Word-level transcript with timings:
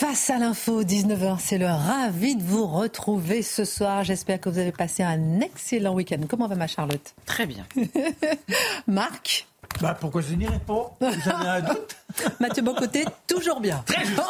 Face 0.00 0.30
à 0.30 0.38
l'info, 0.38 0.82
19h, 0.82 1.36
c'est 1.40 1.58
le 1.58 1.66
ravi 1.66 2.34
de 2.34 2.42
vous 2.42 2.66
retrouver 2.66 3.42
ce 3.42 3.66
soir. 3.66 4.02
J'espère 4.02 4.40
que 4.40 4.48
vous 4.48 4.56
avez 4.56 4.72
passé 4.72 5.02
un 5.02 5.40
excellent 5.40 5.92
week-end. 5.92 6.20
Comment 6.26 6.46
va 6.46 6.54
ma 6.54 6.66
Charlotte? 6.66 7.14
Très 7.26 7.44
bien. 7.44 7.66
Marc? 8.86 9.46
Bah 9.82 9.94
pourquoi 10.00 10.22
je 10.22 10.32
n'irai 10.32 10.58
pas 10.58 10.96
J'avais 11.02 11.48
un 11.48 11.60
doute. 11.60 11.96
Mathieu 12.40 12.62
Bocoté, 12.62 13.04
toujours 13.26 13.60
bien. 13.60 13.82
Très 13.86 14.04
bien. 14.04 14.24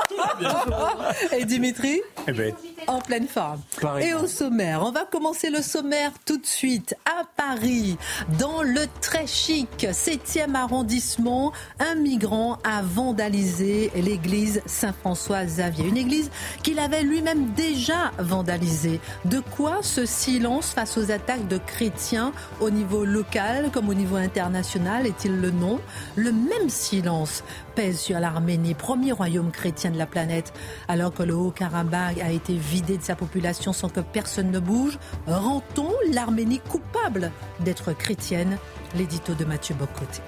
Et 1.39 1.45
Dimitri 1.45 2.01
eh 2.27 2.33
ben, 2.33 2.55
En 2.87 3.01
pleine 3.01 3.29
forme. 3.29 3.61
Et 4.01 4.15
au 4.15 4.27
sommaire, 4.27 4.83
on 4.83 4.93
va 4.93 5.05
commencer 5.05 5.51
le 5.51 5.63
sommaire 5.63 6.13
tout 6.25 6.39
de 6.39 6.47
suite 6.47 6.95
à 7.05 7.25
Paris, 7.37 7.97
dans 8.39 8.63
le 8.63 8.83
très 9.01 9.27
chic 9.27 9.69
7e 9.81 10.55
arrondissement. 10.55 11.53
Un 11.79 11.95
migrant 11.95 12.59
a 12.65 12.83
vandalisé 12.83 13.91
l'église 13.95 14.63
Saint-François-Xavier. 14.67 15.87
Une 15.87 15.97
église 15.97 16.31
qu'il 16.63 16.79
avait 16.79 17.03
lui-même 17.03 17.53
déjà 17.53 18.13
vandalisée. 18.19 19.01
De 19.25 19.41
quoi 19.41 19.79
ce 19.83 20.07
silence 20.07 20.71
face 20.71 20.99
aux 20.99 21.11
attaques 21.11 21.49
de 21.49 21.59
chrétiens 21.59 22.33
au 22.61 22.71
niveau 22.71 23.05
local 23.05 23.71
comme 23.73 23.89
au 23.89 23.95
niveau 23.95 24.17
international 24.17 25.07
est-il 25.07 25.41
le 25.41 25.51
nom? 25.51 25.81
Le 26.17 26.33
même 26.33 26.69
silence 26.69 27.43
pèse 27.75 27.99
sur 27.99 28.19
l'Arménie, 28.21 28.75
premier 28.75 29.13
royaume 29.13 29.51
chrétien 29.51 29.91
de 29.91 29.99
la 29.99 30.07
planète. 30.07 30.53
Alors 30.89 31.13
que 31.13 31.23
le 31.23 31.35
Haut-Karabakh 31.35 32.21
a 32.21 32.31
été 32.31 32.55
vidé 32.55 32.99
de 32.99 33.03
sa 33.03 33.17
population 33.17 33.73
sans 33.73 33.89
que 33.89 34.01
personne 34.01 34.51
ne 34.51 34.59
bouge, 34.59 34.99
rend-on 35.27 35.91
l'Arménie 36.13 36.61
coupable 36.61 37.33
d'être 37.61 37.93
chrétienne? 37.93 38.59
L'édito 38.97 39.35
de 39.35 39.45
Mathieu 39.45 39.75
Bocoté. 39.75 40.21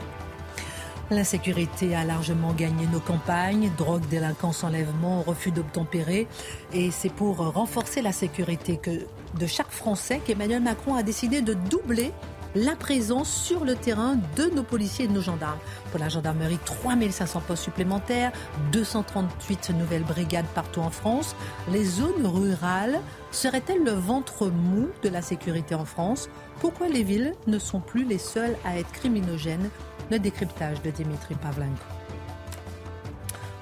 L'insécurité 1.10 1.94
a 1.94 2.04
largement 2.04 2.52
gagné 2.52 2.86
nos 2.86 3.00
campagnes, 3.00 3.70
drogue, 3.76 4.06
délinquance, 4.08 4.64
enlèvement, 4.64 5.22
refus 5.22 5.50
d'obtempérer. 5.50 6.26
Et 6.72 6.90
c'est 6.90 7.12
pour 7.12 7.36
renforcer 7.36 8.00
la 8.00 8.12
sécurité 8.12 8.78
que 8.78 8.90
de 9.38 9.46
chaque 9.46 9.70
Français 9.70 10.20
qu'Emmanuel 10.24 10.62
Macron 10.62 10.94
a 10.94 11.02
décidé 11.02 11.42
de 11.42 11.52
doubler 11.52 12.12
la 12.54 12.76
présence 12.76 13.32
sur 13.32 13.64
le 13.64 13.74
terrain 13.74 14.16
de 14.36 14.46
nos 14.54 14.62
policiers 14.62 15.06
et 15.06 15.08
de 15.08 15.12
nos 15.12 15.20
gendarmes. 15.20 15.58
Pour 15.90 16.00
la 16.00 16.08
gendarmerie, 16.08 16.58
3500 16.64 17.42
postes 17.46 17.62
supplémentaires, 17.62 18.32
238 18.72 19.70
nouvelles 19.70 20.04
brigades 20.04 20.46
partout 20.54 20.80
en 20.80 20.90
France. 20.90 21.34
Les 21.70 21.84
zones 21.84 22.26
rurales 22.26 23.00
seraient-elles 23.30 23.84
le 23.84 23.92
ventre 23.92 24.48
mou 24.48 24.88
de 25.02 25.08
la 25.08 25.22
sécurité 25.22 25.74
en 25.74 25.84
France? 25.84 26.28
Pourquoi 26.60 26.88
les 26.88 27.02
villes 27.02 27.34
ne 27.46 27.58
sont 27.58 27.80
plus 27.80 28.04
les 28.04 28.18
seules 28.18 28.56
à 28.64 28.78
être 28.78 28.92
criminogènes? 28.92 29.70
Le 30.10 30.18
décryptage 30.18 30.82
de 30.82 30.90
Dimitri 30.90 31.34
Pavlenko. 31.36 32.01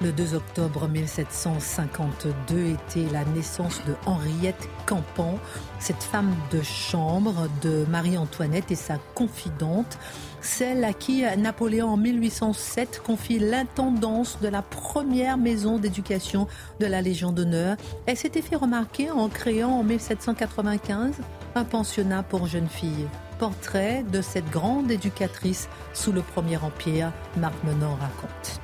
Le 0.01 0.11
2 0.11 0.33
octobre 0.33 0.87
1752 0.87 2.65
était 2.65 3.07
la 3.13 3.23
naissance 3.23 3.81
de 3.85 3.93
Henriette 4.07 4.67
Campan, 4.87 5.37
cette 5.79 6.01
femme 6.01 6.33
de 6.51 6.63
chambre 6.63 7.47
de 7.61 7.85
Marie-Antoinette 7.87 8.71
et 8.71 8.75
sa 8.75 8.97
confidente, 9.13 9.99
celle 10.41 10.83
à 10.85 10.93
qui 10.93 11.23
Napoléon 11.37 11.89
en 11.89 11.97
1807 11.97 13.03
confie 13.05 13.37
l'intendance 13.37 14.39
de 14.41 14.47
la 14.47 14.63
première 14.63 15.37
maison 15.37 15.77
d'éducation 15.77 16.47
de 16.79 16.87
la 16.87 17.03
Légion 17.03 17.31
d'honneur. 17.31 17.77
Elle 18.07 18.17
s'était 18.17 18.41
fait 18.41 18.55
remarquer 18.55 19.11
en 19.11 19.29
créant 19.29 19.69
en 19.71 19.83
1795 19.83 21.13
un 21.53 21.63
pensionnat 21.63 22.23
pour 22.23 22.47
jeunes 22.47 22.69
filles. 22.69 23.07
Portrait 23.37 24.03
de 24.11 24.21
cette 24.21 24.49
grande 24.49 24.89
éducatrice 24.89 25.69
sous 25.93 26.11
le 26.11 26.21
Premier 26.21 26.57
Empire, 26.57 27.11
Marc 27.37 27.63
Menon 27.63 27.95
raconte. 27.99 28.60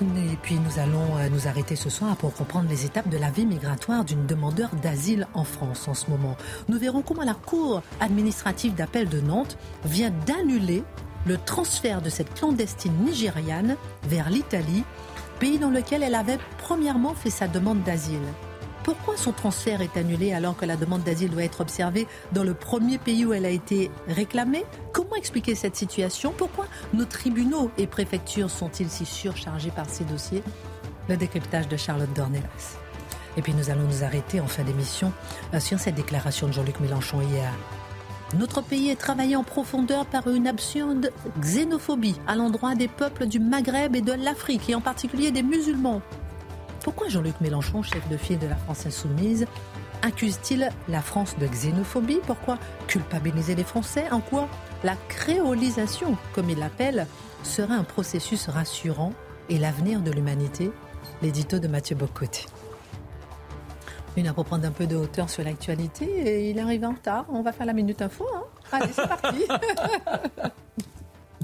Et 0.00 0.36
puis 0.42 0.56
nous 0.56 0.78
allons 0.78 1.16
euh, 1.16 1.28
nous 1.28 1.48
arrêter 1.48 1.74
ce 1.74 1.90
soir 1.90 2.16
pour 2.16 2.32
comprendre 2.32 2.68
les 2.68 2.84
étapes 2.84 3.08
de 3.08 3.18
la 3.18 3.30
vie 3.30 3.46
migratoire 3.46 4.04
d'une 4.04 4.26
demandeur 4.26 4.70
d'asile 4.76 5.26
en 5.34 5.42
France 5.42 5.88
en 5.88 5.94
ce 5.94 6.08
moment. 6.08 6.36
Nous 6.68 6.78
verrons 6.78 7.02
comment 7.02 7.24
la 7.24 7.34
Cour 7.34 7.82
administrative 8.00 8.74
d'appel 8.74 9.08
de 9.08 9.20
Nantes 9.20 9.58
vient 9.84 10.12
d'annuler 10.26 10.84
le 11.26 11.36
transfert 11.36 12.00
de 12.00 12.10
cette 12.10 12.32
clandestine 12.34 12.94
nigériane 13.04 13.76
vers 14.04 14.30
l'Italie, 14.30 14.84
pays 15.40 15.58
dans 15.58 15.70
lequel 15.70 16.04
elle 16.04 16.14
avait 16.14 16.38
premièrement 16.58 17.14
fait 17.14 17.30
sa 17.30 17.48
demande 17.48 17.82
d'asile. 17.82 18.20
Pourquoi 18.88 19.18
son 19.18 19.32
transfert 19.32 19.82
est 19.82 19.98
annulé 19.98 20.32
alors 20.32 20.56
que 20.56 20.64
la 20.64 20.74
demande 20.74 21.02
d'asile 21.02 21.28
doit 21.28 21.44
être 21.44 21.60
observée 21.60 22.06
dans 22.32 22.42
le 22.42 22.54
premier 22.54 22.96
pays 22.96 23.26
où 23.26 23.34
elle 23.34 23.44
a 23.44 23.50
été 23.50 23.90
réclamée? 24.06 24.64
Comment 24.94 25.14
expliquer 25.14 25.54
cette 25.54 25.76
situation? 25.76 26.32
Pourquoi 26.34 26.64
nos 26.94 27.04
tribunaux 27.04 27.70
et 27.76 27.86
préfectures 27.86 28.48
sont-ils 28.48 28.88
si 28.88 29.04
surchargés 29.04 29.72
par 29.72 29.90
ces 29.90 30.04
dossiers? 30.04 30.42
Le 31.06 31.18
décryptage 31.18 31.68
de 31.68 31.76
Charlotte 31.76 32.10
Dornelas. 32.14 32.78
Et 33.36 33.42
puis 33.42 33.52
nous 33.52 33.68
allons 33.68 33.82
nous 33.82 34.04
arrêter 34.04 34.40
en 34.40 34.46
fin 34.46 34.62
d'émission 34.62 35.12
euh, 35.52 35.60
sur 35.60 35.78
cette 35.78 35.96
déclaration 35.96 36.46
de 36.46 36.54
Jean-Luc 36.54 36.80
Mélenchon 36.80 37.20
hier. 37.20 37.52
Notre 38.38 38.62
pays 38.62 38.88
est 38.88 38.96
travaillé 38.96 39.36
en 39.36 39.44
profondeur 39.44 40.06
par 40.06 40.28
une 40.28 40.46
absurde 40.46 41.12
xénophobie 41.42 42.16
à 42.26 42.36
l'endroit 42.36 42.74
des 42.74 42.88
peuples 42.88 43.26
du 43.26 43.38
Maghreb 43.38 43.96
et 43.96 44.00
de 44.00 44.12
l'Afrique, 44.12 44.70
et 44.70 44.74
en 44.74 44.80
particulier 44.80 45.30
des 45.30 45.42
musulmans. 45.42 46.00
Pourquoi 46.82 47.08
Jean-Luc 47.08 47.40
Mélenchon, 47.40 47.82
chef 47.82 48.08
de 48.08 48.16
file 48.16 48.38
de 48.38 48.46
la 48.46 48.56
France 48.56 48.86
insoumise, 48.86 49.46
accuse-t-il 50.02 50.70
la 50.88 51.02
France 51.02 51.36
de 51.38 51.46
xénophobie? 51.46 52.20
Pourquoi 52.26 52.58
culpabiliser 52.86 53.54
les 53.54 53.64
Français? 53.64 54.04
En 54.10 54.20
quoi 54.20 54.48
la 54.84 54.94
créolisation, 55.08 56.16
comme 56.34 56.50
il 56.50 56.58
l'appelle, 56.58 57.06
serait 57.42 57.74
un 57.74 57.84
processus 57.84 58.48
rassurant 58.48 59.12
et 59.48 59.58
l'avenir 59.58 60.00
de 60.00 60.10
l'humanité? 60.10 60.70
L'édito 61.22 61.58
de 61.58 61.68
Mathieu 61.68 61.96
Bocoté. 61.96 62.46
Une 64.16 64.26
à 64.26 64.32
prendre 64.32 64.66
un 64.66 64.72
peu 64.72 64.86
de 64.86 64.96
hauteur 64.96 65.30
sur 65.30 65.44
l'actualité 65.44 66.04
et 66.04 66.50
il 66.50 66.58
arrive 66.58 66.84
en 66.84 66.92
retard. 66.92 67.26
On 67.28 67.42
va 67.42 67.52
faire 67.52 67.66
la 67.66 67.72
minute 67.72 68.02
info. 68.02 68.26
Hein 68.34 68.44
Allez, 68.72 68.92
c'est 68.92 69.06
parti 69.06 69.46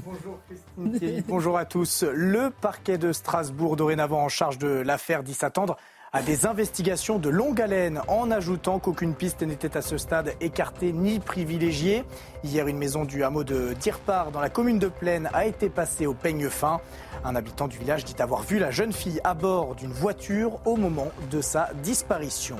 Bonjour 0.05 0.37
Christine 0.47 1.23
bonjour 1.27 1.57
à 1.57 1.65
tous. 1.65 2.03
Le 2.03 2.51
parquet 2.51 2.99
de 2.99 3.11
Strasbourg, 3.11 3.75
dorénavant 3.75 4.23
en 4.23 4.29
charge 4.29 4.59
de 4.59 4.67
l'affaire, 4.67 5.23
dit 5.23 5.33
s'attendre 5.33 5.77
à 6.13 6.21
des 6.21 6.45
investigations 6.45 7.17
de 7.17 7.27
longue 7.27 7.59
haleine 7.59 8.01
en 8.07 8.29
ajoutant 8.29 8.77
qu'aucune 8.77 9.15
piste 9.15 9.41
n'était 9.41 9.75
à 9.75 9.81
ce 9.81 9.97
stade 9.97 10.33
écartée 10.41 10.93
ni 10.93 11.19
privilégiée. 11.19 12.03
Hier, 12.43 12.67
une 12.67 12.77
maison 12.77 13.03
du 13.03 13.23
hameau 13.23 13.43
de 13.43 13.73
Dirpar 13.73 14.31
dans 14.31 14.41
la 14.41 14.49
commune 14.49 14.77
de 14.77 14.87
Plaine 14.89 15.27
a 15.33 15.45
été 15.45 15.69
passée 15.69 16.05
au 16.05 16.13
peigne 16.13 16.49
fin. 16.49 16.79
Un 17.23 17.35
habitant 17.35 17.67
du 17.67 17.79
village 17.79 18.05
dit 18.05 18.21
avoir 18.21 18.43
vu 18.43 18.59
la 18.59 18.69
jeune 18.69 18.93
fille 18.93 19.19
à 19.23 19.33
bord 19.33 19.73
d'une 19.73 19.91
voiture 19.91 20.59
au 20.65 20.75
moment 20.75 21.11
de 21.31 21.41
sa 21.41 21.71
disparition. 21.81 22.57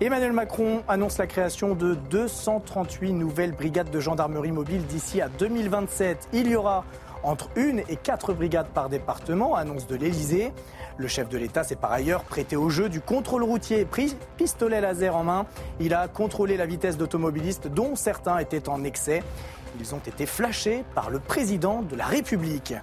Emmanuel 0.00 0.32
Macron 0.32 0.84
annonce 0.86 1.18
la 1.18 1.26
création 1.26 1.74
de 1.74 1.94
238 1.94 3.12
nouvelles 3.14 3.50
brigades 3.50 3.90
de 3.90 3.98
gendarmerie 3.98 4.52
mobile 4.52 4.86
d'ici 4.86 5.20
à 5.20 5.28
2027. 5.28 6.28
Il 6.32 6.46
y 6.46 6.54
aura 6.54 6.84
entre 7.24 7.50
une 7.56 7.80
et 7.80 7.96
quatre 7.96 8.32
brigades 8.32 8.68
par 8.68 8.88
département, 8.88 9.56
annonce 9.56 9.88
de 9.88 9.96
l'Elysée. 9.96 10.52
Le 10.98 11.08
chef 11.08 11.28
de 11.28 11.36
l'État 11.36 11.64
s'est 11.64 11.74
par 11.74 11.90
ailleurs 11.90 12.22
prêté 12.22 12.54
au 12.54 12.70
jeu 12.70 12.88
du 12.88 13.00
contrôle 13.00 13.42
routier, 13.42 13.84
pris 13.84 14.16
pistolet 14.36 14.80
laser 14.80 15.16
en 15.16 15.24
main. 15.24 15.46
Il 15.80 15.92
a 15.94 16.06
contrôlé 16.06 16.56
la 16.56 16.66
vitesse 16.66 16.96
d'automobilistes 16.96 17.66
dont 17.66 17.96
certains 17.96 18.38
étaient 18.38 18.68
en 18.68 18.84
excès. 18.84 19.24
Ils 19.80 19.96
ont 19.96 20.00
été 20.06 20.26
flashés 20.26 20.84
par 20.94 21.10
le 21.10 21.18
président 21.18 21.82
de 21.82 21.96
la 21.96 22.06
République. 22.06 22.74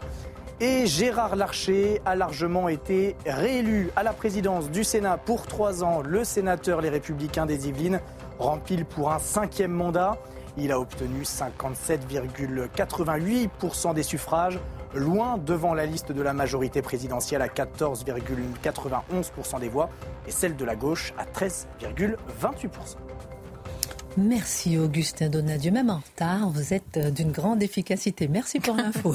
Et 0.61 0.87
Gérard 0.87 1.35
Larcher 1.35 2.01
a 2.05 2.15
largement 2.15 2.69
été 2.69 3.17
réélu 3.25 3.91
à 3.97 4.03
la 4.03 4.13
présidence 4.13 4.71
du 4.71 4.85
Sénat 4.85 5.17
pour 5.17 5.47
trois 5.47 5.83
ans. 5.83 6.01
Le 6.01 6.23
sénateur 6.23 6.79
Les 6.79 6.87
Républicains 6.87 7.45
des 7.45 7.67
Yvelines 7.67 7.99
rempile 8.39 8.85
pour 8.85 9.11
un 9.11 9.19
cinquième 9.19 9.73
mandat. 9.73 10.17
Il 10.57 10.71
a 10.71 10.79
obtenu 10.79 11.23
57,88% 11.23 13.93
des 13.93 14.03
suffrages, 14.03 14.57
loin 14.93 15.37
devant 15.37 15.73
la 15.73 15.85
liste 15.85 16.13
de 16.13 16.21
la 16.21 16.31
majorité 16.31 16.81
présidentielle 16.81 17.41
à 17.41 17.47
14,91% 17.47 19.59
des 19.59 19.67
voix 19.67 19.89
et 20.25 20.31
celle 20.31 20.55
de 20.55 20.63
la 20.63 20.77
gauche 20.77 21.13
à 21.17 21.25
13,28%. 21.25 23.04
Merci 24.17 24.77
Augustin 24.77 25.29
Donadieu. 25.29 25.71
Même 25.71 25.89
en 25.89 25.97
retard, 25.97 26.49
vous 26.49 26.73
êtes 26.73 26.95
euh, 26.95 27.11
d'une 27.11 27.33
grande 27.33 27.61
efficacité. 27.61 28.29
Merci 28.29 28.61
pour 28.61 28.75
l'info. 28.75 29.13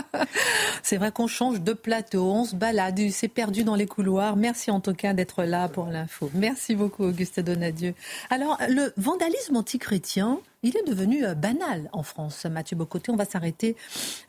C'est 0.82 0.96
vrai 0.96 1.12
qu'on 1.12 1.28
change 1.28 1.60
de 1.60 1.72
plateau, 1.72 2.30
on 2.30 2.44
se 2.44 2.54
balade, 2.54 3.00
c'est 3.10 3.28
perdu 3.28 3.64
dans 3.64 3.74
les 3.74 3.86
couloirs. 3.86 4.36
Merci 4.36 4.70
en 4.70 4.80
tout 4.80 4.94
cas 4.94 5.14
d'être 5.14 5.42
là 5.42 5.68
pour 5.68 5.86
l'info. 5.86 6.30
Merci 6.32 6.76
beaucoup, 6.76 7.04
Auguste 7.04 7.40
Donadieu. 7.40 7.94
Alors, 8.30 8.56
le 8.68 8.92
vandalisme 8.96 9.56
antichrétien, 9.56 10.38
il 10.62 10.76
est 10.76 10.86
devenu 10.86 11.24
euh, 11.24 11.34
banal 11.34 11.88
en 11.92 12.02
France. 12.02 12.44
Mathieu 12.46 12.76
Bocoté, 12.76 13.10
on 13.10 13.16
va 13.16 13.24
s'arrêter 13.24 13.76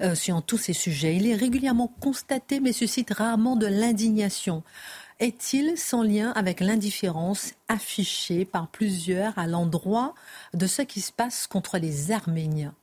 euh, 0.01 0.15
sur 0.15 0.41
tous 0.43 0.57
ces 0.57 0.73
sujets. 0.73 1.15
Il 1.15 1.27
est 1.27 1.35
régulièrement 1.35 1.91
constaté, 1.99 2.59
mais 2.59 2.73
suscite 2.73 3.11
rarement 3.11 3.55
de 3.55 3.67
l'indignation. 3.67 4.63
Est-il 5.19 5.79
sans 5.79 6.03
lien 6.03 6.31
avec 6.35 6.59
l'indifférence 6.59 7.53
affichée 7.69 8.45
par 8.45 8.67
plusieurs 8.67 9.35
à 9.39 9.47
l'endroit 9.47 10.13
de 10.53 10.67
ce 10.67 10.83
qui 10.83 11.01
se 11.01 11.11
passe 11.11 11.47
contre 11.47 11.79
les 11.79 12.11
Arméniens? 12.11 12.75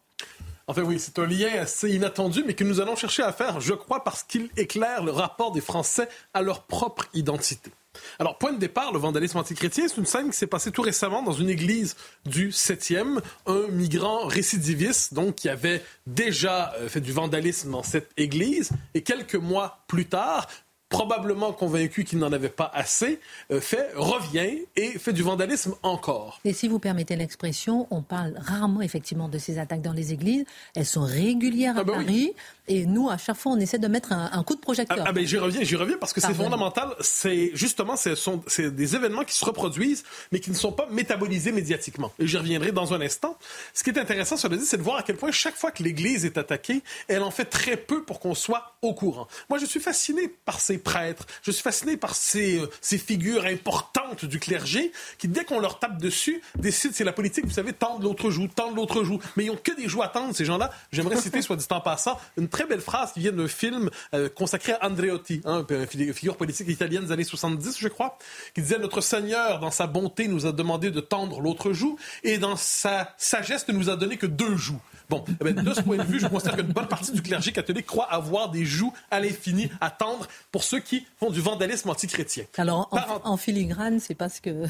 Enfin 0.67 0.83
oui, 0.83 0.99
c'est 0.99 1.17
un 1.21 1.27
lien 1.27 1.61
assez 1.61 1.91
inattendu, 1.91 2.43
mais 2.45 2.55
que 2.55 2.65
nous 2.65 2.81
allons 2.81 2.97
chercher 2.97 3.23
à 3.23 3.33
faire, 3.33 3.61
je 3.61 3.75
crois, 3.75 4.03
parce 4.03 4.25
qu'il 4.25 4.49
éclaire 4.57 5.05
le 5.05 5.13
rapport 5.13 5.53
des 5.53 5.61
Français 5.61 6.09
à 6.33 6.43
leur 6.43 6.65
propre 6.65 7.05
identité. 7.15 7.71
Alors, 8.19 8.39
point 8.39 8.53
de 8.53 8.59
départ, 8.59 8.93
le 8.93 8.99
vandalisme 8.99 9.39
antichrétien, 9.39 9.87
c'est 9.89 9.99
une 9.99 10.07
scène 10.07 10.31
qui 10.31 10.37
s'est 10.37 10.47
passée 10.47 10.73
tout 10.73 10.83
récemment 10.83 11.23
dans 11.23 11.33
une 11.33 11.49
église 11.49 11.97
du 12.27 12.51
7e. 12.51 13.21
Un 13.47 13.69
migrant 13.69 14.27
récidiviste, 14.27 15.15
donc, 15.15 15.37
qui 15.37 15.49
avait 15.49 15.83
déjà 16.07 16.73
euh, 16.75 16.89
fait 16.89 17.01
du 17.01 17.13
vandalisme 17.13 17.71
dans 17.71 17.83
cette 17.83 18.11
église, 18.17 18.71
et 18.95 19.03
quelques 19.03 19.37
mois 19.37 19.85
plus 19.87 20.07
tard, 20.07 20.49
probablement 20.95 21.53
convaincu 21.53 22.05
qu'il 22.05 22.19
n'en 22.19 22.33
avait 22.33 22.49
pas 22.49 22.71
assez, 22.73 23.19
euh, 23.51 23.61
fait, 23.61 23.91
revient 23.97 24.65
et 24.77 24.99
fait 24.99 25.13
du 25.13 25.23
vandalisme 25.23 25.75
encore. 25.83 26.41
Et 26.45 26.53
si 26.53 26.69
vous 26.69 26.79
permettez 26.79 27.17
l'expression, 27.17 27.89
on 27.91 28.03
parle 28.03 28.35
rarement 28.37 28.81
effectivement 28.81 29.29
de 29.29 29.39
ces 29.39 29.59
attaques 29.59 29.83
dans 29.83 29.93
les 29.93 30.13
églises. 30.13 30.45
Elles 30.77 30.87
sont 30.87 31.03
régulières 31.03 31.77
à 31.77 31.81
ah 31.81 31.85
ben 31.85 31.95
Paris. 31.95 32.33
Et 32.67 32.87
nous, 32.87 33.11
à 33.11 33.19
chaque 33.19 33.37
fois, 33.37 33.53
on 33.53 33.61
essaie 33.61 33.79
de 33.79 33.89
mettre 33.89 34.13
un, 34.13 34.43
coup 34.43 34.55
de 34.55 34.61
projecteur. 34.61 34.97
Ah, 35.01 35.05
ah 35.09 35.13
ben 35.13 35.27
j'y 35.27 35.37
reviens, 35.37 35.63
j'y 35.63 35.77
reviens 35.77 35.99
parce 35.99 36.15
que 36.15 36.21
c'est 36.21 36.33
fondamental. 36.33 36.89
C'est 37.01 37.51
justement, 37.53 37.95
c'est 37.97 38.75
des 38.75 38.97
événements 38.97 39.25
qui 39.25 39.35
se 39.35 39.45
reproduisent, 39.45 40.05
mais 40.33 40.41
qui 40.41 40.51
ne 40.51 40.57
sont 40.57 40.73
pas 40.73 40.87
métabolisés 40.91 41.53
médiatiquement. 41.53 42.11
Et 42.19 42.27
j'y 42.27 42.39
reviendrai 42.39 42.73
dans 42.73 42.95
un 42.95 43.01
instant. 43.03 43.37
Ce 43.75 43.83
qui 43.83 43.91
est 43.91 43.99
intéressant, 43.99 44.37
dit, 44.37 44.65
c'est 44.65 44.79
de 44.79 44.83
voir 44.83 44.97
à 44.97 45.03
quel 45.03 45.17
point 45.17 45.31
chaque 45.31 45.57
fois 45.57 45.73
que 45.73 45.83
l'Église 45.83 46.25
est 46.25 46.39
attaquée, 46.39 46.83
elle 47.09 47.23
en 47.23 47.31
fait 47.31 47.45
très 47.45 47.77
peu 47.77 48.03
pour 48.03 48.19
qu'on 48.19 48.35
soit 48.35 48.75
au 48.81 48.95
courant. 48.95 49.29
Moi, 49.51 49.59
je 49.59 49.67
suis 49.67 49.81
fasciné 49.81 50.29
par 50.29 50.61
ces 50.61 50.79
prêtres, 50.85 51.27
je 51.43 51.51
suis 51.51 51.63
fasciné 51.63 51.97
par 51.97 52.15
ces, 52.15 52.61
euh, 52.61 52.71
ces 52.81 52.99
figures 52.99 53.45
importantes 53.47 54.25
du 54.25 54.39
clergé 54.39 54.93
qui, 55.19 55.27
dès 55.27 55.45
qu'on 55.45 55.59
leur 55.59 55.81
tape 55.81 55.99
dessus, 55.99 56.41
décident, 56.57 56.95
c'est 56.97 57.05
la 57.05 57.13
politique, 57.13 57.45
vous 57.45 57.51
savez, 57.51 57.73
tendre 57.73 58.05
l'autre 58.05 58.31
joue, 58.31 58.47
tendre 58.47 58.77
l'autre 58.77 59.03
joue. 59.03 59.19
Mais 59.37 59.45
ils 59.45 59.49
n'ont 59.49 59.57
que 59.57 59.75
des 59.75 59.89
joues 59.89 60.03
à 60.03 60.09
tendre, 60.09 60.35
ces 60.35 60.45
gens-là. 60.45 60.71
J'aimerais 60.93 61.17
citer, 61.17 61.43
soit 61.43 61.57
dit 61.57 61.67
en 61.71 61.81
passant, 61.81 62.21
une 62.37 62.49
très 62.49 62.67
belle 62.67 62.81
phrase 62.81 63.13
qui 63.13 63.21
vient 63.21 63.33
d'un 63.33 63.49
film 63.49 63.91
euh, 64.15 64.29
consacré 64.29 64.75
à 64.75 64.87
Andreotti, 64.87 65.41
hein, 65.45 65.67
une 65.71 66.15
figure 66.15 66.37
politique 66.37 66.69
italienne 66.69 67.07
des 67.07 67.13
années 67.13 67.25
70, 67.25 67.79
je 67.79 67.89
crois, 67.89 68.19
qui 68.55 68.63
disait 68.63 68.79
Notre 68.79 69.01
Seigneur, 69.01 69.59
dans 69.61 69.71
sa 69.71 69.87
bonté, 69.87 70.29
nous 70.29 70.47
a 70.47 70.53
demandé 70.53 70.91
de 70.91 71.01
tendre 71.01 71.41
l'autre 71.41 71.73
joue, 71.73 71.99
et 72.23 72.39
dans 72.39 72.57
sa 72.57 73.15
sagesse, 73.17 73.67
ne 73.69 73.73
nous 73.73 73.91
a 73.91 73.97
donné 73.97 74.17
que 74.17 74.27
deux 74.27 74.57
joues. 74.57 74.81
Bon, 75.09 75.25
eh 75.29 75.45
ben, 75.45 75.55
de 75.55 75.75
ce 75.75 75.81
point 75.81 75.97
de 75.97 76.03
vue, 76.03 76.21
je 76.21 76.27
considère 76.27 76.57
qu'une 76.57 76.73
bonne 76.73 76.89
partie 76.89 77.13
du 77.13 77.23
clergé 77.23 77.53
catholique 77.53 77.87
croit 77.87 78.11
avoir 78.11 78.51
des 78.51 78.65
joues 78.65 78.93
à 79.11 79.21
l'infini 79.21 79.71
à 79.81 79.91
tendre 79.91 80.27
pour 80.51 80.65
ceux 80.65 80.81
qui 80.81 81.07
font 81.19 81.31
du 81.31 81.41
vandalisme 81.41 81.91
antichrétien. 81.91 82.45
Alors, 82.57 82.89
en, 82.91 83.33
en 83.33 83.37
filigrane, 83.37 84.01
c'est 84.01 84.15
parce 84.15 84.41
que 84.41 84.67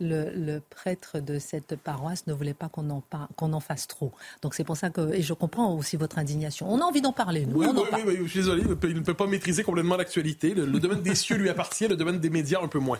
le, 0.00 0.58
prêtre 0.58 1.20
de 1.20 1.38
cette 1.38 1.76
paroisse 1.76 2.26
ne 2.26 2.32
voulait 2.32 2.54
pas 2.54 2.68
qu'on 2.68 2.90
en, 2.90 3.02
qu'on 3.36 3.52
en 3.52 3.60
fasse 3.60 3.86
trop. 3.86 4.12
Donc 4.42 4.54
c'est 4.54 4.64
pour 4.64 4.76
ça 4.76 4.90
que, 4.90 5.12
et 5.12 5.22
je 5.22 5.32
comprends 5.32 5.74
aussi 5.74 5.96
votre 5.96 6.18
indignation. 6.18 6.72
On 6.72 6.80
a 6.80 6.84
envie 6.84 7.00
d'en 7.00 7.12
parler, 7.12 7.46
nous. 7.46 7.58
Oui, 7.58 7.66
oui, 7.92 8.00
oui, 8.06 8.18
je 8.24 8.28
suis 8.28 8.40
désolé, 8.40 8.62
il 8.62 8.94
ne 8.94 9.00
peut 9.00 9.14
pas 9.14 9.26
maîtriser 9.26 9.62
complètement 9.62 9.96
l'actualité. 9.96 10.54
Le, 10.54 10.66
domaine 10.80 11.02
des 11.02 11.14
cieux 11.14 11.36
lui 11.36 11.48
appartient, 11.48 11.86
le 11.86 11.96
domaine 11.96 12.18
des 12.18 12.30
médias 12.30 12.60
un 12.62 12.68
peu 12.68 12.78
moins. 12.78 12.98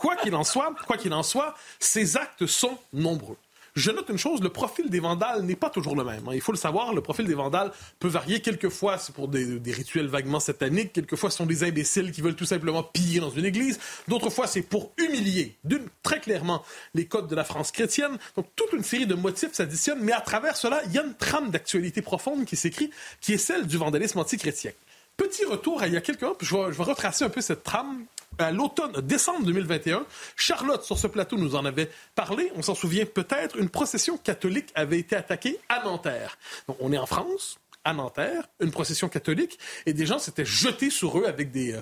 Quoi 0.00 0.16
qu'il 0.16 0.34
en 0.34 0.44
soit, 0.44 0.74
quoi 0.86 0.96
qu'il 0.96 1.12
en 1.12 1.22
soit, 1.22 1.54
ces 1.78 2.16
actes 2.16 2.46
sont 2.46 2.78
nombreux. 2.92 3.36
Je 3.74 3.90
note 3.90 4.08
une 4.08 4.18
chose, 4.18 4.40
le 4.42 4.48
profil 4.48 4.90
des 4.90 5.00
vandales 5.00 5.42
n'est 5.42 5.56
pas 5.56 5.70
toujours 5.70 5.94
le 5.94 6.04
même. 6.04 6.28
Hein. 6.28 6.32
Il 6.34 6.40
faut 6.40 6.52
le 6.52 6.58
savoir, 6.58 6.92
le 6.92 7.00
profil 7.00 7.26
des 7.26 7.34
vandales 7.34 7.70
peut 7.98 8.08
varier. 8.08 8.40
Quelquefois, 8.40 8.98
c'est 8.98 9.14
pour 9.14 9.28
des, 9.28 9.60
rituels 9.66 10.08
vaguement 10.08 10.40
sataniques. 10.40 10.92
Quelquefois, 10.92 11.30
ce 11.30 11.38
sont 11.38 11.46
des 11.46 11.64
imbéciles 11.64 12.12
qui 12.12 12.20
veulent 12.20 12.34
tout 12.34 12.44
simplement 12.44 12.82
piller 12.82 13.20
dans 13.20 13.30
une 13.30 13.44
église. 13.44 13.78
D'autres 14.08 14.30
fois, 14.30 14.46
c'est 14.46 14.62
pour 14.62 14.92
humilier, 14.96 15.56
d'une, 15.64 15.86
très 16.02 16.20
clairement, 16.20 16.64
les 16.94 17.06
codes 17.06 17.28
de 17.28 17.34
la 17.34 17.44
France 17.44 17.70
chrétienne. 17.70 18.18
Donc, 18.36 18.46
toute 18.56 18.72
une 18.72 18.84
série 18.84 19.06
de 19.06 19.14
motifs 19.14 19.52
s'additionnent. 19.52 20.00
Mais 20.00 20.12
à 20.12 20.20
travers 20.20 20.56
cela, 20.56 20.82
il 20.86 20.92
y 20.92 20.98
a 20.98 21.04
une 21.04 21.14
trame 21.14 21.50
d'actualité 21.50 22.02
profonde 22.02 22.44
qui 22.44 22.56
s'écrit, 22.56 22.90
qui 23.20 23.34
est 23.34 23.38
celle 23.38 23.66
du 23.66 23.76
vandalisme 23.76 24.18
antichrétien. 24.18 24.72
Petit 25.16 25.44
retour 25.44 25.82
à 25.82 25.86
il 25.86 25.92
y 25.92 25.96
a 25.96 26.00
quelques 26.00 26.24
je 26.40 26.46
je 26.46 26.78
vais 26.78 26.82
retracer 26.82 27.24
un 27.24 27.28
peu 27.28 27.42
cette 27.42 27.62
trame 27.62 28.06
à 28.40 28.50
l'automne, 28.50 28.92
décembre 29.02 29.44
2021, 29.44 30.04
Charlotte, 30.36 30.82
sur 30.82 30.98
ce 30.98 31.06
plateau, 31.06 31.36
nous 31.36 31.54
en 31.54 31.64
avait 31.64 31.90
parlé. 32.14 32.50
On 32.56 32.62
s'en 32.62 32.74
souvient 32.74 33.06
peut-être. 33.06 33.56
Une 33.56 33.68
procession 33.68 34.16
catholique 34.16 34.70
avait 34.74 34.98
été 34.98 35.16
attaquée 35.16 35.58
à 35.68 35.84
Nanterre. 35.84 36.38
On 36.80 36.92
est 36.92 36.98
en 36.98 37.06
France, 37.06 37.58
à 37.84 37.92
Nanterre, 37.92 38.48
une 38.60 38.70
procession 38.70 39.08
catholique, 39.08 39.58
et 39.86 39.92
des 39.92 40.06
gens 40.06 40.18
s'étaient 40.18 40.44
jetés 40.44 40.90
sur 40.90 41.18
eux 41.18 41.26
avec 41.26 41.50
des, 41.50 41.74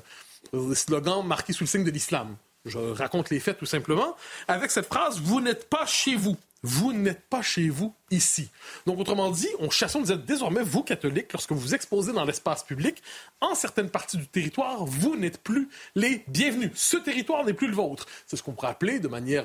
euh, 0.53 0.69
des 0.69 0.75
slogans 0.75 1.27
marqués 1.27 1.53
sous 1.53 1.65
le 1.65 1.69
signe 1.69 1.85
de 1.85 1.91
l'islam. 1.91 2.37
Je 2.65 2.79
raconte 2.79 3.31
les 3.31 3.41
faits 3.41 3.59
tout 3.59 3.67
simplement, 3.67 4.17
avec 4.47 4.71
cette 4.71 4.87
phrase 4.87 5.21
Vous 5.21 5.41
n'êtes 5.41 5.69
pas 5.69 5.87
chez 5.87 6.17
vous 6.17 6.37
vous 6.63 6.93
n'êtes 6.93 7.23
pas 7.29 7.41
chez 7.41 7.69
vous 7.69 7.95
ici. 8.11 8.49
Donc, 8.85 8.99
autrement 8.99 9.31
dit, 9.31 9.49
on 9.61 9.71
chasse, 9.71 9.95
on 9.95 10.01
disait 10.01 10.19
désormais, 10.19 10.63
vous, 10.63 10.83
catholiques, 10.83 11.33
lorsque 11.33 11.53
vous 11.53 11.75
exposez 11.75 12.13
dans 12.13 12.25
l'espace 12.25 12.65
public, 12.65 13.01
en 13.41 13.55
certaines 13.55 13.91
parties 13.91 14.17
du 14.17 14.27
territoire, 14.27 14.85
vous 14.85 15.17
n'êtes 15.17 15.39
plus 15.39 15.69
les 15.95 16.25
bienvenus. 16.27 16.73
Ce 16.75 16.97
territoire 16.97 17.45
n'est 17.45 17.55
plus 17.55 17.69
le 17.69 17.75
vôtre. 17.75 18.07
C'est 18.27 18.37
ce 18.37 18.43
qu'on 18.43 18.53
pourrait 18.53 18.69
appeler 18.69 18.99
de 18.99 19.07
manière 19.07 19.45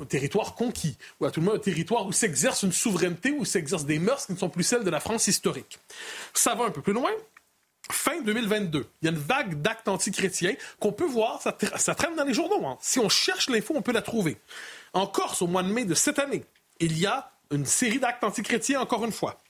un 0.00 0.06
territoire 0.06 0.54
conquis, 0.54 0.96
ou 1.20 1.26
à 1.26 1.30
tout 1.30 1.40
le 1.40 1.46
monde 1.46 1.56
un 1.56 1.60
territoire 1.60 2.06
où 2.06 2.12
s'exerce 2.12 2.62
une 2.62 2.72
souveraineté, 2.72 3.32
où 3.32 3.44
s'exercent 3.44 3.84
des 3.84 3.98
mœurs 3.98 4.24
qui 4.24 4.32
ne 4.32 4.38
sont 4.38 4.48
plus 4.48 4.64
celles 4.64 4.84
de 4.84 4.90
la 4.90 5.00
France 5.00 5.26
historique. 5.26 5.78
Ça 6.32 6.54
va 6.54 6.64
un 6.64 6.70
peu 6.70 6.80
plus 6.80 6.94
loin. 6.94 7.10
Fin 7.90 8.20
2022, 8.20 8.86
il 9.00 9.04
y 9.04 9.08
a 9.08 9.12
une 9.12 9.18
vague 9.18 9.62
d'actes 9.62 9.86
antichrétiens 9.86 10.54
qu'on 10.80 10.92
peut 10.92 11.06
voir, 11.06 11.40
ça, 11.40 11.94
traîne 11.94 12.16
dans 12.16 12.24
les 12.24 12.34
journaux. 12.34 12.66
Hein. 12.66 12.78
Si 12.80 12.98
on 12.98 13.08
cherche 13.08 13.48
l'info, 13.48 13.74
on 13.76 13.82
peut 13.82 13.92
la 13.92 14.02
trouver. 14.02 14.38
En 14.92 15.06
Corse, 15.06 15.42
au 15.42 15.46
mois 15.46 15.62
de 15.62 15.68
mai 15.68 15.84
de 15.84 15.94
cette 15.94 16.18
année, 16.18 16.44
il 16.80 16.98
y 16.98 17.06
a 17.06 17.30
une 17.52 17.66
série 17.66 18.00
d'actes 18.00 18.24
antichrétiens, 18.24 18.80
encore 18.80 19.04
une 19.04 19.12
fois. 19.12 19.40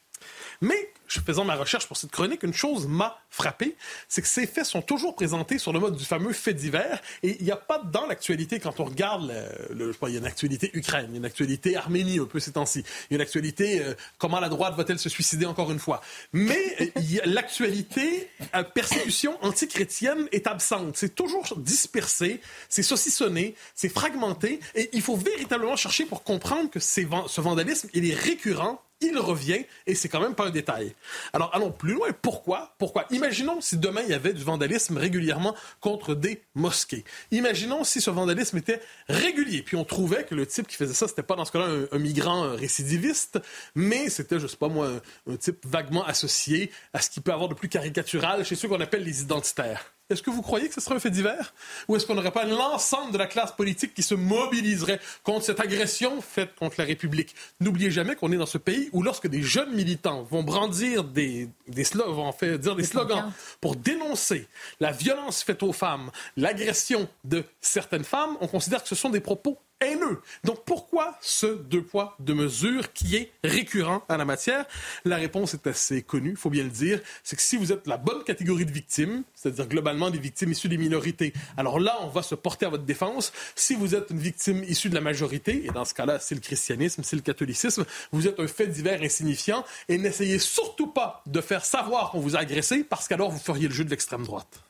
Mais 0.60 0.92
faisant 1.08 1.44
ma 1.44 1.54
recherche 1.54 1.86
pour 1.86 1.96
cette 1.96 2.10
chronique, 2.10 2.42
une 2.42 2.54
chose 2.54 2.86
m'a 2.86 3.18
frappé, 3.30 3.76
c'est 4.08 4.22
que 4.22 4.28
ces 4.28 4.46
faits 4.46 4.64
sont 4.64 4.82
toujours 4.82 5.14
présentés 5.14 5.58
sur 5.58 5.72
le 5.72 5.80
mode 5.80 5.96
du 5.96 6.04
fameux 6.04 6.32
fait 6.32 6.54
divers, 6.54 7.00
et 7.22 7.36
il 7.38 7.44
n'y 7.44 7.50
a 7.50 7.56
pas 7.56 7.78
dans 7.78 8.06
l'actualité, 8.06 8.60
quand 8.60 8.80
on 8.80 8.84
regarde, 8.84 9.32
le, 9.70 9.92
je 9.92 9.98
sais 9.98 9.98
il 10.08 10.12
y 10.12 10.16
a 10.16 10.20
une 10.20 10.26
actualité 10.26 10.70
Ukraine, 10.74 11.06
il 11.08 11.12
y 11.12 11.16
a 11.16 11.18
une 11.18 11.24
actualité 11.24 11.76
Arménie 11.76 12.18
un 12.18 12.24
peu 12.24 12.40
ces 12.40 12.52
temps-ci, 12.52 12.84
il 13.10 13.12
y 13.12 13.14
a 13.14 13.16
une 13.16 13.22
actualité 13.22 13.82
euh, 13.82 13.94
comment 14.18 14.40
la 14.40 14.48
droite 14.48 14.74
va-t-elle 14.76 14.98
se 14.98 15.08
suicider 15.08 15.46
encore 15.46 15.70
une 15.72 15.78
fois. 15.78 16.00
Mais 16.32 16.76
euh, 16.80 17.20
l'actualité 17.24 18.30
euh, 18.54 18.62
persécution 18.62 19.36
antichrétienne 19.42 20.28
est 20.32 20.46
absente. 20.46 20.96
C'est 20.96 21.14
toujours 21.14 21.44
dispersé, 21.56 22.40
c'est 22.68 22.82
saucissonné, 22.82 23.54
c'est 23.74 23.88
fragmenté, 23.88 24.60
et 24.74 24.90
il 24.92 25.02
faut 25.02 25.16
véritablement 25.16 25.76
chercher 25.76 26.04
pour 26.04 26.22
comprendre 26.22 26.70
que 26.70 26.80
ce 26.80 27.40
vandalisme, 27.40 27.88
il 27.94 28.10
est 28.10 28.14
récurrent 28.14 28.82
il 29.00 29.18
revient 29.18 29.64
et 29.86 29.94
c'est 29.94 30.08
quand 30.08 30.20
même 30.20 30.34
pas 30.34 30.46
un 30.46 30.50
détail. 30.50 30.94
Alors 31.32 31.54
allons 31.54 31.70
plus 31.70 31.94
loin. 31.94 32.08
Pourquoi? 32.22 32.74
Pourquoi? 32.78 33.06
Imaginons 33.10 33.60
si 33.60 33.76
demain 33.76 34.02
il 34.02 34.10
y 34.10 34.14
avait 34.14 34.32
du 34.32 34.42
vandalisme 34.42 34.96
régulièrement 34.96 35.54
contre 35.80 36.14
des 36.14 36.42
mosquées. 36.54 37.04
Imaginons 37.30 37.84
si 37.84 38.00
ce 38.00 38.10
vandalisme 38.10 38.56
était 38.58 38.80
régulier, 39.08 39.62
puis 39.62 39.76
on 39.76 39.84
trouvait 39.84 40.24
que 40.24 40.34
le 40.34 40.46
type 40.46 40.66
qui 40.66 40.76
faisait 40.76 40.94
ça, 40.94 41.08
c'était 41.08 41.22
pas 41.22 41.36
dans 41.36 41.44
ce 41.44 41.52
cas-là 41.52 41.68
un, 41.92 41.98
migrant 41.98 42.54
récidiviste, 42.54 43.40
mais 43.74 44.08
c'était, 44.08 44.38
je 44.38 44.46
sais 44.46 44.56
pas 44.56 44.68
moi, 44.68 44.90
un 45.28 45.36
type 45.36 45.66
vaguement 45.66 46.04
associé 46.04 46.70
à 46.92 47.00
ce 47.00 47.10
qui 47.10 47.20
peut 47.20 47.32
avoir 47.32 47.48
de 47.48 47.54
plus 47.54 47.68
caricatural 47.68 48.44
chez 48.44 48.54
ceux 48.54 48.68
qu'on 48.68 48.80
appelle 48.80 49.02
les 49.02 49.22
identitaires. 49.22 49.95
Est-ce 50.08 50.22
que 50.22 50.30
vous 50.30 50.42
croyez 50.42 50.68
que 50.68 50.74
ce 50.74 50.80
serait 50.80 50.94
un 50.94 51.00
fait 51.00 51.10
divers? 51.10 51.52
Ou 51.88 51.96
est-ce 51.96 52.06
qu'on 52.06 52.14
n'aurait 52.14 52.30
pas 52.30 52.44
l'ensemble 52.44 53.12
de 53.12 53.18
la 53.18 53.26
classe 53.26 53.50
politique 53.50 53.92
qui 53.92 54.04
se 54.04 54.14
mobiliserait 54.14 55.00
contre 55.24 55.44
cette 55.44 55.58
agression 55.58 56.20
faite 56.20 56.54
contre 56.54 56.76
la 56.78 56.84
République? 56.84 57.34
N'oubliez 57.58 57.90
jamais 57.90 58.14
qu'on 58.14 58.30
est 58.30 58.36
dans 58.36 58.46
ce 58.46 58.58
pays 58.58 58.88
où 58.92 59.02
lorsque 59.02 59.26
des 59.26 59.42
jeunes 59.42 59.74
militants 59.74 60.22
vont 60.22 60.44
brandir 60.44 61.02
des, 61.02 61.48
des 61.66 61.82
slogans, 61.82 62.14
vont 62.14 62.32
dire 62.56 62.76
des 62.76 62.84
slogans 62.84 63.32
pour 63.60 63.74
dénoncer 63.74 64.46
la 64.78 64.92
violence 64.92 65.42
faite 65.42 65.64
aux 65.64 65.72
femmes, 65.72 66.12
l'agression 66.36 67.08
de 67.24 67.42
certaines 67.60 68.04
femmes, 68.04 68.36
on 68.40 68.46
considère 68.46 68.82
que 68.82 68.88
ce 68.88 68.94
sont 68.94 69.10
des 69.10 69.20
propos 69.20 69.58
haineux. 69.80 70.20
Donc 70.44 70.64
pourquoi 70.64 71.16
ce 71.20 71.46
deux 71.46 71.82
poids, 71.82 72.16
deux 72.18 72.34
mesures 72.34 72.92
qui 72.92 73.16
est 73.16 73.32
récurrent 73.44 74.02
à 74.08 74.16
la 74.16 74.24
matière? 74.24 74.64
La 75.04 75.16
réponse 75.16 75.54
est 75.54 75.66
assez 75.66 76.02
connue, 76.02 76.30
il 76.30 76.36
faut 76.36 76.50
bien 76.50 76.64
le 76.64 76.70
dire. 76.70 77.00
C'est 77.22 77.36
que 77.36 77.42
si 77.42 77.56
vous 77.56 77.72
êtes 77.72 77.86
la 77.86 77.96
bonne 77.96 78.24
catégorie 78.24 78.64
de 78.64 78.72
victimes, 78.72 79.22
c'est-à-dire 79.34 79.68
globalement 79.68 80.10
des 80.10 80.18
victimes 80.18 80.52
issues 80.52 80.68
des 80.68 80.78
minorités, 80.78 81.32
alors 81.56 81.78
là, 81.78 81.98
on 82.02 82.08
va 82.08 82.22
se 82.22 82.34
porter 82.34 82.66
à 82.66 82.68
votre 82.68 82.84
défense. 82.84 83.32
Si 83.54 83.74
vous 83.74 83.94
êtes 83.94 84.10
une 84.10 84.18
victime 84.18 84.64
issue 84.64 84.88
de 84.88 84.94
la 84.94 85.00
majorité, 85.00 85.66
et 85.66 85.70
dans 85.70 85.84
ce 85.84 85.94
cas-là, 85.94 86.18
c'est 86.18 86.34
le 86.34 86.40
christianisme, 86.40 87.02
c'est 87.04 87.16
le 87.16 87.22
catholicisme, 87.22 87.84
vous 88.12 88.26
êtes 88.28 88.40
un 88.40 88.46
fait 88.46 88.66
divers 88.66 89.02
insignifiant 89.02 89.64
et 89.88 89.98
n'essayez 89.98 90.38
surtout 90.38 90.88
pas 90.88 91.22
de 91.26 91.40
faire 91.40 91.64
savoir 91.64 92.10
qu'on 92.10 92.20
vous 92.20 92.36
a 92.36 92.40
agressé 92.40 92.84
parce 92.84 93.08
qu'alors 93.08 93.30
vous 93.30 93.38
feriez 93.38 93.68
le 93.68 93.74
jeu 93.74 93.84
de 93.84 93.90
l'extrême 93.90 94.24
droite. 94.24 94.65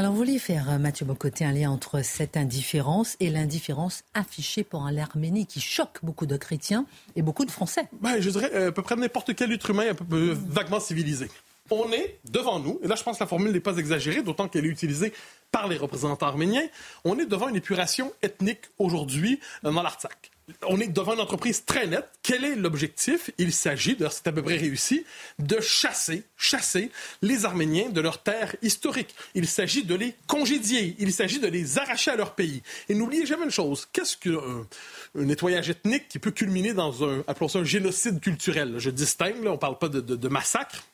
Alors, 0.00 0.12
vous 0.12 0.18
vouliez 0.18 0.38
faire, 0.38 0.70
euh, 0.70 0.78
Mathieu 0.78 1.04
Bocoté, 1.04 1.44
un 1.44 1.52
lien 1.52 1.70
entre 1.70 2.02
cette 2.02 2.38
indifférence 2.38 3.18
et 3.20 3.28
l'indifférence 3.28 4.02
affichée 4.14 4.64
pour 4.64 4.88
l'Arménie 4.90 5.44
qui 5.44 5.60
choque 5.60 5.98
beaucoup 6.02 6.24
de 6.24 6.38
chrétiens 6.38 6.86
et 7.16 7.20
beaucoup 7.20 7.44
de 7.44 7.50
Français? 7.50 7.82
Ben, 8.00 8.18
je 8.18 8.30
dirais 8.30 8.50
euh, 8.54 8.68
à 8.70 8.72
peu 8.72 8.80
près 8.80 8.96
n'importe 8.96 9.34
quel 9.34 9.52
être 9.52 9.68
humain 9.68 9.90
un 9.90 9.94
peu, 9.94 10.04
euh, 10.16 10.34
vaguement 10.48 10.80
civilisé. 10.80 11.28
On 11.70 11.92
est 11.92 12.18
devant 12.30 12.60
nous, 12.60 12.80
et 12.82 12.88
là 12.88 12.94
je 12.94 13.02
pense 13.02 13.18
que 13.18 13.24
la 13.24 13.26
formule 13.26 13.52
n'est 13.52 13.60
pas 13.60 13.76
exagérée, 13.76 14.22
d'autant 14.22 14.48
qu'elle 14.48 14.64
est 14.64 14.70
utilisée 14.70 15.12
par 15.52 15.68
les 15.68 15.76
représentants 15.76 16.28
arméniens, 16.28 16.66
on 17.04 17.18
est 17.18 17.26
devant 17.26 17.48
une 17.48 17.56
épuration 17.56 18.10
ethnique 18.22 18.70
aujourd'hui 18.78 19.38
dans 19.62 19.82
l'Artsakh 19.82 20.30
on 20.66 20.80
est 20.80 20.88
devant 20.88 21.14
une 21.14 21.20
entreprise 21.20 21.64
très 21.64 21.86
nette. 21.86 22.08
Quel 22.22 22.44
est 22.44 22.56
l'objectif? 22.56 23.30
Il 23.38 23.52
s'agit, 23.52 23.96
d'ailleurs 23.96 24.12
c'est 24.12 24.26
à 24.26 24.32
peu 24.32 24.42
près 24.42 24.56
réussi, 24.56 25.04
de 25.38 25.60
chasser, 25.60 26.24
chasser 26.36 26.90
les 27.22 27.44
Arméniens 27.44 27.88
de 27.88 28.00
leur 28.00 28.22
terre 28.22 28.56
historique. 28.62 29.14
Il 29.34 29.46
s'agit 29.46 29.84
de 29.84 29.94
les 29.94 30.14
congédier. 30.26 30.96
Il 30.98 31.12
s'agit 31.12 31.38
de 31.38 31.48
les 31.48 31.78
arracher 31.78 32.10
à 32.10 32.16
leur 32.16 32.34
pays. 32.34 32.62
Et 32.88 32.94
n'oubliez 32.94 33.26
jamais 33.26 33.44
une 33.44 33.50
chose. 33.50 33.86
Qu'est-ce 33.92 34.16
qu'un 34.16 34.66
un 35.18 35.24
nettoyage 35.24 35.70
ethnique 35.70 36.08
qui 36.08 36.18
peut 36.18 36.30
culminer 36.30 36.72
dans 36.72 37.04
un, 37.04 37.24
appelons 37.26 37.48
ça 37.48 37.58
un 37.58 37.64
génocide 37.64 38.20
culturel? 38.20 38.74
Je 38.78 38.90
distingue, 38.90 39.42
là, 39.42 39.50
on 39.50 39.54
ne 39.54 39.58
parle 39.58 39.78
pas 39.78 39.88
de, 39.88 40.00
de 40.00 40.28
massacre. 40.28 40.84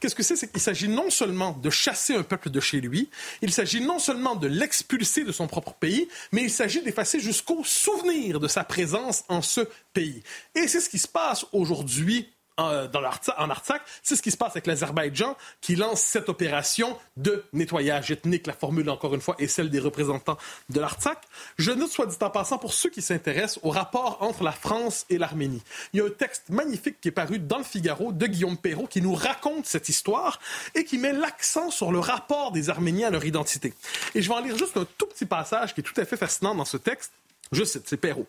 Qu'est-ce 0.00 0.14
que 0.14 0.22
c'est? 0.22 0.36
C'est 0.36 0.50
qu'il 0.50 0.60
s'agit 0.60 0.88
non 0.88 1.10
seulement 1.10 1.52
de 1.52 1.70
chasser 1.70 2.14
un 2.14 2.22
peuple 2.22 2.50
de 2.50 2.60
chez 2.60 2.80
lui, 2.80 3.08
il 3.42 3.52
s'agit 3.52 3.80
non 3.80 3.98
seulement 3.98 4.34
de 4.34 4.46
l'expulser 4.46 5.24
de 5.24 5.32
son 5.32 5.46
propre 5.46 5.74
pays, 5.74 6.08
mais 6.32 6.42
il 6.42 6.50
s'agit 6.50 6.82
d'effacer 6.82 7.20
jusqu'au 7.20 7.62
souvenir 7.64 8.40
de 8.40 8.48
sa 8.48 8.64
présence 8.64 9.05
en 9.28 9.42
ce 9.42 9.60
pays. 9.92 10.22
Et 10.54 10.68
c'est 10.68 10.80
ce 10.80 10.88
qui 10.88 10.98
se 10.98 11.08
passe 11.08 11.46
aujourd'hui 11.52 12.32
en, 12.56 12.86
dans 12.86 13.02
en 13.02 13.50
Artsakh, 13.50 13.82
c'est 14.02 14.16
ce 14.16 14.22
qui 14.22 14.30
se 14.30 14.36
passe 14.36 14.52
avec 14.52 14.66
l'Azerbaïdjan 14.66 15.36
qui 15.60 15.76
lance 15.76 16.00
cette 16.00 16.28
opération 16.28 16.98
de 17.16 17.44
nettoyage 17.52 18.10
ethnique. 18.10 18.46
La 18.46 18.54
formule, 18.54 18.88
encore 18.88 19.14
une 19.14 19.20
fois, 19.20 19.36
est 19.38 19.46
celle 19.46 19.70
des 19.70 19.78
représentants 19.78 20.38
de 20.70 20.80
l'Artsakh. 20.80 21.18
Je 21.58 21.70
note, 21.70 21.90
soit 21.90 22.06
dit 22.06 22.16
en 22.20 22.30
passant, 22.30 22.58
pour 22.58 22.72
ceux 22.72 22.88
qui 22.88 23.02
s'intéressent 23.02 23.60
au 23.62 23.70
rapport 23.70 24.18
entre 24.22 24.42
la 24.42 24.52
France 24.52 25.04
et 25.10 25.18
l'Arménie. 25.18 25.62
Il 25.92 25.98
y 25.98 26.00
a 26.00 26.06
un 26.06 26.10
texte 26.10 26.48
magnifique 26.48 27.00
qui 27.00 27.08
est 27.08 27.12
paru 27.12 27.38
dans 27.38 27.58
le 27.58 27.64
Figaro 27.64 28.12
de 28.12 28.26
Guillaume 28.26 28.56
Perrault 28.56 28.86
qui 28.86 29.02
nous 29.02 29.14
raconte 29.14 29.66
cette 29.66 29.88
histoire 29.88 30.40
et 30.74 30.84
qui 30.84 30.98
met 30.98 31.12
l'accent 31.12 31.70
sur 31.70 31.92
le 31.92 31.98
rapport 31.98 32.52
des 32.52 32.70
Arméniens 32.70 33.08
à 33.08 33.10
leur 33.10 33.24
identité. 33.24 33.74
Et 34.14 34.22
je 34.22 34.28
vais 34.28 34.34
en 34.34 34.40
lire 34.40 34.56
juste 34.56 34.76
un 34.76 34.86
tout 34.96 35.06
petit 35.06 35.26
passage 35.26 35.74
qui 35.74 35.80
est 35.80 35.84
tout 35.84 35.98
à 36.00 36.04
fait 36.04 36.16
fascinant 36.16 36.54
dans 36.54 36.64
ce 36.64 36.78
texte. 36.78 37.12
Je 37.52 37.64
cite, 37.64 37.86
c'est 37.86 37.96
Perrault. 37.98 38.26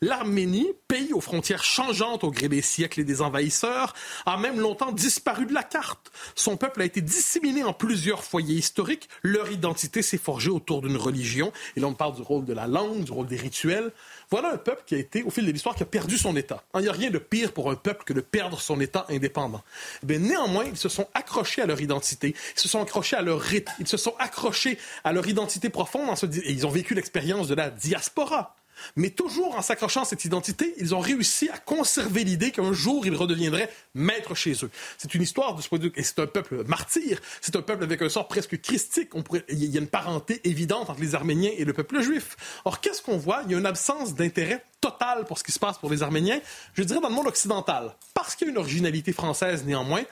L'Arménie, 0.00 0.72
pays 0.86 1.12
aux 1.12 1.20
frontières 1.20 1.64
changeantes 1.64 2.24
au 2.24 2.30
gré 2.30 2.48
des 2.48 2.62
siècles 2.62 3.00
et 3.00 3.04
des 3.04 3.22
envahisseurs, 3.22 3.94
a 4.26 4.36
même 4.36 4.60
longtemps 4.60 4.92
disparu 4.92 5.46
de 5.46 5.54
la 5.54 5.62
carte. 5.62 6.12
Son 6.34 6.56
peuple 6.56 6.82
a 6.82 6.84
été 6.84 7.00
disséminé 7.00 7.64
en 7.64 7.72
plusieurs 7.72 8.22
foyers 8.24 8.56
historiques. 8.56 9.08
Leur 9.22 9.50
identité 9.50 10.02
s'est 10.02 10.18
forgée 10.18 10.50
autour 10.50 10.82
d'une 10.82 10.96
religion. 10.96 11.52
Et 11.76 11.80
là, 11.80 11.86
on 11.86 11.94
parle 11.94 12.14
du 12.16 12.22
rôle 12.22 12.44
de 12.44 12.52
la 12.52 12.66
langue, 12.66 13.04
du 13.04 13.12
rôle 13.12 13.26
des 13.26 13.36
rituels. 13.36 13.92
Voilà 14.30 14.52
un 14.52 14.58
peuple 14.58 14.82
qui 14.86 14.94
a 14.94 14.98
été, 14.98 15.22
au 15.22 15.30
fil 15.30 15.46
de 15.46 15.50
l'histoire, 15.50 15.74
qui 15.74 15.82
a 15.82 15.86
perdu 15.86 16.18
son 16.18 16.36
État. 16.36 16.62
Il 16.74 16.82
n'y 16.82 16.88
a 16.88 16.92
rien 16.92 17.10
de 17.10 17.18
pire 17.18 17.52
pour 17.52 17.70
un 17.70 17.76
peuple 17.76 18.04
que 18.04 18.12
de 18.12 18.20
perdre 18.20 18.60
son 18.60 18.80
État 18.80 19.06
indépendant. 19.08 19.62
Mais 20.06 20.16
eh 20.16 20.18
néanmoins, 20.18 20.64
ils 20.64 20.76
se 20.76 20.88
sont 20.88 21.08
accrochés 21.14 21.62
à 21.62 21.66
leur 21.66 21.80
identité. 21.80 22.34
Ils 22.56 22.60
se 22.60 22.68
sont 22.68 22.82
accrochés 22.82 23.16
à 23.16 23.22
leur 23.22 23.40
rite. 23.40 23.68
Ils 23.78 23.88
se 23.88 23.96
sont 23.96 24.14
accrochés 24.18 24.78
à 25.04 25.12
leur 25.12 25.26
identité 25.26 25.70
profonde. 25.70 26.14
Et 26.22 26.52
ils 26.52 26.66
ont 26.66 26.70
vécu 26.70 26.94
l'expérience 26.94 27.48
de 27.48 27.54
la 27.54 27.70
diaspora. 27.70 28.54
Mais 28.96 29.10
toujours 29.10 29.56
en 29.56 29.62
s'accrochant 29.62 30.02
à 30.02 30.04
cette 30.04 30.24
identité, 30.24 30.74
ils 30.78 30.94
ont 30.94 31.00
réussi 31.00 31.48
à 31.48 31.58
conserver 31.58 32.24
l'idée 32.24 32.50
qu'un 32.50 32.72
jour, 32.72 33.06
ils 33.06 33.14
redeviendraient 33.14 33.70
maîtres 33.94 34.34
chez 34.34 34.52
eux. 34.64 34.70
C'est 34.98 35.14
une 35.14 35.22
histoire 35.22 35.54
de 35.54 35.62
ce 35.62 35.68
point 35.68 35.78
de 35.78 35.84
vue, 35.84 35.92
et 35.96 36.02
c'est 36.02 36.18
un 36.18 36.26
peuple 36.26 36.64
martyr, 36.66 37.20
c'est 37.40 37.56
un 37.56 37.62
peuple 37.62 37.84
avec 37.84 38.02
un 38.02 38.08
sort 38.08 38.28
presque 38.28 38.60
christique. 38.60 39.10
Il 39.48 39.64
y 39.64 39.76
a 39.76 39.80
une 39.80 39.88
parenté 39.88 40.40
évidente 40.44 40.90
entre 40.90 41.00
les 41.00 41.14
Arméniens 41.14 41.52
et 41.56 41.64
le 41.64 41.72
peuple 41.72 42.00
juif. 42.00 42.36
Or, 42.64 42.80
qu'est-ce 42.80 43.02
qu'on 43.02 43.18
voit? 43.18 43.42
Il 43.46 43.52
y 43.52 43.54
a 43.54 43.58
une 43.58 43.66
absence 43.66 44.14
d'intérêt 44.14 44.64
total 44.80 45.24
pour 45.24 45.38
ce 45.38 45.44
qui 45.44 45.52
se 45.52 45.58
passe 45.58 45.78
pour 45.78 45.90
les 45.90 46.02
Arméniens, 46.02 46.40
je 46.74 46.82
dirais 46.82 47.00
dans 47.00 47.08
le 47.08 47.14
monde 47.14 47.26
occidental. 47.26 47.94
Parce 48.12 48.34
qu'il 48.34 48.48
y 48.48 48.50
a 48.50 48.52
une 48.52 48.58
originalité 48.58 49.12
française 49.12 49.64
néanmoins, 49.64 50.02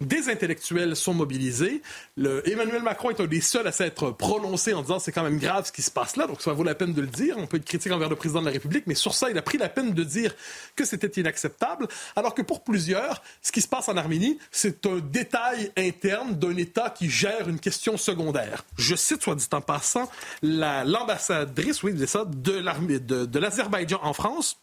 des 0.00 0.28
intellectuels 0.28 0.96
sont 0.96 1.14
mobilisés. 1.14 1.82
Emmanuel 2.16 2.82
Macron 2.82 3.10
est 3.10 3.20
un 3.20 3.26
des 3.26 3.40
seuls 3.40 3.66
à 3.66 3.72
s'être 3.72 4.10
prononcé 4.10 4.74
en 4.74 4.82
disant 4.82 4.98
c'est 4.98 5.12
quand 5.12 5.22
même 5.22 5.38
grave 5.38 5.66
ce 5.66 5.72
qui 5.72 5.82
se 5.82 5.90
passe 5.90 6.16
là, 6.16 6.26
donc 6.26 6.42
ça 6.42 6.52
vaut 6.52 6.64
la 6.64 6.74
peine 6.74 6.92
de 6.92 7.00
le 7.00 7.06
dire. 7.06 7.36
On 7.38 7.46
peut 7.46 7.58
être 7.58 7.64
critique 7.64 7.92
envers 7.92 8.08
le 8.08 8.16
président 8.16 8.40
de 8.40 8.46
la 8.46 8.52
République, 8.52 8.86
mais 8.86 8.94
sur 8.94 9.14
ça, 9.14 9.30
il 9.30 9.38
a 9.38 9.42
pris 9.42 9.58
la 9.58 9.68
peine 9.68 9.92
de 9.92 10.04
dire 10.04 10.34
que 10.76 10.84
c'était 10.84 11.20
inacceptable, 11.20 11.88
alors 12.16 12.34
que 12.34 12.42
pour 12.42 12.62
plusieurs, 12.62 13.22
ce 13.42 13.52
qui 13.52 13.60
se 13.60 13.68
passe 13.68 13.88
en 13.88 13.96
Arménie, 13.96 14.38
c'est 14.50 14.86
un 14.86 14.98
détail 14.98 15.70
interne 15.76 16.34
d'un 16.38 16.56
État 16.56 16.90
qui 16.90 17.08
gère 17.08 17.48
une 17.48 17.60
question 17.60 17.96
secondaire. 17.96 18.64
Je 18.76 18.96
cite, 18.96 19.22
soit 19.22 19.34
dit 19.34 19.46
en 19.52 19.60
passant, 19.60 20.10
l'ambassadrice, 20.42 21.82
oui, 21.82 21.94
ça, 22.06 22.24
de 22.24 23.38
l'Azerbaïdjan 23.38 24.00
en 24.02 24.12
France, 24.12 24.61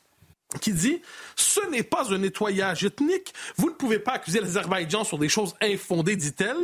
qui 0.62 0.74
dit 0.74 1.01
ce 1.36 1.60
n'est 1.70 1.84
pas 1.84 2.12
un 2.13 2.18
nettoyage 2.18 2.84
ethnique. 2.84 3.34
Vous 3.58 3.70
ne 3.70 3.75
pouvez 3.75 4.00
pas 4.00 4.13
accuser 4.13 4.39
l'Azerbaïdjan 4.39 5.03
sur 5.03 5.18
des 5.18 5.29
choses 5.29 5.56
infondées, 5.62 6.15
dit-elle. 6.15 6.58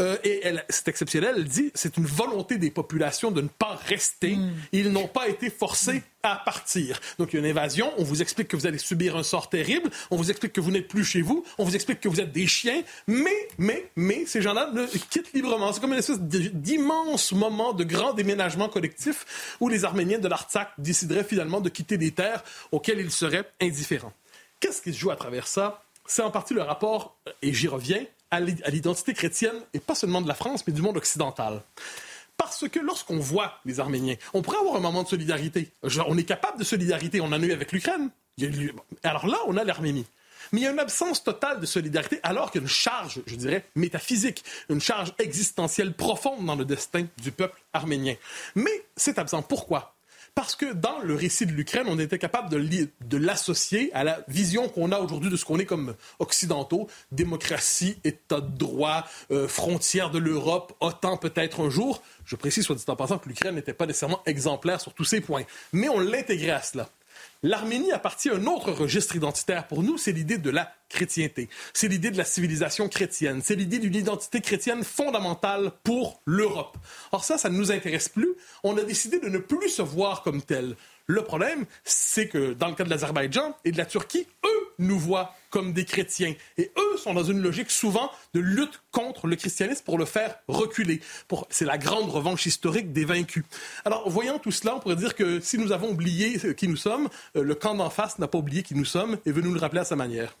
Euh, 0.00 0.16
et 0.22 0.42
c'est 0.68 0.88
exceptionnel. 0.88 1.34
Elle 1.38 1.44
dit 1.44 1.70
c'est 1.74 1.96
une 1.96 2.06
volonté 2.06 2.58
des 2.58 2.70
populations 2.70 3.30
de 3.30 3.40
ne 3.40 3.48
pas 3.48 3.78
rester. 3.86 4.36
Mm. 4.36 4.54
Ils 4.72 4.92
n'ont 4.92 5.08
pas 5.08 5.28
été 5.28 5.50
forcés 5.50 6.02
à 6.22 6.36
partir. 6.36 7.00
Donc 7.18 7.32
il 7.32 7.36
y 7.36 7.36
a 7.38 7.40
une 7.40 7.50
invasion, 7.50 7.92
on 7.98 8.04
vous 8.04 8.22
explique 8.22 8.48
que 8.48 8.56
vous 8.56 8.66
allez 8.66 8.78
subir 8.78 9.16
un 9.16 9.22
sort 9.22 9.48
terrible, 9.48 9.90
on 10.10 10.16
vous 10.16 10.30
explique 10.30 10.52
que 10.52 10.60
vous 10.60 10.70
n'êtes 10.70 10.88
plus 10.88 11.04
chez 11.04 11.20
vous, 11.20 11.44
on 11.58 11.64
vous 11.64 11.74
explique 11.74 12.00
que 12.00 12.08
vous 12.08 12.20
êtes 12.20 12.32
des 12.32 12.46
chiens, 12.46 12.82
mais, 13.06 13.48
mais, 13.58 13.90
mais, 13.96 14.24
ces 14.26 14.40
gens-là 14.40 14.70
quittent 15.10 15.32
librement. 15.32 15.72
C'est 15.72 15.80
comme 15.80 15.92
une 15.92 15.98
espèce 15.98 16.20
d'immense 16.20 17.32
moment 17.32 17.72
de 17.72 17.84
grand 17.84 18.12
déménagement 18.12 18.68
collectif 18.68 19.56
où 19.60 19.68
les 19.68 19.84
Arméniens 19.84 20.18
de 20.18 20.28
l'Artsakh 20.28 20.68
décideraient 20.78 21.24
finalement 21.24 21.60
de 21.60 21.68
quitter 21.68 21.98
des 21.98 22.12
terres 22.12 22.44
auxquelles 22.70 23.00
ils 23.00 23.10
seraient 23.10 23.44
indifférents. 23.60 24.12
Qu'est-ce 24.60 24.80
qui 24.80 24.92
se 24.92 24.98
joue 24.98 25.10
à 25.10 25.16
travers 25.16 25.48
ça? 25.48 25.82
C'est 26.06 26.22
en 26.22 26.30
partie 26.30 26.54
le 26.54 26.62
rapport, 26.62 27.16
et 27.42 27.52
j'y 27.52 27.68
reviens, 27.68 28.04
à 28.30 28.40
l'identité 28.40 29.12
chrétienne, 29.12 29.56
et 29.74 29.80
pas 29.80 29.94
seulement 29.94 30.20
de 30.20 30.28
la 30.28 30.34
France, 30.34 30.64
mais 30.66 30.72
du 30.72 30.82
monde 30.82 30.96
occidental. 30.96 31.62
Parce 32.42 32.68
que 32.68 32.80
lorsqu'on 32.80 33.18
voit 33.18 33.60
les 33.64 33.78
Arméniens, 33.78 34.16
on 34.34 34.42
pourrait 34.42 34.58
avoir 34.58 34.76
un 34.76 34.80
moment 34.80 35.04
de 35.04 35.08
solidarité. 35.08 35.70
on 36.06 36.18
est 36.18 36.24
capable 36.24 36.58
de 36.58 36.64
solidarité, 36.64 37.20
on 37.20 37.26
en 37.26 37.32
a 37.32 37.38
eu 37.38 37.52
avec 37.52 37.70
l'Ukraine. 37.72 38.10
Alors 39.04 39.26
là, 39.28 39.38
on 39.46 39.56
a 39.56 39.64
l'Arménie. 39.64 40.06
Mais 40.50 40.60
il 40.60 40.64
y 40.64 40.66
a 40.66 40.72
une 40.72 40.80
absence 40.80 41.22
totale 41.22 41.60
de 41.60 41.66
solidarité, 41.66 42.18
alors 42.24 42.50
qu'il 42.50 42.60
y 42.60 42.64
a 42.64 42.66
une 42.66 42.68
charge, 42.68 43.20
je 43.26 43.36
dirais, 43.36 43.64
métaphysique, 43.76 44.44
une 44.68 44.80
charge 44.80 45.14
existentielle 45.18 45.94
profonde 45.94 46.44
dans 46.44 46.56
le 46.56 46.64
destin 46.64 47.06
du 47.18 47.30
peuple 47.30 47.60
arménien. 47.72 48.16
Mais 48.56 48.84
c'est 48.96 49.18
absent. 49.18 49.42
Pourquoi? 49.42 49.94
Parce 50.34 50.56
que 50.56 50.72
dans 50.72 50.98
le 51.00 51.14
récit 51.14 51.46
de 51.46 51.52
l'Ukraine, 51.52 51.86
on 51.88 51.98
était 51.98 52.18
capable 52.18 52.48
de, 52.48 53.16
l'associer 53.18 53.92
à 53.92 54.02
la 54.02 54.24
vision 54.28 54.68
qu'on 54.68 54.90
a 54.90 54.98
aujourd'hui 54.98 55.30
de 55.30 55.36
ce 55.36 55.44
qu'on 55.44 55.58
est 55.58 55.66
comme 55.66 55.94
occidentaux, 56.18 56.88
démocratie, 57.10 57.98
état 58.04 58.40
de 58.40 58.56
droit, 58.56 59.06
euh, 59.30 59.46
frontières 59.46 60.10
de 60.10 60.18
l'Europe, 60.18 60.74
autant 60.80 61.16
peut-être 61.16 61.60
un 61.60 61.70
jour. 61.70 62.02
Je 62.24 62.36
précise, 62.36 62.64
soit 62.64 62.76
dit 62.76 62.84
en 62.88 62.96
passant, 62.96 63.18
que 63.18 63.28
l'Ukraine 63.28 63.54
n'était 63.54 63.74
pas 63.74 63.86
nécessairement 63.86 64.22
exemplaire 64.24 64.80
sur 64.80 64.94
tous 64.94 65.04
ces 65.04 65.20
points. 65.20 65.44
Mais 65.72 65.88
on 65.88 66.00
l'intégrait 66.00 66.50
à 66.50 66.62
cela. 66.62 66.88
L'Arménie 67.44 67.90
appartient 67.90 68.30
à 68.30 68.34
un 68.34 68.46
autre 68.46 68.70
registre 68.70 69.16
identitaire 69.16 69.66
pour 69.66 69.82
nous, 69.82 69.98
c'est 69.98 70.12
l'idée 70.12 70.38
de 70.38 70.50
la 70.50 70.72
chrétienté. 70.88 71.48
C'est 71.74 71.88
l'idée 71.88 72.12
de 72.12 72.16
la 72.16 72.24
civilisation 72.24 72.88
chrétienne. 72.88 73.40
C'est 73.42 73.56
l'idée 73.56 73.80
d'une 73.80 73.96
identité 73.96 74.40
chrétienne 74.40 74.84
fondamentale 74.84 75.72
pour 75.82 76.22
l'Europe. 76.24 76.76
Or 77.10 77.24
ça, 77.24 77.38
ça 77.38 77.50
ne 77.50 77.56
nous 77.56 77.72
intéresse 77.72 78.08
plus. 78.08 78.34
On 78.62 78.76
a 78.76 78.82
décidé 78.82 79.18
de 79.18 79.28
ne 79.28 79.38
plus 79.38 79.70
se 79.70 79.82
voir 79.82 80.22
comme 80.22 80.40
tel. 80.40 80.76
Le 81.06 81.24
problème, 81.24 81.64
c'est 81.82 82.28
que 82.28 82.52
dans 82.52 82.68
le 82.68 82.74
cas 82.74 82.84
de 82.84 82.90
l'Azerbaïdjan 82.90 83.56
et 83.64 83.72
de 83.72 83.78
la 83.78 83.86
Turquie, 83.86 84.28
eux 84.46 84.51
nous 84.86 84.98
voient 84.98 85.34
comme 85.50 85.72
des 85.72 85.84
chrétiens. 85.84 86.34
Et 86.56 86.72
eux 86.76 86.96
sont 86.96 87.14
dans 87.14 87.24
une 87.24 87.40
logique 87.40 87.70
souvent 87.70 88.10
de 88.34 88.40
lutte 88.40 88.82
contre 88.90 89.26
le 89.26 89.36
christianisme 89.36 89.84
pour 89.84 89.98
le 89.98 90.04
faire 90.04 90.36
reculer. 90.48 91.00
C'est 91.50 91.64
la 91.64 91.78
grande 91.78 92.10
revanche 92.10 92.46
historique 92.46 92.92
des 92.92 93.04
vaincus. 93.04 93.44
Alors, 93.84 94.08
voyant 94.08 94.38
tout 94.38 94.50
cela, 94.50 94.76
on 94.76 94.80
pourrait 94.80 94.96
dire 94.96 95.14
que 95.14 95.40
si 95.40 95.58
nous 95.58 95.72
avons 95.72 95.90
oublié 95.90 96.38
qui 96.54 96.68
nous 96.68 96.76
sommes, 96.76 97.08
euh, 97.36 97.42
le 97.42 97.54
camp 97.54 97.74
d'en 97.74 97.90
face 97.90 98.18
n'a 98.18 98.28
pas 98.28 98.38
oublié 98.38 98.62
qui 98.62 98.74
nous 98.74 98.84
sommes 98.84 99.18
et 99.26 99.32
veut 99.32 99.42
nous 99.42 99.52
le 99.52 99.60
rappeler 99.60 99.80
à 99.80 99.84
sa 99.84 99.96
manière. 99.96 100.36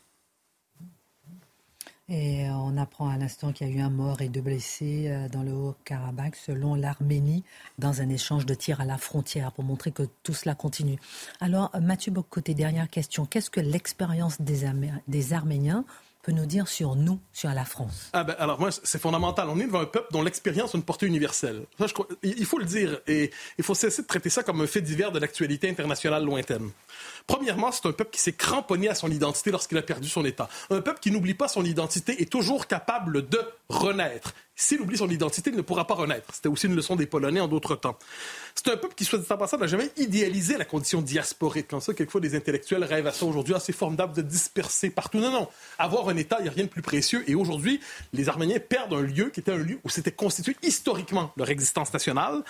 Et 2.08 2.46
on 2.50 2.76
apprend 2.76 3.08
à 3.08 3.16
l'instant 3.16 3.52
qu'il 3.52 3.68
y 3.68 3.70
a 3.70 3.74
eu 3.74 3.80
un 3.80 3.90
mort 3.90 4.20
et 4.22 4.28
deux 4.28 4.40
blessés 4.40 5.06
euh, 5.06 5.28
dans 5.28 5.42
le 5.42 5.52
Haut-Karabakh, 5.52 6.36
selon 6.36 6.74
l'Arménie, 6.74 7.44
dans 7.78 8.00
un 8.00 8.08
échange 8.08 8.44
de 8.44 8.54
tirs 8.54 8.80
à 8.80 8.84
la 8.84 8.98
frontière, 8.98 9.52
pour 9.52 9.64
montrer 9.64 9.92
que 9.92 10.02
tout 10.22 10.34
cela 10.34 10.54
continue. 10.54 10.98
Alors, 11.40 11.70
Mathieu 11.80 12.12
Bocoté, 12.12 12.54
dernière 12.54 12.90
question. 12.90 13.24
Qu'est-ce 13.24 13.50
que 13.50 13.60
l'expérience 13.60 14.40
des 14.40 15.32
Arméniens 15.32 15.84
peut 16.22 16.32
nous 16.32 16.46
dire 16.46 16.68
sur 16.68 16.94
nous, 16.94 17.20
sur 17.32 17.50
la 17.50 17.64
France 17.64 18.10
ah 18.12 18.22
ben, 18.22 18.36
Alors 18.38 18.60
moi, 18.60 18.70
c'est 18.70 19.00
fondamental. 19.00 19.48
On 19.48 19.58
est 19.58 19.66
devant 19.66 19.80
un 19.80 19.86
peuple 19.86 20.08
dont 20.12 20.22
l'expérience 20.22 20.74
a 20.74 20.78
une 20.78 20.84
portée 20.84 21.06
universelle. 21.06 21.64
Ça, 21.78 21.88
je 21.88 21.92
crois, 21.92 22.06
il 22.22 22.46
faut 22.46 22.58
le 22.58 22.64
dire. 22.64 23.00
Et 23.08 23.32
il 23.58 23.64
faut 23.64 23.74
cesser 23.74 24.02
de 24.02 24.06
traiter 24.06 24.30
ça 24.30 24.44
comme 24.44 24.60
un 24.60 24.66
fait 24.66 24.80
divers 24.80 25.10
de 25.10 25.18
l'actualité 25.18 25.68
internationale 25.68 26.24
lointaine. 26.24 26.70
Premièrement, 27.26 27.72
c'est 27.72 27.86
un 27.86 27.92
peuple 27.92 28.10
qui 28.12 28.20
s'est 28.20 28.32
cramponné 28.32 28.88
à 28.88 28.94
son 28.94 29.10
identité 29.10 29.50
lorsqu'il 29.50 29.78
a 29.78 29.82
perdu 29.82 30.08
son 30.08 30.24
État. 30.24 30.48
Un 30.70 30.80
peuple 30.80 31.00
qui 31.00 31.10
n'oublie 31.10 31.34
pas 31.34 31.48
son 31.48 31.64
identité 31.64 32.22
est 32.22 32.30
toujours 32.30 32.68
capable 32.68 33.28
de 33.28 33.40
renaître. 33.68 34.34
S'il 34.62 34.80
oublie 34.80 34.96
son 34.96 35.10
identité, 35.10 35.50
il 35.50 35.56
ne 35.56 35.62
pourra 35.62 35.88
pas 35.88 35.94
renaître. 35.94 36.32
C'était 36.32 36.48
aussi 36.48 36.68
une 36.68 36.76
leçon 36.76 36.94
des 36.94 37.06
Polonais 37.06 37.40
en 37.40 37.48
d'autres 37.48 37.74
temps. 37.74 37.98
C'est 38.54 38.68
un 38.68 38.76
peuple 38.76 38.94
qui, 38.94 39.04
soit 39.04 39.18
dit 39.18 39.26
en 39.28 39.36
passant, 39.36 39.58
n'a 39.58 39.66
jamais 39.66 39.90
idéalisé 39.96 40.56
la 40.56 40.64
condition 40.64 41.02
diasporique. 41.02 41.66
Comme 41.66 41.80
ça, 41.80 41.94
quelquefois, 41.94 42.20
des 42.20 42.36
intellectuels 42.36 42.84
rêvent 42.84 43.08
à 43.08 43.12
ça 43.12 43.26
aujourd'hui. 43.26 43.54
assez 43.54 43.72
formidable 43.72 44.14
de 44.14 44.22
disperser 44.22 44.90
partout. 44.90 45.18
Non, 45.18 45.32
non. 45.32 45.48
Avoir 45.80 46.08
un 46.08 46.16
État, 46.16 46.36
il 46.38 46.44
n'y 46.44 46.48
a 46.48 46.52
rien 46.52 46.62
de 46.62 46.68
plus 46.68 46.80
précieux. 46.80 47.24
Et 47.26 47.34
aujourd'hui, 47.34 47.80
les 48.12 48.28
Arméniens 48.28 48.60
perdent 48.60 48.94
un 48.94 49.00
lieu 49.00 49.30
qui 49.30 49.40
était 49.40 49.50
un 49.50 49.56
lieu 49.56 49.80
où 49.82 49.88
s'était 49.88 50.12
constitué 50.12 50.56
historiquement 50.62 51.32
leur 51.36 51.50
existence 51.50 51.92
nationale. 51.92 52.44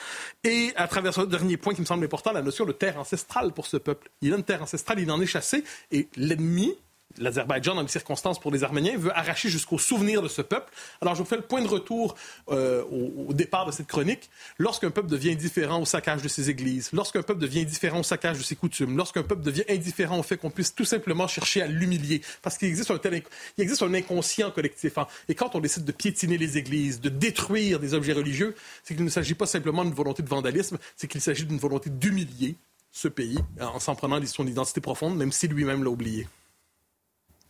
Et 0.45 0.75
à 0.77 0.89
travers 0.89 1.15
ce 1.15 1.23
dernier 1.23 1.57
point 1.57 1.73
qui 1.73 1.81
me 1.81 1.87
semble 1.87 2.05
important, 2.05 2.33
la 2.33 2.43
notion 2.43 2.67
de 2.67 2.73
terre 2.73 2.99
ancestrale 2.99 3.55
pour 3.55 3.65
ce 3.65 3.79
peuple. 3.79 4.11
Il 4.21 4.35
a 4.35 4.37
une 4.37 4.45
terre 4.45 4.63
ancestrale, 4.63 5.01
il 5.01 5.11
en 5.11 5.19
est 5.23 5.27
chassé. 5.27 5.65
Et 5.91 6.09
l'ennemi, 6.17 6.77
l'Azerbaïdjan, 7.19 7.75
dans 7.75 7.83
les 7.83 7.89
circonstances 7.89 8.39
pour 8.39 8.51
les 8.51 8.65
Arméniens, 8.65 8.97
veut 8.97 9.17
arracher 9.17 9.49
jusqu'au 9.49 9.79
souvenir 9.79 10.23
de 10.23 10.29
ce 10.29 10.43
peuple. 10.43 10.73
Alors, 11.01 11.15
je 11.15 11.23
vous 11.23 11.29
fais 11.29 11.37
le 11.37 11.43
point 11.43 11.63
de 11.63 11.69
retour 11.69 12.15
euh, 12.51 12.83
au, 12.85 13.33
départ 13.33 13.67
de 13.67 13.73
cette 13.73 13.87
chronique. 13.87 14.31
Lorsqu'un 14.59 14.91
peuple 14.91 15.09
devient 15.09 15.33
indifférent 15.33 15.81
au 15.81 15.85
saccage 15.85 16.23
de 16.23 16.29
ses 16.29 16.51
églises, 16.51 16.91
lorsqu'un 16.93 17.23
peuple 17.23 17.41
devient 17.41 17.61
indifférent 17.61 18.01
au 18.01 18.03
saccage 18.03 18.39
de 18.39 18.43
ses 18.43 18.57
coutumes, 18.57 18.97
lorsqu'un 18.97 19.23
peuple 19.23 19.43
devient 19.43 19.65
indifférent 19.69 20.19
au 20.19 20.23
fait 20.23 20.37
qu'on 20.37 20.51
puisse 20.51 20.75
tout 20.75 20.85
simplement 20.85 21.27
chercher 21.27 21.63
à 21.63 21.67
l'humilier, 21.67 22.23
parce 22.43 22.59
qu'il 22.59 22.69
existe 22.69 22.91
un 22.91 22.99
tel, 22.99 23.23
il 23.59 23.63
existe 23.63 23.83
un 23.83 23.95
inconscient 23.95 24.51
collectif. 24.51 24.99
Hein. 24.99 25.07
Et 25.29 25.35
quand 25.35 25.55
on 25.55 25.61
décide 25.61 25.85
de 25.85 25.93
piétiner 25.93 26.39
les 26.39 26.59
églises, 26.59 27.01
de 27.01 27.09
détruire 27.09 27.81
des 27.81 27.95
objets 27.95 28.13
religieux, 28.13 28.55
c'est 28.83 28.95
qu'il 28.95 29.05
ne 29.05 29.11
s'agit 29.11 29.35
pas 29.35 29.47
simplement 29.47 29.85
d'une 29.85 29.95
volonté 29.95 30.23
de 30.23 30.29
vandalisme, 30.29 30.79
c'est 30.97 31.09
qu'il 31.09 31.21
s'agit 31.21 31.45
d'une 31.45 31.59
volonté 31.59 31.91
d'humilier 31.91 32.57
ce 32.93 33.09
pays 33.09 33.39
en 33.61 33.81
s'en 33.81 33.95
prenant 33.95 34.25
son 34.27 34.47
identité 34.47 34.81
profonde, 34.81 35.17
même 35.17 35.33
si 35.33 35.49
lui-même 35.49 35.83
l'a 35.83 35.91
oublié. 35.91 36.29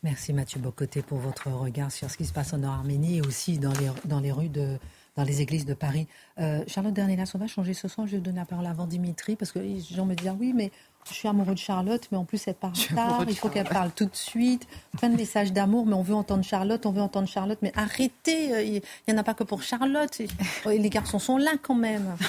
Merci 0.05 0.33
Mathieu 0.33 0.59
Bocoté 0.59 1.01
pour 1.01 1.19
votre 1.19 1.49
regard 1.49 1.93
sur 1.93 2.11
ce 2.11 2.17
qui 2.17 2.25
se 2.25 2.33
passe 2.33 2.53
en 2.53 2.63
Arménie 2.65 3.19
et 3.19 3.21
aussi 3.21 3.59
dans 3.59 3.71
les, 3.71 3.89
dans 4.05 4.19
les 4.19 4.33
rues 4.33 4.49
de, 4.49 4.77
dans 5.15 5.23
les 5.23 5.43
églises 5.43 5.65
de 5.65 5.75
Paris. 5.75 6.09
Euh, 6.41 6.65
Charlotte 6.67 6.93
Dernelas, 6.93 7.31
on 7.35 7.39
va 7.39 7.47
changer 7.47 7.73
ce 7.73 7.87
soir? 7.87 8.09
Je 8.09 8.17
vais 8.17 8.21
donner 8.21 8.39
la 8.41 8.45
parole 8.45 8.67
avant 8.67 8.89
Dimitri 8.89 9.37
parce 9.37 9.53
que 9.53 9.61
les 9.61 9.81
gens 9.81 10.05
me 10.05 10.17
disent 10.17 10.27
ah 10.27 10.37
oui, 10.37 10.55
mais 10.55 10.73
je 11.09 11.15
suis 11.15 11.29
amoureux 11.29 11.55
de 11.55 11.59
Charlotte, 11.59 12.07
mais 12.11 12.19
en 12.19 12.25
plus 12.25 12.47
elle 12.47 12.55
parle 12.55 12.75
tard, 12.95 13.25
il 13.29 13.37
faut 13.37 13.49
qu'elle 13.49 13.69
parle 13.69 13.91
tout 13.91 14.05
de 14.05 14.17
suite. 14.17 14.67
Plein 14.99 15.09
de 15.09 15.17
messages 15.17 15.53
d'amour, 15.53 15.87
mais 15.87 15.95
on 15.95 16.03
veut 16.03 16.15
entendre 16.15 16.45
Charlotte, 16.45 16.85
on 16.87 16.93
veut 16.93 17.01
entendre 17.01 17.29
Charlotte, 17.29 17.59
mais 17.63 17.73
arrêtez, 17.77 18.55
euh, 18.55 18.63
il 18.63 18.83
n'y 19.09 19.15
en 19.15 19.19
a 19.19 19.23
pas 19.23 19.35
que 19.35 19.45
pour 19.45 19.63
Charlotte. 19.63 20.21
Les 20.67 20.91
garçons 20.91 21.19
sont 21.19 21.39
là 21.39 21.53
quand 21.61 21.75
même. 21.75 22.17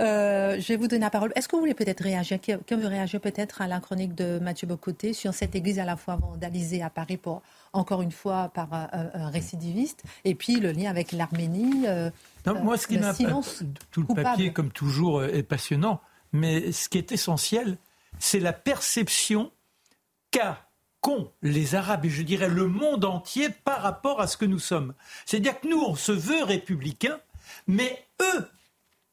Euh, 0.00 0.58
je 0.58 0.68
vais 0.68 0.76
vous 0.76 0.88
donner 0.88 1.02
la 1.02 1.10
parole. 1.10 1.32
Est-ce 1.36 1.46
que 1.46 1.54
vous 1.54 1.60
voulez 1.60 1.74
peut-être 1.74 2.02
réagir? 2.02 2.40
Quelqu'un 2.40 2.76
veut 2.76 2.88
réagir 2.88 3.20
peut-être 3.20 3.60
à 3.60 3.68
la 3.68 3.78
chronique 3.78 4.14
de 4.14 4.38
Mathieu 4.40 4.66
Bocoté 4.66 5.12
sur 5.12 5.34
cette 5.34 5.54
église 5.54 5.78
à 5.78 5.84
la 5.84 5.96
fois 5.96 6.16
vandalisée 6.16 6.82
à 6.82 6.90
Paris 6.90 7.18
pour, 7.18 7.42
encore 7.72 8.02
une 8.02 8.10
fois, 8.10 8.50
par 8.52 8.68
un, 8.72 9.28
récidiviste, 9.28 10.02
et 10.24 10.34
puis 10.34 10.56
le 10.56 10.72
lien 10.72 10.90
avec 10.90 11.12
l'Arménie. 11.12 11.84
Euh, 11.86 12.10
moi, 12.62 12.78
ce 12.78 12.86
qui 12.86 12.98
m'a 12.98 13.12
tout 13.12 14.04
le 14.08 14.22
papier, 14.22 14.52
comme 14.52 14.72
toujours, 14.72 15.22
est 15.22 15.42
passionnant. 15.42 16.00
Mais 16.32 16.72
ce 16.72 16.88
qui 16.88 16.98
est 16.98 17.12
essentiel, 17.12 17.78
c'est 18.18 18.40
la 18.40 18.52
perception 18.52 19.50
qu'ont 21.00 21.30
les 21.42 21.74
Arabes 21.74 22.06
et 22.06 22.10
je 22.10 22.22
dirais 22.22 22.48
le 22.48 22.68
monde 22.68 23.04
entier 23.04 23.50
par 23.50 23.82
rapport 23.82 24.20
à 24.20 24.26
ce 24.26 24.36
que 24.36 24.44
nous 24.44 24.58
sommes. 24.58 24.94
C'est-à-dire 25.26 25.60
que 25.60 25.68
nous, 25.68 25.80
on 25.80 25.94
se 25.94 26.12
veut 26.12 26.44
républicains, 26.44 27.20
mais 27.66 28.04
eux, 28.20 28.48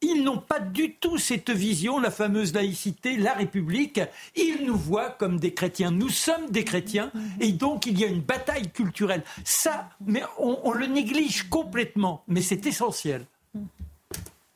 ils 0.02 0.24
n'ont 0.24 0.38
pas 0.38 0.60
du 0.60 0.94
tout 0.94 1.18
cette 1.18 1.50
vision, 1.50 2.00
la 2.00 2.10
fameuse 2.10 2.54
laïcité, 2.54 3.16
la 3.16 3.34
République. 3.34 4.00
Ils 4.34 4.64
nous 4.64 4.76
voient 4.76 5.10
comme 5.10 5.38
des 5.38 5.52
chrétiens. 5.52 5.90
Nous 5.90 6.08
sommes 6.08 6.50
des 6.50 6.64
chrétiens 6.64 7.12
et 7.38 7.52
donc 7.52 7.86
il 7.86 7.98
y 7.98 8.04
a 8.04 8.06
une 8.06 8.22
bataille 8.22 8.70
culturelle. 8.70 9.22
Ça, 9.44 9.90
mais 10.06 10.22
on, 10.38 10.72
le 10.72 10.86
néglige 10.86 11.50
complètement, 11.50 12.22
mais 12.28 12.40
c'est 12.40 12.66
essentiel. 12.66 13.26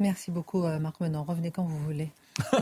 Merci 0.01 0.31
beaucoup, 0.31 0.65
euh, 0.65 0.79
Marc 0.79 1.01
Menon. 1.01 1.25
Revenez 1.25 1.51
quand 1.51 1.65
vous 1.65 1.79
voulez. 1.85 2.11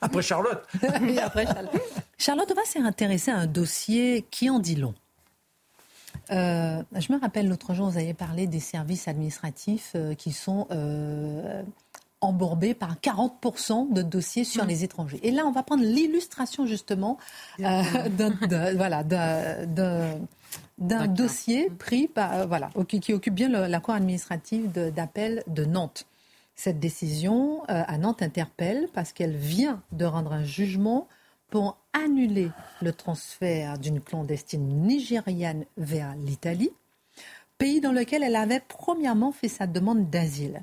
après 0.00 0.22
Charlotte. 0.22 0.64
après 1.22 1.46
Charlotte. 1.46 1.82
Charlotte, 2.18 2.48
on 2.50 2.54
va 2.54 2.64
s'intéresser 2.64 3.30
à 3.30 3.36
un 3.36 3.46
dossier 3.46 4.26
qui 4.30 4.50
en 4.50 4.58
dit 4.58 4.76
long. 4.76 4.94
Euh, 6.30 6.82
je 6.94 7.12
me 7.12 7.18
rappelle 7.18 7.48
l'autre 7.48 7.74
jour, 7.74 7.88
vous 7.88 7.98
avez 7.98 8.14
parlé 8.14 8.46
des 8.46 8.60
services 8.60 9.08
administratifs 9.08 9.92
euh, 9.94 10.14
qui 10.14 10.32
sont 10.32 10.66
euh, 10.70 11.62
embourbés 12.20 12.74
par 12.74 12.96
40% 12.96 13.92
de 13.92 14.02
dossiers 14.02 14.44
sur 14.44 14.64
mm. 14.64 14.68
les 14.68 14.84
étrangers. 14.84 15.20
Et 15.22 15.30
là, 15.30 15.46
on 15.46 15.52
va 15.52 15.62
prendre 15.62 15.84
l'illustration 15.84 16.66
justement 16.66 17.18
d'un 17.58 18.32
voilà, 18.76 19.04
d'un 19.04 20.18
dossier 21.06 21.70
pris 21.70 22.08
par, 22.08 22.46
voilà, 22.46 22.70
qui, 22.88 23.12
occupe 23.12 23.34
bien 23.34 23.48
la 23.48 23.80
cour 23.80 23.94
administrative 23.94 24.70
d'appel 24.70 25.42
de 25.46 25.64
Nantes. 25.64 26.06
Cette 26.58 26.80
décision 26.80 27.62
euh, 27.70 27.84
à 27.86 27.98
Nantes 27.98 28.20
interpelle 28.20 28.88
parce 28.92 29.12
qu'elle 29.12 29.36
vient 29.36 29.80
de 29.92 30.04
rendre 30.04 30.32
un 30.32 30.42
jugement 30.42 31.06
pour 31.50 31.78
annuler 31.92 32.50
le 32.82 32.92
transfert 32.92 33.78
d'une 33.78 34.00
clandestine 34.00 34.66
nigériane 34.66 35.66
vers 35.76 36.16
l'Italie, 36.16 36.72
pays 37.58 37.80
dans 37.80 37.92
lequel 37.92 38.24
elle 38.24 38.34
avait 38.34 38.60
premièrement 38.66 39.30
fait 39.30 39.46
sa 39.46 39.68
demande 39.68 40.10
d'asile. 40.10 40.62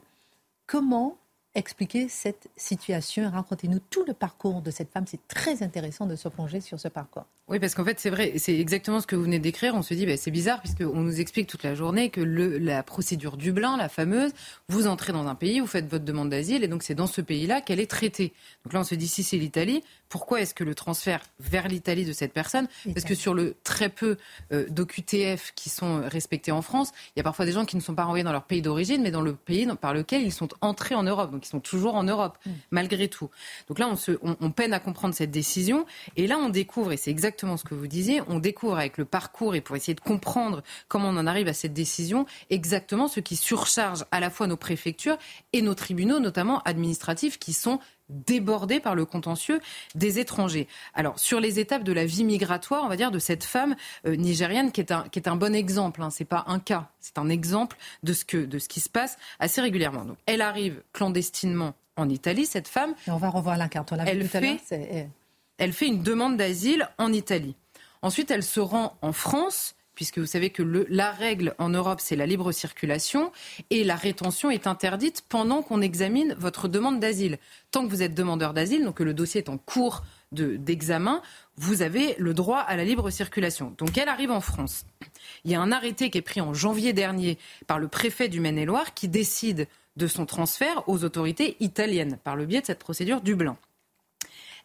Comment 0.68 1.16
expliquer 1.56 2.08
cette 2.10 2.50
situation 2.56 3.30
Racontez-nous 3.30 3.80
tout 3.90 4.04
le 4.06 4.14
parcours 4.14 4.62
de 4.62 4.72
cette 4.72 4.92
femme. 4.92 5.06
C'est 5.08 5.28
très 5.28 5.64
intéressant 5.64 6.06
de 6.06 6.16
se 6.16 6.28
plonger 6.30 6.62
sur 6.62 6.80
ce 6.80 6.88
parcours. 6.88 7.26
Oui, 7.48 7.60
parce 7.60 7.76
qu'en 7.76 7.86
fait, 7.86 8.00
c'est 8.00 8.10
vrai, 8.10 8.34
c'est 8.38 8.58
exactement 8.60 9.00
ce 9.00 9.08
que 9.08 9.16
vous 9.16 9.24
venez 9.24 9.40
d'écrire. 9.40 9.76
On 9.76 9.82
se 9.82 9.94
dit, 9.94 10.06
bah, 10.06 10.18
c'est 10.18 10.32
bizarre, 10.32 10.62
puisqu'on 10.62 11.02
nous 11.02 11.20
explique 11.20 11.48
toute 11.48 11.64
la 11.64 11.76
journée 11.76 12.10
que 12.10 12.22
la 12.22 12.84
procédure 12.84 13.38
Dublin, 13.38 13.78
la 13.78 13.88
fameuse, 13.88 14.32
vous 14.68 14.88
entrez 14.88 15.14
dans 15.14 15.28
un 15.28 15.36
pays, 15.36 15.60
vous 15.60 15.68
faites 15.68 15.88
votre 15.88 16.06
demande 16.06 16.30
d'asile, 16.30 16.64
et 16.64 16.68
donc 16.68 16.84
c'est 16.84 16.96
dans 16.96 17.08
ce 17.08 17.22
pays-là 17.22 17.62
qu'elle 17.62 17.80
est 17.80 17.90
traitée. 17.90 18.34
Donc 18.64 18.74
là, 18.74 18.80
on 18.80 18.84
se 18.84 18.96
dit, 18.96 19.08
si 19.08 19.24
c'est 19.24 19.38
l'Italie, 19.38 19.84
pourquoi 20.16 20.40
est-ce 20.40 20.54
que 20.54 20.64
le 20.64 20.76
transfert 20.76 21.20
vers 21.42 21.68
l'Italie 21.68 22.06
de 22.06 22.14
cette 22.14 22.32
personne? 22.32 22.70
Parce 22.94 23.04
que 23.04 23.16
sur 23.16 23.34
le 23.34 23.54
très 23.66 23.90
peu 23.90 24.16
euh, 24.54 24.66
d'OQTF 24.70 25.52
qui 25.58 25.70
sont 25.70 26.04
respectés 26.08 26.54
en 26.54 26.62
France, 26.62 26.94
il 27.08 27.20
y 27.20 27.20
a 27.20 27.24
parfois 27.24 27.46
des 27.46 27.52
gens 27.52 27.66
qui 27.66 27.76
ne 27.76 27.82
sont 27.82 27.96
pas 27.96 28.06
renvoyés 28.06 28.24
dans 28.24 28.32
leur 28.32 28.46
pays 28.46 28.62
d'origine, 28.62 29.02
mais 29.02 29.12
dans 29.12 29.20
le 29.20 29.36
pays 29.36 29.68
par 29.82 29.94
lequel 29.94 30.22
ils 30.22 30.32
sont 30.32 30.48
entrés 30.62 30.96
en 30.96 31.04
Europe. 31.04 31.32
Donc 31.32 31.46
ils 31.46 31.50
sont 31.50 31.60
toujours 31.60 31.96
en 31.96 32.04
Europe, 32.04 32.38
mm. 32.46 32.52
malgré 32.72 33.10
tout. 33.10 33.30
Donc 33.68 33.78
là, 33.78 33.90
on, 33.90 33.98
se, 33.98 34.14
on, 34.22 34.38
on 34.40 34.52
peine 34.52 34.72
à 34.72 34.80
comprendre 34.80 35.14
cette 35.14 35.32
décision. 35.32 35.86
Et 36.16 36.28
là, 36.28 36.38
on 36.38 36.48
découvre, 36.48 36.94
et 36.94 36.98
c'est 36.98 37.12
exactement 37.12 37.58
ce 37.58 37.66
que 37.66 37.76
vous 37.76 37.88
disiez. 37.88 38.22
On 38.30 38.40
découvre 38.40 38.78
avec 38.78 38.98
le 38.98 39.04
parcours 39.04 39.54
et 39.54 39.60
pour 39.60 39.76
essayer 39.76 39.96
de 39.96 40.00
comprendre 40.00 40.64
comment 40.88 41.10
on 41.10 41.18
en 41.18 41.28
arrive 41.28 41.50
à 41.50 41.54
cette 41.54 41.74
décision, 41.74 42.26
exactement 42.50 43.10
ce 43.10 43.20
qui 43.20 43.36
surcharge 43.36 44.06
à 44.12 44.22
la 44.22 44.30
fois 44.30 44.48
nos 44.48 44.56
préfectures 44.56 45.18
et 45.52 45.62
nos 45.62 45.76
tribunaux, 45.76 46.20
notamment 46.20 46.62
administratifs, 46.62 47.38
qui 47.38 47.52
sont 47.52 47.80
débordés 48.10 48.80
par 48.80 48.96
le 48.96 49.06
contentieux 49.06 49.60
des 49.96 50.20
étrangers. 50.20 50.68
Alors, 50.94 51.20
sur 51.20 51.40
les 51.40 51.60
étapes 51.60 51.84
de 51.84 51.94
la 51.94 52.06
vie 52.06 52.24
migratoire, 52.24 52.84
on 52.84 52.88
va 52.88 52.98
dire, 52.98 53.12
de 53.12 53.20
cette 53.20 53.44
femme 53.44 53.76
euh, 54.06 54.16
nigériane 54.16 54.72
qui 54.72 54.82
est 54.82 54.92
un, 54.92 55.08
qui 55.10 55.20
est 55.20 55.28
un 55.28 55.36
bon 55.36 55.56
exemple, 55.56 56.02
hein, 56.02 56.10
c'est 56.10 56.26
pas 56.26 56.44
un 56.48 56.60
cas, 56.60 56.90
c'est 57.00 57.18
un 57.18 57.30
exemple 57.30 57.78
de 58.04 58.14
ce, 58.14 58.26
que, 58.26 58.38
de 58.38 58.60
ce 58.60 58.68
qui 58.70 58.80
se 58.80 58.90
passe 58.90 59.18
assez 59.40 59.62
régulièrement. 59.62 60.06
Donc, 60.06 60.18
elle 60.26 60.42
arrive 60.42 60.82
clandestinement 60.94 61.74
en 61.98 62.10
Italie, 62.10 62.46
cette 62.46 62.68
femme. 62.68 62.94
on 63.08 63.18
va 63.18 63.30
revoir 63.30 63.58
la 63.58 63.70
carte. 63.70 63.92
On 63.92 63.96
l'a 63.96 64.06
vu 64.06 64.28
tout 64.28 64.38
à 64.38 64.42
l'heure 64.42 65.08
elle 65.58 65.74
fait 65.74 65.88
une 65.88 66.04
demande 66.04 66.38
d'asile 66.38 66.90
en 66.98 67.14
Italie. 67.14 67.56
Ensuite, 68.02 68.32
elle 68.32 68.44
se 68.44 68.60
rend 68.60 68.98
en 69.02 69.14
France, 69.14 69.75
puisque 69.96 70.20
vous 70.20 70.26
savez 70.26 70.50
que 70.50 70.64
la 70.90 71.12
règle 71.12 71.56
en 71.58 71.70
Europe, 71.70 72.00
c'est 72.02 72.16
la 72.16 72.26
libre 72.26 72.52
circulation, 72.52 73.32
et 73.70 73.84
la 73.84 73.96
rétention 73.96 74.52
est 74.52 74.68
interdite 74.68 75.24
pendant 75.28 75.62
qu'on 75.62 75.82
examine 75.82 76.36
votre 76.38 76.68
demande 76.68 77.00
d'asile. 77.00 77.40
Tant 77.72 77.86
que 77.86 77.90
vous 77.90 78.04
êtes 78.04 78.14
demandeur 78.14 78.54
d'asile, 78.54 78.84
donc 78.84 78.98
que 78.98 79.04
le 79.04 79.14
dossier 79.14 79.42
est 79.42 79.50
en 79.50 79.58
cours 79.58 80.04
d'examen, 80.32 81.22
vous 81.58 81.82
avez 81.82 82.16
le 82.18 82.34
droit 82.34 82.60
à 82.60 82.76
la 82.76 82.84
libre 82.84 83.10
circulation. 83.10 83.74
Donc 83.78 83.98
elle 83.98 84.10
arrive 84.10 84.32
en 84.32 84.42
France. 84.42 84.86
Il 85.44 85.52
y 85.52 85.56
a 85.56 85.62
un 85.62 85.72
arrêté 85.72 86.10
qui 86.10 86.18
est 86.18 86.22
pris 86.22 86.42
en 86.42 86.54
janvier 86.54 86.94
dernier 86.94 87.38
par 87.68 87.80
le 87.80 87.88
préfet 87.88 88.28
du 88.28 88.40
Maine-et-Loire 88.40 88.94
qui 88.94 89.08
décide 89.08 89.68
de 89.96 90.08
son 90.08 90.26
transfert 90.26 90.84
aux 90.88 91.06
autorités 91.06 91.56
italiennes 91.62 92.18
par 92.24 92.36
le 92.36 92.46
biais 92.46 92.62
de 92.62 92.66
cette 92.66 92.80
procédure 92.80 93.22
Dublin. 93.22 93.58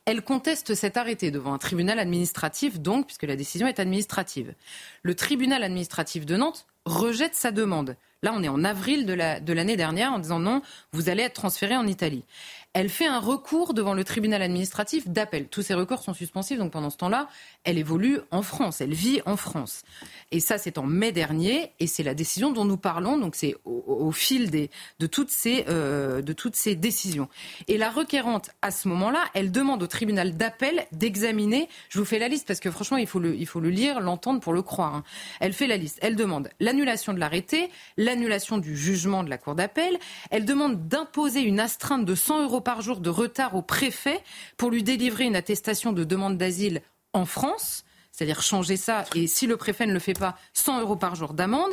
Elle 0.07 0.23
conteste 0.23 0.75
cet 0.75 0.97
arrêté 0.97 1.31
devant 1.31 1.53
un 1.53 1.59
tribunal 1.59 1.99
administratif, 1.99 2.81
donc, 2.81 3.07
puisque 3.07 3.25
la 3.25 3.37
décision 3.37 3.67
est 3.67 3.79
administrative. 3.79 4.55
Le 5.03 5.15
tribunal 5.15 5.63
administratif 5.63 6.27
de 6.27 6.37
Nantes 6.37 6.67
rejette 6.85 7.35
sa 7.35 7.51
demande. 7.51 7.97
Là, 8.23 8.33
on 8.35 8.43
est 8.43 8.49
en 8.49 8.65
avril 8.65 9.07
de 9.07 9.53
l'année 9.53 9.77
dernière 9.77 10.13
en 10.13 10.19
disant 10.19 10.39
non, 10.39 10.61
vous 10.93 11.09
allez 11.09 11.23
être 11.23 11.35
transféré 11.35 11.77
en 11.77 11.87
Italie. 11.87 12.25
Elle 12.73 12.89
fait 12.89 13.07
un 13.07 13.19
recours 13.19 13.75
devant 13.75 13.95
le 13.95 14.05
tribunal 14.05 14.43
administratif 14.43 15.09
d'appel. 15.09 15.49
Tous 15.49 15.63
ces 15.63 15.75
recours 15.75 16.03
sont 16.03 16.15
suspensifs, 16.15 16.57
donc 16.57 16.71
pendant 16.71 16.91
ce 16.91 16.99
temps-là, 16.99 17.29
elle 17.65 17.79
évolue 17.79 18.21
en 18.31 18.43
France, 18.43 18.81
elle 18.81 18.95
vit 18.95 19.21
en 19.27 19.37
France. 19.37 19.83
Et 20.31 20.39
ça, 20.39 20.57
c'est 20.57 20.79
en 20.79 20.85
mai 20.85 21.11
dernier, 21.11 21.73
et 21.81 21.89
c'est 21.89 22.05
la 22.05 22.15
décision 22.15 22.53
dont 22.53 22.65
nous 22.65 22.77
parlons, 22.77 23.19
donc 23.19 23.35
c'est 23.35 23.57
au, 23.65 24.13
fil 24.13 24.53
des, 24.53 24.71
de, 25.01 25.09
toutes 25.09 25.31
ces, 25.31 25.65
euh, 25.69 26.23
de 26.23 26.33
toutes 26.33 26.55
ces 26.55 26.77
décisions. 26.77 27.29
Et 27.67 27.77
la 27.77 27.91
requérante, 27.91 28.51
à 28.63 28.71
ce 28.71 28.87
moment-là, 28.87 29.25
elle 29.35 29.51
demande 29.51 29.83
au 29.83 29.89
tribunal 29.89 30.37
d'appel 30.37 30.87
d'examiner, 30.93 31.69
je 31.89 31.99
vous 31.99 32.05
fais 32.05 32.21
la 32.21 32.29
liste 32.29 32.47
parce 32.47 32.61
que 32.61 32.71
franchement, 32.71 32.99
il 32.99 33.09
faut 33.09 33.19
le, 33.19 33.35
il 33.35 33.47
faut 33.47 33.61
le 33.61 33.71
lire, 33.71 33.99
l'entendre 33.99 34.39
pour 34.39 34.53
le 34.53 34.63
croire. 34.63 34.95
Hein. 34.95 35.05
Elle 35.41 35.55
fait 35.55 35.67
la 35.67 35.77
liste. 35.77 35.99
Elle 36.03 36.15
demande 36.15 36.51
l'annulation 36.71 37.13
de 37.13 37.19
l'arrêté, 37.19 37.69
l'annulation 37.97 38.59
du 38.59 38.77
jugement 38.77 39.25
de 39.25 39.31
la 39.31 39.39
Cour 39.39 39.57
d'appel, 39.57 39.99
elle 40.31 40.45
demande 40.45 40.87
d'imposer 40.87 41.41
une 41.41 41.59
astreinte 41.59 42.05
de 42.05 42.15
100 42.15 42.45
euros 42.45 42.61
par 42.61 42.81
jour 42.81 43.01
de 43.01 43.11
retard 43.11 43.57
au 43.57 43.63
préfet 43.63 44.21
pour 44.57 44.71
lui 44.71 44.85
délivrer 44.85 45.25
une 45.25 45.35
attestation 45.35 45.93
de 45.93 46.05
demande 46.05 46.39
d'asile 46.39 46.81
en 47.13 47.25
France 47.25 47.85
c'est-à-dire 48.13 48.43
changer 48.43 48.77
ça, 48.77 49.05
et 49.15 49.27
si 49.27 49.47
le 49.47 49.57
préfet 49.57 49.87
ne 49.87 49.93
le 49.93 49.99
fait 49.99 50.19
pas, 50.19 50.37
100 50.53 50.81
euros 50.81 50.97
par 50.97 51.15
jour 51.15 51.33
d'amende. 51.33 51.73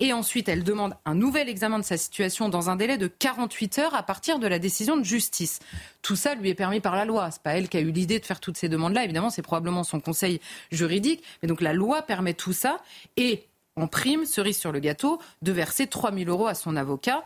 Et 0.00 0.12
ensuite, 0.12 0.48
elle 0.48 0.64
demande 0.64 0.94
un 1.04 1.14
nouvel 1.14 1.48
examen 1.48 1.78
de 1.78 1.84
sa 1.84 1.96
situation 1.96 2.48
dans 2.48 2.68
un 2.68 2.76
délai 2.76 2.98
de 2.98 3.06
48 3.06 3.78
heures 3.78 3.94
à 3.94 4.02
partir 4.02 4.38
de 4.38 4.46
la 4.46 4.58
décision 4.58 4.96
de 4.96 5.04
justice. 5.04 5.60
Tout 6.02 6.16
ça 6.16 6.34
lui 6.34 6.50
est 6.50 6.54
permis 6.54 6.80
par 6.80 6.96
la 6.96 7.04
loi. 7.04 7.30
C'est 7.30 7.42
pas 7.42 7.52
elle 7.52 7.68
qui 7.68 7.76
a 7.76 7.80
eu 7.80 7.92
l'idée 7.92 8.18
de 8.18 8.26
faire 8.26 8.40
toutes 8.40 8.58
ces 8.58 8.68
demandes-là. 8.68 9.04
Évidemment, 9.04 9.30
c'est 9.30 9.42
probablement 9.42 9.84
son 9.84 10.00
conseil 10.00 10.40
juridique. 10.70 11.22
Mais 11.40 11.48
donc 11.48 11.60
la 11.60 11.72
loi 11.72 12.02
permet 12.02 12.34
tout 12.34 12.52
ça. 12.52 12.82
Et 13.16 13.46
en 13.76 13.86
prime, 13.86 14.24
cerise 14.24 14.58
sur 14.58 14.72
le 14.72 14.80
gâteau, 14.80 15.20
de 15.42 15.52
verser 15.52 15.86
3 15.86 16.12
000 16.12 16.30
euros 16.30 16.46
à 16.46 16.54
son 16.54 16.76
avocat 16.76 17.24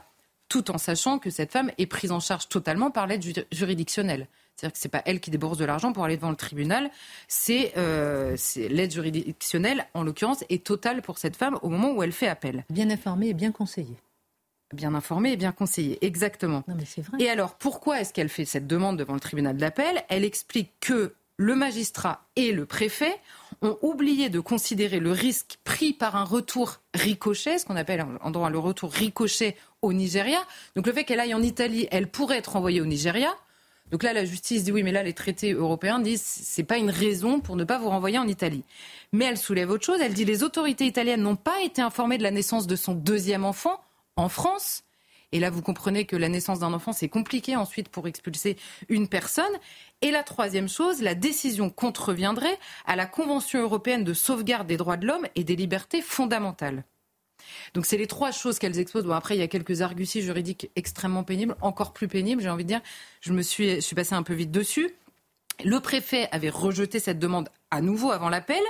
tout 0.50 0.70
en 0.70 0.76
sachant 0.76 1.18
que 1.18 1.30
cette 1.30 1.52
femme 1.52 1.70
est 1.78 1.86
prise 1.86 2.12
en 2.12 2.20
charge 2.20 2.48
totalement 2.48 2.90
par 2.90 3.06
l'aide 3.06 3.24
juridictionnelle. 3.52 4.26
C'est-à-dire 4.56 4.72
que 4.74 4.78
ce 4.78 4.88
n'est 4.88 4.90
pas 4.90 5.02
elle 5.06 5.20
qui 5.20 5.30
débourse 5.30 5.56
de 5.56 5.64
l'argent 5.64 5.92
pour 5.94 6.04
aller 6.04 6.16
devant 6.16 6.28
le 6.28 6.36
tribunal, 6.36 6.90
c'est 7.28 7.72
euh, 7.78 8.36
l'aide 8.56 8.92
juridictionnelle, 8.92 9.86
en 9.94 10.02
l'occurrence, 10.02 10.44
est 10.50 10.62
totale 10.64 11.00
pour 11.00 11.16
cette 11.16 11.36
femme 11.36 11.58
au 11.62 11.70
moment 11.70 11.92
où 11.92 12.02
elle 12.02 12.12
fait 12.12 12.28
appel. 12.28 12.64
Bien 12.68 12.90
informée 12.90 13.28
et 13.28 13.34
bien 13.34 13.52
conseillée. 13.52 13.96
Bien 14.74 14.94
informée 14.94 15.32
et 15.32 15.36
bien 15.36 15.52
conseillée, 15.52 16.04
exactement. 16.04 16.62
Non, 16.68 16.74
mais 16.76 16.84
c'est 16.84 17.00
vrai. 17.00 17.16
Et 17.20 17.30
alors, 17.30 17.54
pourquoi 17.54 18.00
est-ce 18.00 18.12
qu'elle 18.12 18.28
fait 18.28 18.44
cette 18.44 18.66
demande 18.66 18.98
devant 18.98 19.14
le 19.14 19.20
tribunal 19.20 19.56
d'appel? 19.56 20.02
Elle 20.08 20.24
explique 20.24 20.72
que 20.80 21.14
le 21.38 21.54
magistrat 21.54 22.26
et 22.36 22.52
le 22.52 22.66
préfet 22.66 23.18
ont 23.62 23.78
oublié 23.82 24.30
de 24.30 24.40
considérer 24.40 25.00
le 25.00 25.12
risque 25.12 25.58
pris 25.64 25.92
par 25.92 26.16
un 26.16 26.24
retour 26.24 26.80
ricochet, 26.94 27.58
ce 27.58 27.66
qu'on 27.66 27.76
appelle 27.76 28.06
en 28.22 28.30
droit 28.30 28.50
le 28.50 28.58
retour 28.58 28.90
ricochet 28.92 29.56
au 29.82 29.92
Nigeria. 29.92 30.38
Donc 30.76 30.86
le 30.86 30.92
fait 30.92 31.04
qu'elle 31.04 31.20
aille 31.20 31.34
en 31.34 31.42
Italie, 31.42 31.86
elle 31.90 32.10
pourrait 32.10 32.38
être 32.38 32.56
envoyée 32.56 32.80
au 32.80 32.86
Nigeria. 32.86 33.34
Donc 33.90 34.02
là, 34.02 34.12
la 34.12 34.24
justice 34.24 34.64
dit 34.64 34.72
oui, 34.72 34.82
mais 34.82 34.92
là, 34.92 35.02
les 35.02 35.12
traités 35.12 35.52
européens 35.52 35.98
disent 35.98 36.22
c'est 36.22 36.62
pas 36.64 36.78
une 36.78 36.90
raison 36.90 37.40
pour 37.40 37.56
ne 37.56 37.64
pas 37.64 37.78
vous 37.78 37.88
renvoyer 37.90 38.18
en 38.18 38.28
Italie. 38.28 38.64
Mais 39.12 39.24
elle 39.24 39.38
soulève 39.38 39.70
autre 39.70 39.84
chose. 39.84 40.00
Elle 40.00 40.14
dit 40.14 40.24
les 40.24 40.42
autorités 40.42 40.86
italiennes 40.86 41.22
n'ont 41.22 41.36
pas 41.36 41.60
été 41.62 41.82
informées 41.82 42.18
de 42.18 42.22
la 42.22 42.30
naissance 42.30 42.66
de 42.66 42.76
son 42.76 42.94
deuxième 42.94 43.44
enfant 43.44 43.80
en 44.16 44.28
France. 44.28 44.84
Et 45.32 45.40
là, 45.40 45.50
vous 45.50 45.62
comprenez 45.62 46.06
que 46.06 46.16
la 46.16 46.28
naissance 46.28 46.58
d'un 46.60 46.72
enfant, 46.72 46.92
c'est 46.92 47.08
compliqué 47.08 47.56
ensuite 47.56 47.88
pour 47.88 48.08
expulser 48.08 48.56
une 48.88 49.08
personne. 49.08 49.44
Et 50.02 50.10
la 50.10 50.22
troisième 50.22 50.68
chose, 50.68 51.02
la 51.02 51.14
décision 51.14 51.70
contreviendrait 51.70 52.58
à 52.86 52.96
la 52.96 53.06
Convention 53.06 53.60
européenne 53.60 54.04
de 54.04 54.14
sauvegarde 54.14 54.66
des 54.66 54.76
droits 54.76 54.96
de 54.96 55.06
l'homme 55.06 55.26
et 55.36 55.44
des 55.44 55.56
libertés 55.56 56.02
fondamentales. 56.02 56.84
Donc 57.74 57.86
c'est 57.86 57.96
les 57.96 58.06
trois 58.06 58.32
choses 58.32 58.58
qu'elles 58.58 58.78
exposent. 58.78 59.04
Bon, 59.04 59.14
après, 59.14 59.36
il 59.36 59.40
y 59.40 59.42
a 59.42 59.48
quelques 59.48 59.82
arguties 59.82 60.22
juridiques 60.22 60.70
extrêmement 60.76 61.24
pénibles, 61.24 61.56
encore 61.60 61.92
plus 61.92 62.08
pénibles, 62.08 62.42
j'ai 62.42 62.50
envie 62.50 62.64
de 62.64 62.68
dire. 62.68 62.82
Je 63.20 63.32
me 63.32 63.42
suis, 63.42 63.80
suis 63.80 63.94
passée 63.94 64.14
un 64.14 64.22
peu 64.22 64.34
vite 64.34 64.50
dessus. 64.50 64.94
Le 65.64 65.78
préfet 65.80 66.28
avait 66.32 66.50
rejeté 66.50 66.98
cette 66.98 67.18
demande 67.18 67.48
à 67.70 67.80
nouveau 67.80 68.10
avant 68.10 68.28
l'appel. 68.28 68.62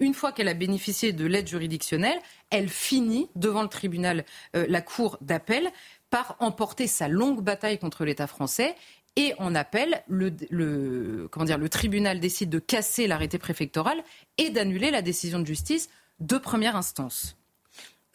Une 0.00 0.14
fois 0.14 0.30
qu'elle 0.30 0.48
a 0.48 0.54
bénéficié 0.54 1.12
de 1.12 1.26
l'aide 1.26 1.48
juridictionnelle, 1.48 2.18
elle 2.50 2.68
finit 2.68 3.28
devant 3.34 3.62
le 3.62 3.68
tribunal, 3.68 4.24
euh, 4.54 4.64
la 4.68 4.80
cour 4.80 5.18
d'appel, 5.20 5.70
par 6.10 6.36
emporter 6.38 6.86
sa 6.86 7.08
longue 7.08 7.42
bataille 7.42 7.78
contre 7.78 8.04
l'État 8.04 8.28
français. 8.28 8.76
Et 9.16 9.34
en 9.38 9.56
appel, 9.56 10.02
le, 10.08 11.26
tribunal 11.68 12.20
décide 12.20 12.50
de 12.50 12.60
casser 12.60 13.08
l'arrêté 13.08 13.38
préfectoral 13.38 14.02
et 14.38 14.50
d'annuler 14.50 14.92
la 14.92 15.02
décision 15.02 15.40
de 15.40 15.46
justice 15.46 15.90
de 16.20 16.38
première 16.38 16.76
instance. 16.76 17.36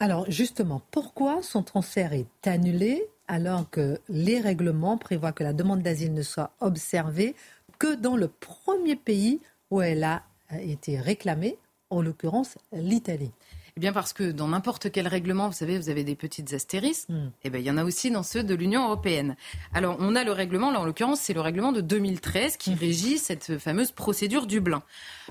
Alors 0.00 0.30
justement, 0.30 0.80
pourquoi 0.90 1.42
son 1.42 1.62
transfert 1.62 2.14
est 2.14 2.46
annulé 2.46 3.06
alors 3.28 3.68
que 3.70 4.00
les 4.08 4.40
règlements 4.40 4.96
prévoient 4.96 5.32
que 5.32 5.44
la 5.44 5.52
demande 5.52 5.82
d'asile 5.82 6.14
ne 6.14 6.22
soit 6.22 6.52
observée 6.60 7.34
que 7.78 7.94
dans 7.94 8.16
le 8.16 8.28
premier 8.28 8.96
pays 8.96 9.40
où 9.70 9.82
elle 9.82 10.04
a 10.04 10.22
été 10.60 10.98
réclamée, 10.98 11.58
en 11.90 12.02
l'occurrence 12.02 12.56
l'Italie 12.72 13.32
eh 13.76 13.80
bien 13.80 13.92
parce 13.92 14.12
que 14.12 14.30
dans 14.30 14.48
n'importe 14.48 14.92
quel 14.92 15.08
règlement, 15.08 15.48
vous 15.48 15.54
savez, 15.54 15.78
vous 15.78 15.88
avez 15.88 16.04
des 16.04 16.14
petites 16.14 16.52
astérisques, 16.52 17.08
hmm. 17.08 17.30
eh 17.42 17.50
bien 17.50 17.58
il 17.58 17.66
y 17.66 17.70
en 17.70 17.76
a 17.76 17.84
aussi 17.84 18.10
dans 18.10 18.22
ceux 18.22 18.44
de 18.44 18.54
l'Union 18.54 18.84
européenne. 18.84 19.36
Alors 19.72 19.96
on 19.98 20.14
a 20.14 20.22
le 20.22 20.30
règlement, 20.30 20.70
là 20.70 20.80
en 20.80 20.84
l'occurrence 20.84 21.20
c'est 21.20 21.32
le 21.32 21.40
règlement 21.40 21.72
de 21.72 21.80
2013 21.80 22.56
qui 22.56 22.70
hmm. 22.70 22.78
régit 22.78 23.18
cette 23.18 23.58
fameuse 23.58 23.90
procédure 23.90 24.46
Dublin. 24.46 24.82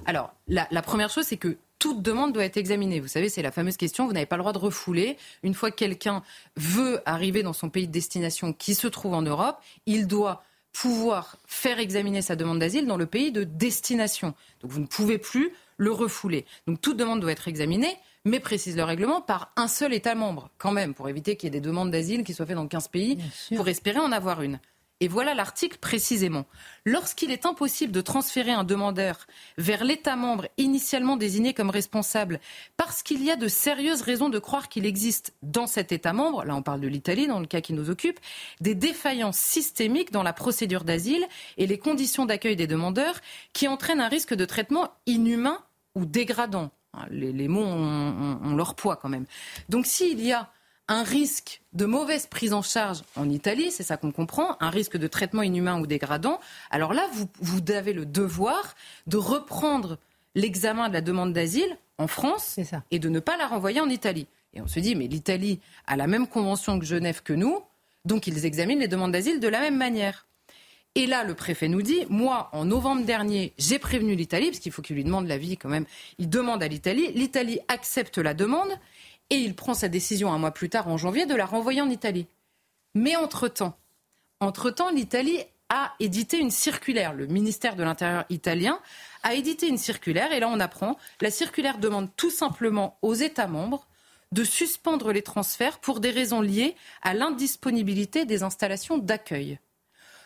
Alors 0.05 0.33
la, 0.47 0.67
la 0.71 0.81
première 0.81 1.09
chose 1.09 1.25
c'est 1.25 1.37
que 1.37 1.57
toute 1.79 2.01
demande 2.01 2.33
doit 2.33 2.45
être 2.45 2.57
examinée. 2.57 3.01
Vous 3.01 3.09
savez, 3.09 3.27
c'est 3.27 3.41
la 3.41 3.51
fameuse 3.51 3.75
question, 3.75 4.07
vous 4.07 4.13
n'avez 4.13 4.25
pas 4.25 4.37
le 4.37 4.41
droit 4.41 4.53
de 4.53 4.57
refouler. 4.57 5.17
Une 5.41 5.53
fois 5.53 5.69
que 5.69 5.75
quelqu'un 5.75 6.23
veut 6.55 7.01
arriver 7.05 7.43
dans 7.43 7.51
son 7.51 7.69
pays 7.69 7.87
de 7.87 7.91
destination 7.91 8.53
qui 8.53 8.73
se 8.73 8.87
trouve 8.87 9.13
en 9.13 9.21
Europe, 9.21 9.57
il 9.85 10.07
doit 10.07 10.43
pouvoir 10.73 11.37
faire 11.45 11.79
examiner 11.79 12.21
sa 12.21 12.35
demande 12.35 12.59
d'asile 12.59 12.87
dans 12.87 12.97
le 12.97 13.05
pays 13.05 13.31
de 13.31 13.43
destination. 13.43 14.33
Donc 14.61 14.71
vous 14.71 14.81
ne 14.81 14.87
pouvez 14.87 15.17
plus 15.17 15.53
le 15.77 15.91
refouler. 15.91 16.45
Donc 16.67 16.81
toute 16.81 16.97
demande 16.97 17.21
doit 17.21 17.31
être 17.31 17.47
examinée 17.47 17.97
mais 18.25 18.39
précise 18.39 18.77
le 18.77 18.83
règlement, 18.83 19.21
par 19.21 19.51
un 19.55 19.67
seul 19.67 19.93
État 19.93 20.15
membre, 20.15 20.49
quand 20.57 20.71
même, 20.71 20.93
pour 20.93 21.09
éviter 21.09 21.35
qu'il 21.35 21.47
y 21.47 21.49
ait 21.49 21.59
des 21.59 21.65
demandes 21.65 21.91
d'asile 21.91 22.23
qui 22.23 22.33
soient 22.33 22.45
faites 22.45 22.55
dans 22.55 22.67
15 22.67 22.87
pays, 22.87 23.17
pour 23.55 23.67
espérer 23.67 23.99
en 23.99 24.11
avoir 24.11 24.41
une. 24.41 24.59
Et 24.99 25.07
voilà 25.07 25.33
l'article 25.33 25.79
précisément. 25.79 26.45
Lorsqu'il 26.85 27.31
est 27.31 27.45
impossible 27.45 27.91
de 27.91 28.01
transférer 28.01 28.51
un 28.51 28.63
demandeur 28.63 29.27
vers 29.57 29.83
l'État 29.83 30.15
membre 30.15 30.47
initialement 30.57 31.17
désigné 31.17 31.53
comme 31.53 31.69
responsable 31.69 32.39
parce 32.77 33.03
qu'il 33.03 33.23
y 33.23 33.31
a 33.31 33.35
de 33.35 33.47
sérieuses 33.47 34.01
raisons 34.01 34.29
de 34.29 34.39
croire 34.39 34.69
qu'il 34.69 34.85
existe 34.85 35.33
dans 35.41 35.67
cet 35.67 35.91
État 35.91 36.13
membre, 36.13 36.45
là 36.45 36.55
on 36.55 36.61
parle 36.61 36.79
de 36.79 36.87
l'Italie 36.87 37.27
dans 37.27 37.39
le 37.39 37.47
cas 37.47 37.61
qui 37.61 37.73
nous 37.73 37.89
occupe, 37.89 38.19
des 38.61 38.75
défaillances 38.75 39.39
systémiques 39.39 40.11
dans 40.11 40.23
la 40.23 40.33
procédure 40.33 40.83
d'asile 40.83 41.27
et 41.57 41.67
les 41.67 41.79
conditions 41.79 42.25
d'accueil 42.25 42.55
des 42.55 42.67
demandeurs 42.67 43.19
qui 43.51 43.67
entraînent 43.67 44.01
un 44.01 44.09
risque 44.09 44.33
de 44.33 44.45
traitement 44.45 44.89
inhumain 45.05 45.59
ou 45.95 46.05
dégradant. 46.05 46.71
Les, 47.09 47.47
mots 47.47 47.65
ont, 47.65 48.55
leur 48.55 48.75
poids 48.75 48.95
quand 48.97 49.09
même. 49.09 49.25
Donc 49.67 49.87
s'il 49.87 50.21
y 50.21 50.31
a 50.31 50.51
un 50.87 51.03
risque 51.03 51.61
de 51.73 51.85
mauvaise 51.85 52.27
prise 52.27 52.53
en 52.53 52.61
charge 52.61 53.03
en 53.15 53.29
Italie, 53.29 53.71
c'est 53.71 53.83
ça 53.83 53.97
qu'on 53.97 54.11
comprend, 54.11 54.57
un 54.59 54.69
risque 54.69 54.97
de 54.97 55.07
traitement 55.07 55.41
inhumain 55.41 55.79
ou 55.79 55.87
dégradant, 55.87 56.39
alors 56.71 56.93
là, 56.93 57.07
vous, 57.13 57.27
vous 57.39 57.61
avez 57.71 57.93
le 57.93 58.05
devoir 58.05 58.75
de 59.07 59.17
reprendre 59.17 59.97
l'examen 60.35 60.89
de 60.89 60.93
la 60.93 61.01
demande 61.01 61.33
d'asile 61.33 61.77
en 61.97 62.07
France 62.07 62.59
et 62.91 62.99
de 62.99 63.09
ne 63.09 63.19
pas 63.19 63.37
la 63.37 63.47
renvoyer 63.47 63.79
en 63.79 63.89
Italie. 63.89 64.27
Et 64.53 64.61
on 64.61 64.67
se 64.67 64.79
dit, 64.79 64.95
mais 64.95 65.07
l'Italie 65.07 65.59
a 65.87 65.95
la 65.95 66.07
même 66.07 66.27
convention 66.27 66.79
que 66.79 66.85
Genève 66.85 67.23
que 67.23 67.33
nous, 67.33 67.59
donc 68.05 68.27
ils 68.27 68.45
examinent 68.45 68.79
les 68.79 68.87
demandes 68.87 69.11
d'asile 69.11 69.39
de 69.39 69.47
la 69.47 69.61
même 69.61 69.77
manière. 69.77 70.25
Et 70.95 71.07
là, 71.07 71.23
le 71.23 71.33
préfet 71.33 71.69
nous 71.69 71.81
dit, 71.81 72.05
moi, 72.09 72.49
en 72.51 72.65
novembre 72.65 73.03
dernier, 73.03 73.53
j'ai 73.57 73.79
prévenu 73.79 74.13
l'Italie, 74.13 74.47
parce 74.47 74.59
qu'il 74.59 74.71
faut 74.71 74.83
qu'il 74.83 74.95
lui 74.95 75.03
demande 75.03 75.27
l'avis 75.27 75.57
quand 75.57 75.69
même. 75.69 75.85
Il 76.19 76.29
demande 76.29 76.61
à 76.61 76.67
l'Italie, 76.67 77.11
l'Italie 77.13 77.59
accepte 77.67 78.19
la 78.19 78.35
demande, 78.35 78.69
et 79.29 79.35
il 79.35 79.55
prend 79.55 79.73
sa 79.73 79.87
décision 79.87 80.31
un 80.31 80.37
mois 80.37 80.51
plus 80.51 80.69
tard, 80.69 80.87
en 80.87 80.97
janvier, 80.97 81.25
de 81.25 81.35
la 81.35 81.45
renvoyer 81.45 81.81
en 81.81 81.89
Italie. 81.89 82.27
Mais 82.95 83.15
entre-temps, 83.15 83.75
l'Italie 84.93 85.39
a 85.69 85.93
édité 85.99 86.37
une 86.37 86.51
circulaire. 86.51 87.13
Le 87.13 87.25
ministère 87.25 87.75
de 87.75 87.83
l'Intérieur 87.83 88.25
italien 88.29 88.79
a 89.23 89.33
édité 89.33 89.67
une 89.67 89.77
circulaire, 89.77 90.31
et 90.31 90.39
là 90.39 90.49
on 90.49 90.59
apprend, 90.59 90.97
la 91.21 91.31
circulaire 91.31 91.79
demande 91.79 92.09
tout 92.15 92.29
simplement 92.29 92.99
aux 93.01 93.15
États 93.15 93.47
membres 93.47 93.87
de 94.31 94.43
suspendre 94.43 95.11
les 95.11 95.21
transferts 95.21 95.79
pour 95.79 95.99
des 95.99 96.11
raisons 96.11 96.41
liées 96.41 96.75
à 97.01 97.13
l'indisponibilité 97.13 98.25
des 98.25 98.43
installations 98.43 98.97
d'accueil. 98.97 99.59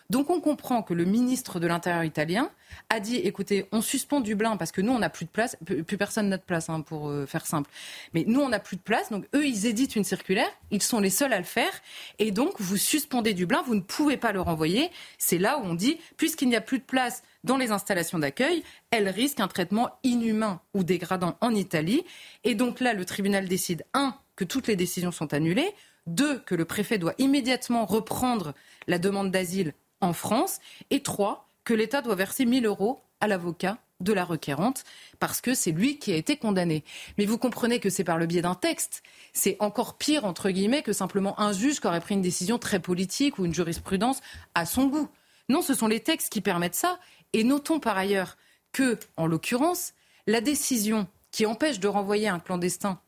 Donc 0.09 0.29
on 0.29 0.39
comprend 0.39 0.83
que 0.83 0.93
le 0.93 1.03
ministre 1.03 1.59
de 1.59 1.67
l'Intérieur 1.67 2.05
italien 2.05 2.49
a 2.89 3.01
dit 3.01 3.17
écoutez, 3.17 3.67
on 3.73 3.81
suspend 3.81 4.21
Dublin 4.21 4.55
parce 4.55 4.71
que 4.71 4.79
nous, 4.79 4.93
on 4.93 4.99
n'a 4.99 5.09
plus 5.09 5.25
de 5.25 5.29
place, 5.29 5.57
plus 5.65 5.97
personne 5.97 6.29
n'a 6.29 6.37
de 6.37 6.43
place 6.43 6.69
hein, 6.69 6.81
pour 6.81 7.09
euh, 7.09 7.25
faire 7.25 7.45
simple. 7.45 7.69
Mais 8.13 8.23
nous, 8.25 8.39
on 8.39 8.49
n'a 8.49 8.59
plus 8.59 8.77
de 8.77 8.81
place, 8.81 9.11
donc 9.11 9.25
eux, 9.35 9.45
ils 9.45 9.65
éditent 9.65 9.97
une 9.97 10.05
circulaire, 10.05 10.49
ils 10.71 10.81
sont 10.81 11.01
les 11.01 11.09
seuls 11.09 11.33
à 11.33 11.37
le 11.37 11.43
faire, 11.43 11.71
et 12.19 12.31
donc 12.31 12.53
vous 12.59 12.77
suspendez 12.77 13.33
Dublin, 13.33 13.61
vous 13.65 13.75
ne 13.75 13.81
pouvez 13.81 14.15
pas 14.15 14.31
le 14.31 14.39
renvoyer. 14.39 14.89
C'est 15.17 15.37
là 15.37 15.57
où 15.57 15.63
on 15.63 15.73
dit 15.73 15.97
puisqu'il 16.15 16.47
n'y 16.47 16.55
a 16.55 16.61
plus 16.61 16.79
de 16.79 16.83
place 16.83 17.23
dans 17.43 17.57
les 17.57 17.71
installations 17.71 18.19
d'accueil, 18.19 18.63
elle 18.91 19.09
risque 19.09 19.39
un 19.39 19.47
traitement 19.47 19.89
inhumain 20.03 20.61
ou 20.73 20.83
dégradant 20.83 21.37
en 21.41 21.53
Italie. 21.53 22.03
Et 22.43 22.55
donc 22.55 22.79
là, 22.79 22.93
le 22.93 23.03
tribunal 23.03 23.47
décide, 23.47 23.85
un, 23.93 24.15
que 24.35 24.45
toutes 24.45 24.67
les 24.67 24.75
décisions 24.77 25.11
sont 25.11 25.33
annulées, 25.33 25.73
deux, 26.05 26.39
que 26.39 26.55
le 26.55 26.65
préfet 26.65 26.97
doit 26.97 27.13
immédiatement 27.17 27.85
reprendre 27.85 28.53
la 28.87 28.99
demande 28.99 29.31
d'asile 29.31 29.73
en 30.01 30.13
France, 30.13 30.59
et 30.89 31.01
trois, 31.01 31.49
que 31.63 31.73
l'État 31.73 32.01
doit 32.01 32.15
verser 32.15 32.45
1000 32.45 32.65
euros 32.65 33.01
à 33.19 33.27
l'avocat 33.27 33.77
de 33.99 34.13
la 34.13 34.23
requérante 34.23 34.83
parce 35.19 35.41
que 35.41 35.53
c'est 35.53 35.71
lui 35.71 35.97
qui 35.97 36.13
a 36.13 36.15
été 36.15 36.37
condamné. 36.37 36.83
Mais 37.17 37.25
vous 37.25 37.37
comprenez 37.37 37.79
que 37.79 37.89
c'est 37.89 38.03
par 38.03 38.17
le 38.17 38.25
biais 38.25 38.41
d'un 38.41 38.55
texte. 38.55 39.03
C'est 39.33 39.57
encore 39.59 39.97
pire, 39.97 40.25
entre 40.25 40.49
guillemets, 40.49 40.83
que 40.83 40.93
simplement 40.93 41.39
un 41.39 41.51
juge 41.51 41.79
qui 41.79 41.87
aurait 41.87 41.99
pris 41.99 42.15
une 42.15 42.21
décision 42.21 42.59
très 42.59 42.79
politique 42.79 43.39
ou 43.39 43.45
une 43.45 43.53
jurisprudence 43.53 44.21
à 44.55 44.65
son 44.65 44.85
goût. 44.85 45.09
Non, 45.49 45.61
ce 45.61 45.73
sont 45.73 45.87
les 45.87 45.99
textes 45.99 46.31
qui 46.31 46.41
permettent 46.41 46.75
ça. 46.75 46.99
Et 47.33 47.43
notons 47.43 47.79
par 47.79 47.97
ailleurs 47.97 48.37
que, 48.71 48.99
en 49.17 49.25
l'occurrence, 49.25 49.93
la 50.27 50.41
décision 50.41 51.07
qui 51.31 51.45
empêche 51.45 51.79
de 51.79 51.87
renvoyer 51.87 52.27
un 52.27 52.39
clandestin 52.39 52.99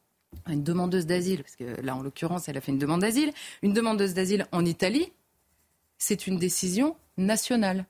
une 0.48 0.64
demandeuse 0.64 1.06
d'asile, 1.06 1.44
parce 1.44 1.56
que 1.56 1.82
là, 1.82 1.96
en 1.96 2.04
l'occurrence, 2.04 2.50
elle 2.50 2.58
a 2.58 2.62
fait 2.62 2.72
une 2.72 2.78
demande 2.78 3.02
d'asile, 3.02 3.32
une 3.62 3.74
demandeuse 3.74 4.14
d'asile 4.14 4.48
en 4.52 4.66
Italie, 4.66 5.12
c'est 6.00 6.26
une 6.26 6.40
décision 6.40 6.96
nationale. 7.18 7.86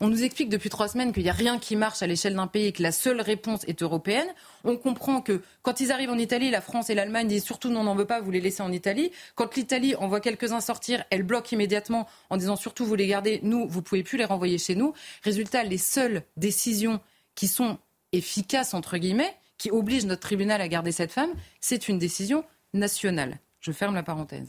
On 0.00 0.08
nous 0.08 0.24
explique 0.24 0.48
depuis 0.48 0.70
trois 0.70 0.88
semaines 0.88 1.12
qu'il 1.12 1.22
n'y 1.22 1.30
a 1.30 1.34
rien 1.34 1.58
qui 1.58 1.76
marche 1.76 2.02
à 2.02 2.06
l'échelle 2.06 2.34
d'un 2.34 2.46
pays 2.46 2.66
et 2.66 2.72
que 2.72 2.82
la 2.82 2.92
seule 2.92 3.20
réponse 3.20 3.64
est 3.66 3.82
européenne. 3.82 4.26
On 4.64 4.76
comprend 4.76 5.20
que 5.20 5.42
quand 5.62 5.80
ils 5.80 5.92
arrivent 5.92 6.10
en 6.10 6.18
Italie, 6.18 6.50
la 6.50 6.60
France 6.60 6.90
et 6.90 6.94
l'Allemagne 6.94 7.28
disent 7.28 7.44
surtout 7.44 7.70
non, 7.70 7.80
on 7.80 7.84
n'en 7.84 7.94
veut 7.94 8.06
pas, 8.06 8.20
vous 8.20 8.30
les 8.30 8.40
laissez 8.40 8.62
en 8.62 8.72
Italie. 8.72 9.12
Quand 9.34 9.54
l'Italie 9.56 9.94
envoie 9.96 10.20
quelques-uns 10.20 10.60
sortir, 10.60 11.04
elle 11.10 11.22
bloque 11.22 11.52
immédiatement 11.52 12.08
en 12.30 12.36
disant 12.36 12.56
surtout 12.56 12.84
vous 12.84 12.96
les 12.96 13.06
gardez, 13.06 13.40
nous, 13.42 13.68
vous 13.68 13.82
pouvez 13.82 14.02
plus 14.02 14.18
les 14.18 14.24
renvoyer 14.24 14.58
chez 14.58 14.74
nous. 14.74 14.94
Résultat, 15.22 15.62
les 15.62 15.78
seules 15.78 16.22
décisions 16.36 17.00
qui 17.34 17.46
sont 17.46 17.78
efficaces, 18.12 18.74
entre 18.74 18.98
guillemets, 18.98 19.34
qui 19.58 19.70
obligent 19.70 20.06
notre 20.06 20.22
tribunal 20.22 20.60
à 20.60 20.68
garder 20.68 20.92
cette 20.92 21.12
femme, 21.12 21.32
c'est 21.60 21.88
une 21.88 21.98
décision 21.98 22.44
nationale. 22.72 23.38
Je 23.60 23.72
ferme 23.72 23.94
la 23.94 24.02
parenthèse. 24.02 24.48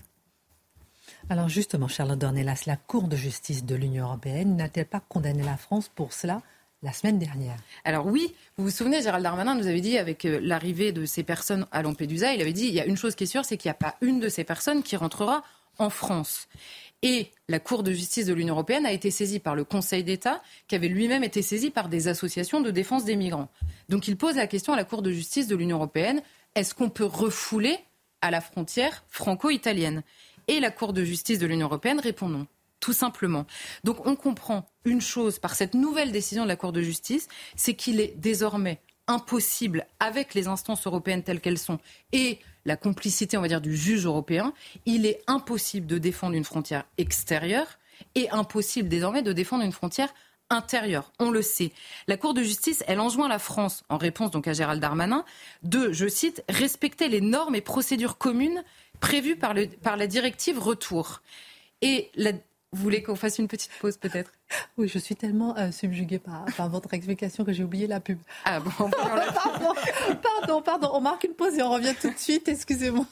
Alors 1.27 1.49
justement, 1.49 1.87
Charlotte 1.87 2.19
Dornelas, 2.19 2.63
la 2.67 2.77
Cour 2.77 3.07
de 3.07 3.15
justice 3.15 3.65
de 3.65 3.73
l'Union 3.73 4.05
européenne 4.05 4.55
n'a-t-elle 4.55 4.85
pas 4.85 4.99
condamné 4.99 5.41
la 5.41 5.57
France 5.57 5.89
pour 5.89 6.13
cela 6.13 6.43
la 6.83 6.93
semaine 6.93 7.17
dernière? 7.17 7.57
Alors 7.83 8.05
oui, 8.05 8.35
vous 8.57 8.65
vous 8.65 8.69
souvenez, 8.69 9.01
Gérald 9.01 9.23
Darmanin 9.23 9.55
nous 9.55 9.65
avait 9.65 9.81
dit, 9.81 9.97
avec 9.97 10.23
euh, 10.25 10.39
l'arrivée 10.39 10.91
de 10.91 11.05
ces 11.05 11.23
personnes 11.23 11.65
à 11.71 11.81
Lampedusa, 11.81 12.35
il 12.35 12.41
avait 12.41 12.53
dit, 12.53 12.67
il 12.67 12.73
y 12.75 12.79
a 12.79 12.85
une 12.85 12.95
chose 12.95 13.15
qui 13.15 13.23
est 13.23 13.27
sûre, 13.27 13.43
c'est 13.43 13.57
qu'il 13.57 13.69
n'y 13.69 13.71
a 13.71 13.75
pas 13.75 13.95
une 14.01 14.19
de 14.19 14.29
ces 14.29 14.43
personnes 14.43 14.83
qui 14.83 14.95
rentrera 14.95 15.43
en 15.79 15.89
France. 15.89 16.47
Et 17.01 17.31
la 17.49 17.59
Cour 17.59 17.81
de 17.81 17.91
justice 17.91 18.27
de 18.27 18.33
l'Union 18.33 18.53
européenne 18.53 18.85
a 18.85 18.91
été 18.91 19.09
saisie 19.09 19.39
par 19.39 19.55
le 19.55 19.63
Conseil 19.63 20.03
d'État, 20.03 20.43
qui 20.67 20.75
avait 20.75 20.89
lui-même 20.89 21.23
été 21.23 21.41
saisi 21.41 21.71
par 21.71 21.89
des 21.89 22.07
associations 22.07 22.61
de 22.61 22.69
défense 22.69 23.03
des 23.03 23.15
migrants. 23.15 23.49
Donc 23.89 24.07
il 24.07 24.15
pose 24.15 24.35
la 24.35 24.45
question 24.45 24.73
à 24.73 24.75
la 24.75 24.83
Cour 24.83 25.01
de 25.01 25.09
justice 25.09 25.47
de 25.47 25.55
l'Union 25.55 25.77
européenne, 25.77 26.21
est-ce 26.53 26.75
qu'on 26.75 26.89
peut 26.89 27.03
refouler 27.03 27.79
à 28.21 28.29
la 28.29 28.41
frontière 28.41 29.03
franco-italienne? 29.09 30.03
Et 30.47 30.59
la 30.59 30.71
Cour 30.71 30.93
de 30.93 31.03
justice 31.03 31.39
de 31.39 31.45
l'Union 31.45 31.67
européenne 31.67 31.99
répond 31.99 32.29
non. 32.29 32.47
Tout 32.79 32.93
simplement. 32.93 33.47
Donc 33.83 34.05
on 34.05 34.15
comprend 34.15 34.69
une 34.83 35.01
chose 35.01 35.39
par 35.39 35.55
cette 35.55 35.73
nouvelle 35.73 36.11
décision 36.11 36.43
de 36.43 36.47
la 36.47 36.55
Cour 36.55 36.71
de 36.71 36.81
justice, 36.81 37.27
c'est 37.55 37.73
qu'il 37.73 37.99
est 37.99 38.13
désormais 38.17 38.79
impossible, 39.07 39.85
avec 39.99 40.33
les 40.33 40.47
instances 40.47 40.85
européennes 40.85 41.23
telles 41.23 41.41
qu'elles 41.41 41.59
sont 41.59 41.79
et 42.11 42.39
la 42.65 42.75
complicité, 42.75 43.37
on 43.37 43.41
va 43.41 43.47
dire, 43.47 43.61
du 43.61 43.77
juge 43.77 44.05
européen, 44.05 44.53
il 44.85 45.05
est 45.05 45.21
impossible 45.27 45.85
de 45.85 45.99
défendre 45.99 46.35
une 46.35 46.43
frontière 46.43 46.85
extérieure 46.97 47.77
et 48.15 48.29
impossible 48.31 48.89
désormais 48.89 49.21
de 49.21 49.33
défendre 49.33 49.63
une 49.63 49.71
frontière 49.71 50.13
intérieure. 50.49 51.11
On 51.19 51.31
le 51.31 51.41
sait. 51.41 51.71
La 52.07 52.17
Cour 52.17 52.33
de 52.33 52.43
justice, 52.43 52.83
elle 52.87 52.99
enjoint 52.99 53.27
la 53.27 53.39
France, 53.39 53.83
en 53.89 53.97
réponse 53.97 54.31
donc 54.31 54.47
à 54.47 54.53
Gérald 54.53 54.81
Darmanin, 54.81 55.25
de, 55.63 55.91
je 55.91 56.07
cite, 56.07 56.43
respecter 56.49 57.07
les 57.07 57.21
normes 57.21 57.55
et 57.55 57.61
procédures 57.61 58.17
communes 58.17 58.63
prévu 58.99 59.35
par, 59.35 59.53
le, 59.53 59.67
par 59.67 59.97
la 59.97 60.07
directive 60.07 60.59
retour. 60.59 61.21
Et 61.81 62.11
vous 62.71 62.83
voulez 62.83 63.01
qu'on 63.03 63.15
fasse 63.15 63.39
une 63.39 63.47
petite 63.47 63.71
pause 63.79 63.97
peut-être? 63.97 64.31
Oui, 64.77 64.87
je 64.87 64.99
suis 64.99 65.15
tellement 65.15 65.57
euh, 65.57 65.71
subjuguée 65.71 66.19
par, 66.19 66.45
par, 66.57 66.69
votre 66.69 66.93
explication 66.93 67.45
que 67.45 67.53
j'ai 67.53 67.63
oublié 67.63 67.87
la 67.87 67.99
pub. 67.99 68.19
Ah 68.43 68.59
bon 68.59 68.69
pardon, 68.89 69.73
pardon, 70.21 70.61
pardon, 70.61 70.89
on 70.93 71.01
marque 71.01 71.23
une 71.23 71.33
pause 71.33 71.57
et 71.57 71.63
on 71.63 71.71
revient 71.71 71.95
tout 71.99 72.09
de 72.09 72.17
suite, 72.17 72.47
excusez-moi. 72.47 73.07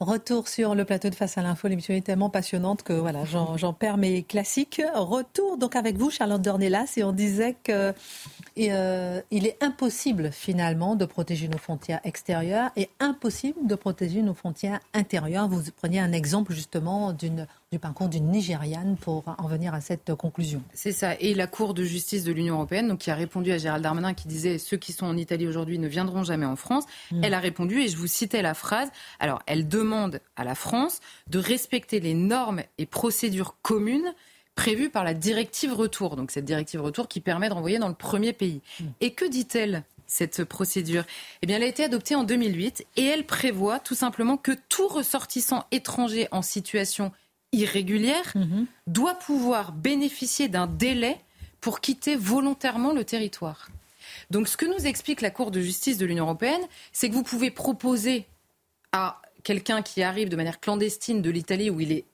Retour 0.00 0.46
sur 0.46 0.74
le 0.74 0.84
plateau 0.84 1.08
de 1.08 1.14
Face 1.14 1.38
à 1.38 1.42
l'info. 1.42 1.68
L'émission 1.68 1.94
est 1.94 2.02
tellement 2.02 2.28
passionnante 2.28 2.82
que 2.82 2.92
voilà, 2.92 3.24
j'en 3.24 3.72
perds 3.72 3.96
mes 3.96 4.24
classiques. 4.24 4.82
Retour 4.94 5.56
donc 5.56 5.74
avec 5.74 5.96
vous, 5.96 6.10
Charlotte 6.10 6.42
Dornelas, 6.42 6.92
et 6.98 7.02
on 7.02 7.12
disait 7.12 7.56
que 7.64 7.94
euh, 8.58 9.22
il 9.30 9.46
est 9.46 9.56
impossible 9.62 10.32
finalement 10.32 10.96
de 10.96 11.06
protéger 11.06 11.48
nos 11.48 11.56
frontières 11.56 12.00
extérieures 12.04 12.72
et 12.76 12.90
impossible 13.00 13.66
de 13.66 13.74
protéger 13.74 14.20
nos 14.20 14.34
frontières 14.34 14.80
intérieures. 14.92 15.48
Vous 15.48 15.62
preniez 15.74 16.00
un 16.00 16.12
exemple 16.12 16.52
justement 16.52 17.14
d'une 17.14 17.46
du 17.72 17.80
parcours 17.80 18.08
d'une 18.08 18.30
Nigériane 18.30 18.96
pour 18.96 19.24
en 19.38 19.48
venir 19.48 19.74
à 19.74 19.80
cette 19.80 20.14
conclusion. 20.14 20.62
C'est 20.72 20.92
ça. 20.92 21.16
Et 21.18 21.34
la 21.34 21.48
Cour 21.48 21.74
de 21.74 21.82
justice 21.82 22.22
de 22.22 22.32
l'Union 22.32 22.54
européenne, 22.54 22.86
donc, 22.86 23.00
qui 23.00 23.10
a 23.10 23.16
répondu 23.16 23.50
à 23.50 23.58
Gérald 23.58 23.82
Darmanin, 23.82 24.14
qui 24.14 24.28
disait 24.28 24.58
ceux 24.58 24.76
qui 24.76 24.92
sont 24.92 25.06
en 25.06 25.16
Italie 25.16 25.48
aujourd'hui 25.48 25.80
ne 25.80 25.88
viendront 25.88 26.22
jamais 26.22 26.46
en 26.46 26.54
France, 26.54 26.84
mm. 27.10 27.24
elle 27.24 27.34
a 27.34 27.40
répondu, 27.40 27.80
et 27.80 27.88
je 27.88 27.96
vous 27.96 28.06
citais 28.06 28.40
la 28.40 28.54
phrase, 28.54 28.88
alors 29.18 29.42
elle 29.46 29.66
demande 29.66 30.20
à 30.36 30.44
la 30.44 30.54
France 30.54 31.00
de 31.26 31.40
respecter 31.40 31.98
les 31.98 32.14
normes 32.14 32.62
et 32.78 32.86
procédures 32.86 33.56
communes 33.62 34.14
prévues 34.54 34.88
par 34.88 35.02
la 35.02 35.12
directive 35.12 35.74
retour. 35.74 36.14
Donc 36.14 36.30
cette 36.30 36.44
directive 36.44 36.80
retour 36.80 37.08
qui 37.08 37.20
permet 37.20 37.48
de 37.48 37.54
renvoyer 37.54 37.80
dans 37.80 37.88
le 37.88 37.94
premier 37.94 38.32
pays. 38.32 38.60
Mm. 38.78 38.84
Et 39.00 39.10
que 39.12 39.24
dit-elle 39.24 39.82
cette 40.06 40.44
procédure? 40.44 41.02
Eh 41.42 41.48
bien, 41.48 41.56
elle 41.56 41.64
a 41.64 41.66
été 41.66 41.82
adoptée 41.82 42.14
en 42.14 42.22
2008 42.22 42.86
et 42.94 43.04
elle 43.06 43.26
prévoit 43.26 43.80
tout 43.80 43.96
simplement 43.96 44.36
que 44.36 44.52
tout 44.68 44.86
ressortissant 44.86 45.64
étranger 45.72 46.28
en 46.30 46.42
situation 46.42 47.10
irrégulière 47.52 48.32
mhm. 48.34 48.66
doit 48.86 49.14
pouvoir 49.14 49.72
bénéficier 49.72 50.48
d'un 50.48 50.66
délai 50.66 51.18
pour 51.60 51.80
quitter 51.80 52.16
volontairement 52.16 52.92
le 52.92 53.04
territoire. 53.04 53.68
Donc 54.30 54.48
ce 54.48 54.56
que 54.56 54.66
nous 54.66 54.86
explique 54.86 55.20
la 55.20 55.30
Cour 55.30 55.50
de 55.50 55.60
justice 55.60 55.98
de 55.98 56.06
l'Union 56.06 56.24
européenne, 56.24 56.60
c'est 56.92 57.08
que 57.08 57.14
vous 57.14 57.22
pouvez 57.22 57.50
proposer 57.50 58.26
à 58.92 59.20
quelqu'un 59.42 59.82
qui 59.82 60.02
arrive 60.02 60.28
de 60.28 60.36
manière 60.36 60.60
clandestine 60.60 61.22
de 61.22 61.30
l'Italie 61.30 61.70
où 61.70 61.80
il 61.80 61.92
est 61.92 62.04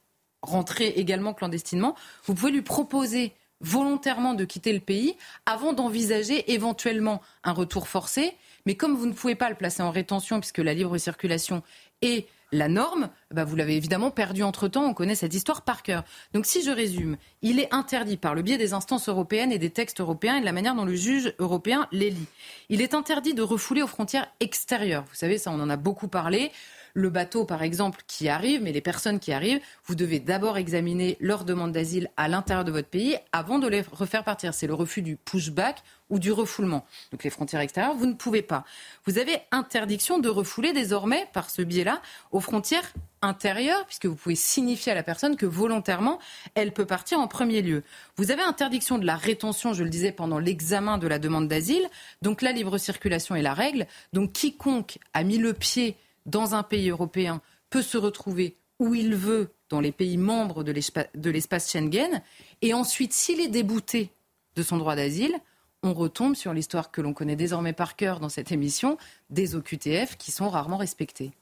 rentré 0.43 0.89
également 0.89 1.35
clandestinement, 1.35 1.95
vous 2.25 2.35
pouvez 2.35 2.53
lui 2.53 2.63
proposer 2.63 3.33
volontairement 3.61 4.35
de 4.35 4.45
quitter 4.45 4.73
le 4.73 4.81
pays 4.81 5.17
avant 5.47 5.73
d'envisager 5.73 6.53
éventuellement 6.53 7.23
un 7.45 7.53
retour 7.53 7.89
forcé. 7.89 8.35
Mais 8.67 8.75
comme 8.75 8.97
vous 8.97 9.07
ne 9.07 9.13
pouvez 9.13 9.37
pas 9.37 9.49
le 9.49 9.55
placer 9.55 9.83
en 9.83 9.91
rétention 9.91 10.41
puisque 10.41 10.59
la 10.59 10.75
libre 10.75 10.99
circulation 10.99 11.63
est 12.03 12.27
la 12.53 12.69
norme, 12.69 13.09
bah 13.31 13.45
vous 13.45 13.57
l'avez 13.57 13.77
évidemment 13.77 14.11
perdu 14.11 14.43
entre-temps, 14.43 14.85
on 14.85 14.95
connaît 14.95 15.15
cette 15.15 15.35
histoire 15.35 15.63
par 15.63 15.83
cœur. 15.83 16.05
Donc 16.35 16.47
si 16.47 16.63
je 16.63 16.71
résume, 16.71 17.17
il 17.41 17.59
est 17.59 17.73
interdit 17.73 18.19
par 18.19 18.35
le 18.35 18.43
biais 18.43 18.59
des 18.59 18.75
instances 18.75 19.09
européennes 19.09 19.53
et 19.53 19.59
des 19.59 19.71
textes 19.71 20.01
européens 20.01 20.37
et 20.37 20.41
de 20.41 20.45
la 20.45 20.53
manière 20.53 20.75
dont 20.75 20.85
le 20.85 20.95
juge 20.95 21.35
européen 21.39 21.89
les 21.93 22.11
lit. 22.11 22.29
Il 22.69 22.83
est 22.83 22.95
interdit 22.95 23.35
de 23.35 23.43
refouler 23.43 23.83
aux 23.83 23.87
frontières 23.87 24.29
extérieures. 24.41 25.05
Vous 25.09 25.17
savez, 25.17 25.39
ça 25.39 25.51
on 25.51 25.61
en 25.61 25.71
a 25.71 25.77
beaucoup 25.77 26.09
parlé 26.09 26.53
le 26.95 27.11
bateau, 27.11 27.45
par 27.45 27.63
exemple, 27.63 28.03
qui 28.07 28.29
arrive, 28.29 28.63
mais 28.63 28.73
les 28.73 28.81
personnes 28.81 29.19
qui 29.19 29.33
arrivent, 29.33 29.61
vous 29.87 29.95
devez 29.95 30.21
d'abord 30.21 30.59
examiner 30.59 31.17
leur 31.21 31.45
demande 31.45 31.73
d'asile 31.73 32.11
à 32.17 32.29
l'intérieur 32.29 32.65
de 32.65 32.73
votre 32.73 32.89
pays 32.89 33.17
avant 33.33 33.59
de 33.59 33.69
les 33.69 33.81
refaire 33.81 34.25
partir. 34.25 34.55
C'est 34.55 34.67
le 34.67 34.75
refus 34.75 35.03
du 35.03 35.17
pushback 35.17 35.83
ou 36.11 36.19
du 36.19 36.31
refoulement. 36.31 36.85
Donc 37.11 37.25
les 37.25 37.31
frontières 37.31 37.63
extérieures, 37.63 37.95
vous 37.95 38.07
ne 38.07 38.13
pouvez 38.13 38.43
pas. 38.43 38.65
Vous 39.07 39.19
avez 39.19 39.39
interdiction 39.51 40.19
de 40.19 40.29
refouler 40.29 40.75
désormais, 40.75 41.27
par 41.33 41.49
ce 41.49 41.63
biais-là, 41.63 42.03
aux 42.33 42.41
frontières 42.41 42.93
intérieures, 43.23 43.87
puisque 43.87 44.07
vous 44.07 44.17
pouvez 44.17 44.35
signifier 44.35 44.93
à 44.93 44.95
la 44.95 45.03
personne 45.03 45.37
que 45.37 45.47
volontairement, 45.47 46.19
elle 46.55 46.73
peut 46.73 46.85
partir 46.85 47.19
en 47.19 47.29
premier 47.29 47.63
lieu. 47.63 47.83
Vous 48.17 48.31
avez 48.31 48.43
interdiction 48.43 48.99
de 48.99 49.07
la 49.07 49.17
rétention, 49.17 49.73
je 49.73 49.85
le 49.85 49.91
disais, 49.91 50.13
pendant 50.13 50.39
l'examen 50.39 50.99
de 50.99 51.07
la 51.07 51.19
demande 51.19 51.49
d'asile. 51.49 51.89
Donc 52.21 52.43
la 52.43 52.53
libre 52.53 52.77
circulation 52.77 53.35
est 53.35 53.43
la 53.43 53.55
règle. 53.55 53.87
Donc 54.13 54.33
quiconque 54.33 54.99
a 55.15 55.23
mis 55.23 55.39
le 55.39 55.55
pied 55.55 55.97
dans 56.27 56.55
un 56.55 56.63
pays 56.63 56.91
européen 56.91 57.41
peut 57.71 57.83
se 57.83 57.99
retrouver 57.99 58.57
où 58.79 58.95
il 58.95 59.15
veut 59.15 59.51
dans 59.69 59.81
les 59.81 59.93
pays 59.93 60.19
membres 60.19 60.65
de 60.65 61.31
l'espace 61.31 61.71
Schengen. 61.71 62.23
Et 62.61 62.75
ensuite, 62.75 63.13
s'il 63.13 63.41
est 63.41 63.49
débouté 63.49 64.11
de 64.57 64.63
son 64.63 64.77
droit 64.77 64.97
d'asile, 64.97 65.35
on 65.83 65.95
retombe 65.95 66.35
sur 66.35 66.53
l'histoire 66.53 66.91
que 66.91 67.01
l'on 67.01 67.13
connaît 67.13 67.37
désormais 67.37 67.73
par 67.73 67.97
cœur 67.97 68.21
dans 68.21 68.29
cette 68.29 68.53
émission, 68.53 68.99
des 69.31 69.55
OQTF 69.57 70.17
qui 70.17 70.31
sont 70.31 70.49
rarement 70.49 70.77
respectés. 70.77 71.33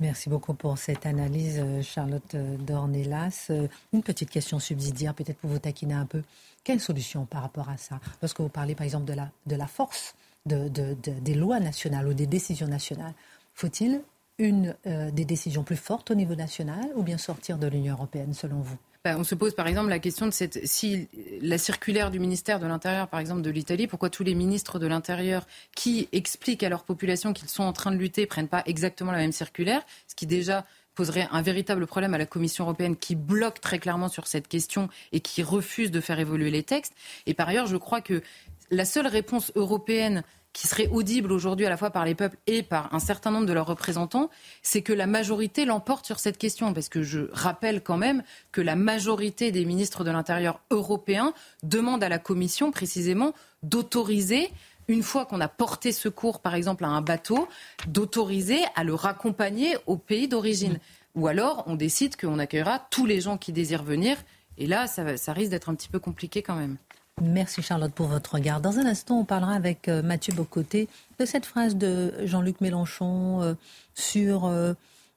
Merci 0.00 0.30
beaucoup 0.30 0.54
pour 0.54 0.78
cette 0.78 1.04
analyse, 1.04 1.58
euh, 1.58 1.82
Charlotte 1.82 2.34
euh, 2.34 2.56
Dornelas. 2.56 3.48
Euh, 3.50 3.68
une 3.92 4.02
petite 4.02 4.30
question 4.30 4.58
subsidiaire, 4.58 5.12
peut-être 5.12 5.36
pour 5.36 5.50
vous 5.50 5.58
taquiner 5.58 5.92
un 5.92 6.06
peu. 6.06 6.22
Quelle 6.64 6.80
solution 6.80 7.26
par 7.26 7.42
rapport 7.42 7.68
à 7.68 7.76
ça? 7.76 8.00
Lorsque 8.22 8.40
vous 8.40 8.48
parlez, 8.48 8.74
par 8.74 8.84
exemple, 8.84 9.04
de 9.04 9.12
la, 9.12 9.30
de 9.46 9.56
la 9.56 9.66
force 9.66 10.14
des 10.46 11.34
lois 11.34 11.60
nationales 11.60 12.08
ou 12.08 12.14
des 12.14 12.26
décisions 12.26 12.66
nationales, 12.66 13.12
faut-il 13.60 14.02
une, 14.38 14.74
des 15.12 15.26
décisions 15.26 15.64
plus 15.64 15.76
fortes 15.76 16.10
au 16.10 16.14
niveau 16.14 16.34
national 16.34 16.86
ou 16.96 17.02
bien 17.02 17.18
sortir 17.18 17.58
de 17.58 17.66
l'Union 17.66 17.92
européenne, 17.92 18.32
selon 18.32 18.60
vous? 18.60 18.78
Bah, 19.04 19.16
on 19.18 19.24
se 19.24 19.34
pose 19.34 19.54
par 19.54 19.66
exemple 19.66 19.88
la 19.88 19.98
question 19.98 20.26
de 20.26 20.30
cette, 20.30 20.66
si 20.66 21.08
la 21.40 21.56
circulaire 21.56 22.10
du 22.10 22.18
ministère 22.18 22.60
de 22.60 22.66
l'Intérieur, 22.66 23.08
par 23.08 23.20
exemple 23.20 23.40
de 23.40 23.50
l'Italie, 23.50 23.86
pourquoi 23.86 24.10
tous 24.10 24.24
les 24.24 24.34
ministres 24.34 24.78
de 24.78 24.86
l'Intérieur 24.86 25.46
qui 25.74 26.08
expliquent 26.12 26.62
à 26.62 26.68
leur 26.68 26.84
population 26.84 27.32
qu'ils 27.32 27.48
sont 27.48 27.62
en 27.62 27.72
train 27.72 27.92
de 27.92 27.96
lutter 27.96 28.26
prennent 28.26 28.48
pas 28.48 28.62
exactement 28.66 29.12
la 29.12 29.18
même 29.18 29.32
circulaire, 29.32 29.82
ce 30.06 30.14
qui 30.14 30.26
déjà 30.26 30.66
poserait 30.94 31.28
un 31.30 31.40
véritable 31.40 31.86
problème 31.86 32.12
à 32.12 32.18
la 32.18 32.26
Commission 32.26 32.64
européenne 32.64 32.94
qui 32.94 33.14
bloque 33.14 33.60
très 33.62 33.78
clairement 33.78 34.08
sur 34.08 34.26
cette 34.26 34.48
question 34.48 34.90
et 35.12 35.20
qui 35.20 35.42
refuse 35.42 35.90
de 35.90 36.00
faire 36.00 36.18
évoluer 36.18 36.50
les 36.50 36.62
textes. 36.62 36.92
Et 37.24 37.32
par 37.32 37.48
ailleurs, 37.48 37.66
je 37.66 37.78
crois 37.78 38.02
que 38.02 38.22
la 38.70 38.84
seule 38.84 39.06
réponse 39.06 39.50
européenne 39.54 40.24
qui 40.52 40.66
serait 40.66 40.88
audible 40.88 41.32
aujourd'hui 41.32 41.66
à 41.66 41.70
la 41.70 41.76
fois 41.76 41.90
par 41.90 42.04
les 42.04 42.14
peuples 42.14 42.36
et 42.46 42.62
par 42.62 42.92
un 42.92 42.98
certain 42.98 43.30
nombre 43.30 43.46
de 43.46 43.52
leurs 43.52 43.66
représentants, 43.66 44.30
c'est 44.62 44.82
que 44.82 44.92
la 44.92 45.06
majorité 45.06 45.64
l'emporte 45.64 46.06
sur 46.06 46.18
cette 46.18 46.38
question. 46.38 46.74
Parce 46.74 46.88
que 46.88 47.02
je 47.02 47.28
rappelle 47.32 47.82
quand 47.82 47.96
même 47.96 48.22
que 48.50 48.60
la 48.60 48.76
majorité 48.76 49.52
des 49.52 49.64
ministres 49.64 50.02
de 50.02 50.10
l'Intérieur 50.10 50.60
européens 50.70 51.32
demandent 51.62 52.02
à 52.02 52.08
la 52.08 52.18
Commission 52.18 52.70
précisément 52.72 53.32
d'autoriser 53.62 54.50
une 54.88 55.02
fois 55.04 55.24
qu'on 55.24 55.40
a 55.40 55.48
porté 55.48 55.92
secours, 55.92 56.40
par 56.40 56.56
exemple, 56.56 56.84
à 56.84 56.88
un 56.88 57.00
bateau, 57.00 57.48
d'autoriser 57.86 58.58
à 58.74 58.82
le 58.82 58.94
raccompagner 58.94 59.76
au 59.86 59.96
pays 59.96 60.26
d'origine. 60.26 60.80
Ou 61.14 61.28
alors, 61.28 61.62
on 61.66 61.76
décide 61.76 62.16
qu'on 62.16 62.40
accueillera 62.40 62.86
tous 62.90 63.06
les 63.06 63.20
gens 63.20 63.38
qui 63.38 63.52
désirent 63.52 63.84
venir. 63.84 64.16
Et 64.58 64.66
là, 64.66 64.88
ça, 64.88 65.16
ça 65.16 65.32
risque 65.32 65.52
d'être 65.52 65.68
un 65.68 65.76
petit 65.76 65.88
peu 65.88 66.00
compliqué 66.00 66.42
quand 66.42 66.56
même. 66.56 66.76
Merci 67.20 67.62
Charlotte 67.62 67.92
pour 67.92 68.06
votre 68.06 68.34
regard. 68.34 68.60
Dans 68.60 68.78
un 68.78 68.86
instant, 68.86 69.20
on 69.20 69.24
parlera 69.24 69.52
avec 69.52 69.88
euh, 69.88 70.02
Mathieu 70.02 70.32
Bocoté 70.32 70.88
de 71.18 71.24
cette 71.26 71.44
phrase 71.44 71.76
de 71.76 72.14
Jean-Luc 72.24 72.60
Mélenchon 72.60 73.42
euh, 73.42 73.54
sur... 73.94 74.46
Euh, 74.46 74.72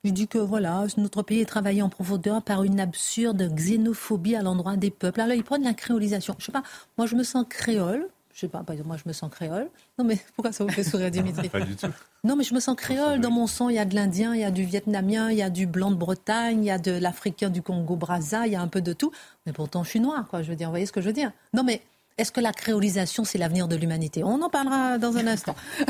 il 0.05 0.11
dit 0.11 0.27
que 0.27 0.37
voilà, 0.37 0.85
notre 0.97 1.21
pays 1.21 1.39
est 1.39 1.45
travaillé 1.45 1.81
en 1.81 1.87
profondeur 1.87 2.41
par 2.41 2.65
une 2.65 2.81
absurde 2.81 3.49
xénophobie 3.55 4.35
à 4.35 4.41
l'endroit 4.41 4.75
des 4.75 4.91
peuples. 4.91 5.21
Alors 5.21 5.37
il 5.37 5.45
prend 5.45 5.57
de 5.57 5.63
la 5.63 5.73
créolisation. 5.73 6.35
Je 6.39 6.45
sais 6.45 6.51
pas, 6.51 6.63
moi 6.97 7.07
je 7.07 7.15
me 7.15 7.23
sens 7.23 7.45
créole. 7.47 8.09
Je 8.33 8.39
sais 8.41 8.47
pas, 8.49 8.63
par 8.63 8.73
exemple, 8.73 8.87
moi 8.87 8.97
je 8.97 9.07
me 9.07 9.13
sens 9.13 9.31
créole. 9.31 9.69
Non 9.97 10.03
mais 10.03 10.17
pourquoi 10.35 10.51
ça 10.51 10.65
vous 10.65 10.71
fait 10.71 10.83
sourire 10.83 11.09
Dimitri 11.11 11.47
Pas 11.47 11.61
du 11.61 11.77
tout. 11.77 11.87
Non 12.25 12.35
mais 12.35 12.43
je 12.43 12.53
me 12.53 12.59
sens 12.59 12.75
créole. 12.75 13.21
Dans 13.21 13.31
mon 13.31 13.47
sang, 13.47 13.69
il 13.69 13.75
y 13.75 13.79
a 13.79 13.85
de 13.85 13.95
l'indien, 13.95 14.33
il 14.33 14.41
y 14.41 14.43
a 14.43 14.51
du 14.51 14.63
vietnamien, 14.63 15.31
il 15.31 15.37
y 15.37 15.41
a 15.41 15.49
du 15.49 15.67
blanc 15.67 15.91
de 15.91 15.95
Bretagne, 15.95 16.63
il 16.63 16.67
y 16.67 16.71
a 16.71 16.79
de 16.79 16.91
l'africain 16.91 17.49
du 17.49 17.61
Congo-Brazza, 17.61 18.45
il 18.45 18.51
y 18.51 18.55
a 18.57 18.61
un 18.61 18.67
peu 18.67 18.81
de 18.81 18.91
tout. 18.91 19.13
Mais 19.45 19.53
pourtant 19.53 19.85
je 19.85 19.89
suis 19.89 20.01
noire, 20.01 20.27
quoi. 20.27 20.41
Je 20.41 20.49
veux 20.49 20.57
dire, 20.57 20.67
vous 20.67 20.73
voyez 20.73 20.85
ce 20.85 20.91
que 20.91 20.99
je 20.99 21.07
veux 21.07 21.13
dire? 21.13 21.31
Non 21.53 21.63
mais 21.63 21.81
est-ce 22.17 22.31
que 22.31 22.41
la 22.41 22.51
créolisation, 22.51 23.23
c'est 23.23 23.37
l'avenir 23.37 23.67
de 23.67 23.75
l'humanité? 23.75 24.23
On 24.23 24.41
en 24.41 24.49
parlera 24.49 24.97
dans 24.97 25.17
un 25.17 25.27
instant. 25.27 25.55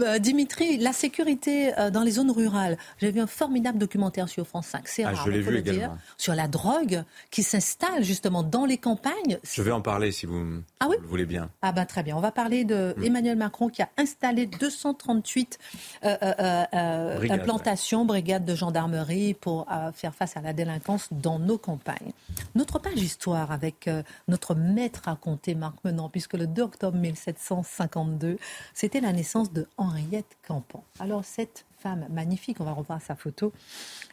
Euh, 0.00 0.18
Dimitri, 0.18 0.78
la 0.78 0.92
sécurité 0.92 1.78
euh, 1.78 1.90
dans 1.90 2.02
les 2.02 2.12
zones 2.12 2.30
rurales. 2.30 2.78
J'ai 2.98 3.10
vu 3.10 3.20
un 3.20 3.26
formidable 3.26 3.78
documentaire 3.78 4.28
sur 4.28 4.46
France 4.46 4.68
5. 4.68 4.88
C'est 4.88 5.04
ah, 5.04 5.10
rare, 5.10 5.26
je 5.26 5.30
l'ai 5.30 5.40
vu 5.40 5.58
également. 5.58 5.98
sur 6.16 6.34
la 6.34 6.48
drogue 6.48 7.04
qui 7.30 7.42
s'installe 7.42 8.02
justement 8.02 8.42
dans 8.42 8.64
les 8.64 8.78
campagnes. 8.78 9.38
Je 9.42 9.62
vais 9.62 9.70
en 9.70 9.82
parler 9.82 10.10
si 10.10 10.26
vous, 10.26 10.62
ah 10.80 10.86
oui 10.88 10.96
le 11.00 11.06
voulez 11.06 11.26
bien. 11.26 11.50
Ah 11.60 11.72
ben 11.72 11.84
très 11.84 12.02
bien. 12.02 12.16
On 12.16 12.20
va 12.20 12.32
parler 12.32 12.64
de 12.64 12.94
mm. 12.96 13.04
Emmanuel 13.04 13.36
Macron 13.36 13.68
qui 13.68 13.82
a 13.82 13.88
installé 13.98 14.46
238 14.46 15.58
euh, 16.04 16.16
euh, 16.22 17.30
implantations, 17.30 18.04
brigades 18.04 18.44
de 18.44 18.54
gendarmerie 18.54 19.34
pour 19.34 19.66
faire 19.94 20.14
face 20.14 20.36
à 20.36 20.40
la 20.40 20.52
délinquance 20.52 21.08
dans 21.10 21.38
nos 21.38 21.58
campagnes. 21.58 22.12
Notre 22.54 22.78
page 22.78 23.00
histoire 23.00 23.52
avec 23.52 23.88
notre 24.28 24.54
maître 24.54 25.08
raconter, 25.14 25.54
Marc 25.54 25.76
Menant, 25.84 26.08
puisque 26.08 26.34
le 26.34 26.46
2 26.46 26.62
octobre 26.62 26.98
1752, 26.98 28.36
c'était 28.74 29.00
la 29.00 29.12
naissance 29.12 29.52
de 29.52 29.66
Henriette 29.76 30.36
Campan. 30.46 30.84
Alors, 30.98 31.24
cette 31.24 31.64
femme 31.78 32.06
magnifique, 32.10 32.60
on 32.60 32.64
va 32.64 32.72
revoir 32.72 33.00
sa 33.00 33.14
photo, 33.14 33.52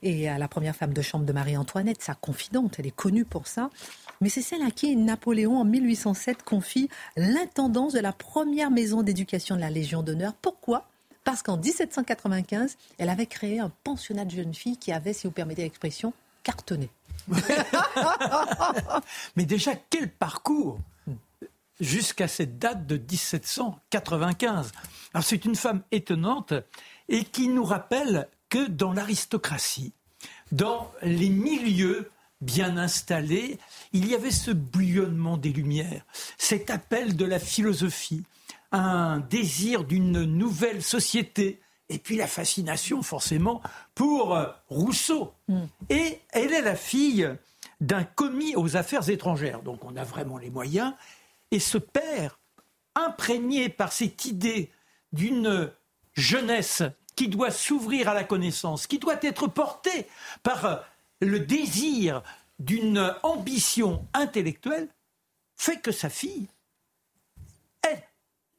et 0.03 0.25
la 0.25 0.47
première 0.47 0.75
femme 0.75 0.93
de 0.93 1.01
chambre 1.01 1.25
de 1.25 1.33
Marie-Antoinette, 1.33 2.01
sa 2.01 2.13
confidente, 2.13 2.75
elle 2.79 2.87
est 2.87 2.95
connue 2.95 3.25
pour 3.25 3.47
ça. 3.47 3.69
Mais 4.21 4.29
c'est 4.29 4.43
celle 4.43 4.61
à 4.61 4.69
qui 4.69 4.95
Napoléon, 4.95 5.59
en 5.59 5.65
1807, 5.65 6.43
confie 6.43 6.89
l'intendance 7.17 7.93
de 7.93 7.99
la 7.99 8.13
première 8.13 8.69
maison 8.69 9.01
d'éducation 9.01 9.55
de 9.55 9.61
la 9.61 9.69
Légion 9.69 10.03
d'honneur. 10.03 10.33
Pourquoi? 10.33 10.87
Parce 11.23 11.41
qu'en 11.41 11.57
1795, 11.57 12.77
elle 12.97 13.09
avait 13.09 13.25
créé 13.25 13.59
un 13.59 13.71
pensionnat 13.83 14.25
de 14.25 14.31
jeunes 14.31 14.53
filles 14.53 14.77
qui 14.77 14.91
avait, 14.91 15.13
si 15.13 15.27
vous 15.27 15.33
permettez 15.33 15.63
l'expression, 15.63 16.13
cartonné. 16.43 16.89
Mais 19.35 19.45
déjà, 19.45 19.71
quel 19.89 20.09
parcours 20.09 20.79
jusqu'à 21.79 22.27
cette 22.27 22.59
date 22.59 22.85
de 22.85 22.97
1795. 22.97 24.71
Alors 25.13 25.25
c'est 25.25 25.45
une 25.45 25.55
femme 25.55 25.83
étonnante 25.91 26.53
et 27.09 27.23
qui 27.23 27.47
nous 27.47 27.63
rappelle 27.63 28.27
que 28.49 28.67
dans 28.67 28.93
l'aristocratie, 28.93 29.93
dans 30.51 30.91
les 31.01 31.29
milieux 31.29 32.11
bien 32.41 32.77
installés, 32.77 33.59
il 33.93 34.07
y 34.07 34.15
avait 34.15 34.31
ce 34.31 34.51
bouillonnement 34.51 35.37
des 35.37 35.53
Lumières, 35.53 36.05
cet 36.37 36.69
appel 36.69 37.15
de 37.15 37.25
la 37.25 37.39
philosophie, 37.39 38.23
un 38.71 39.19
désir 39.19 39.83
d'une 39.83 40.23
nouvelle 40.23 40.81
société, 40.81 41.61
et 41.89 41.99
puis 41.99 42.15
la 42.15 42.27
fascination 42.27 43.03
forcément 43.03 43.61
pour 43.95 44.37
Rousseau. 44.69 45.33
Mm. 45.47 45.63
Et 45.89 46.19
elle 46.31 46.53
est 46.53 46.61
la 46.61 46.75
fille 46.75 47.29
d'un 47.79 48.03
commis 48.03 48.55
aux 48.55 48.75
affaires 48.75 49.09
étrangères, 49.09 49.61
donc 49.61 49.83
on 49.83 49.95
a 49.95 50.03
vraiment 50.03 50.37
les 50.37 50.49
moyens, 50.49 50.93
et 51.51 51.59
ce 51.59 51.77
père, 51.77 52.39
imprégné 52.95 53.69
par 53.69 53.93
cette 53.93 54.25
idée 54.25 54.71
d'une 55.11 55.71
jeunesse 56.13 56.83
qui 57.15 57.27
doit 57.27 57.51
s'ouvrir 57.51 58.09
à 58.09 58.13
la 58.13 58.23
connaissance, 58.23 58.87
qui 58.87 58.99
doit 58.99 59.19
être 59.21 59.47
portée 59.47 60.07
par 60.43 60.85
le 61.19 61.39
désir 61.39 62.23
d'une 62.59 63.13
ambition 63.23 64.07
intellectuelle, 64.13 64.89
fait 65.55 65.79
que 65.79 65.91
sa 65.91 66.09
fille 66.09 66.47
est 67.83 68.03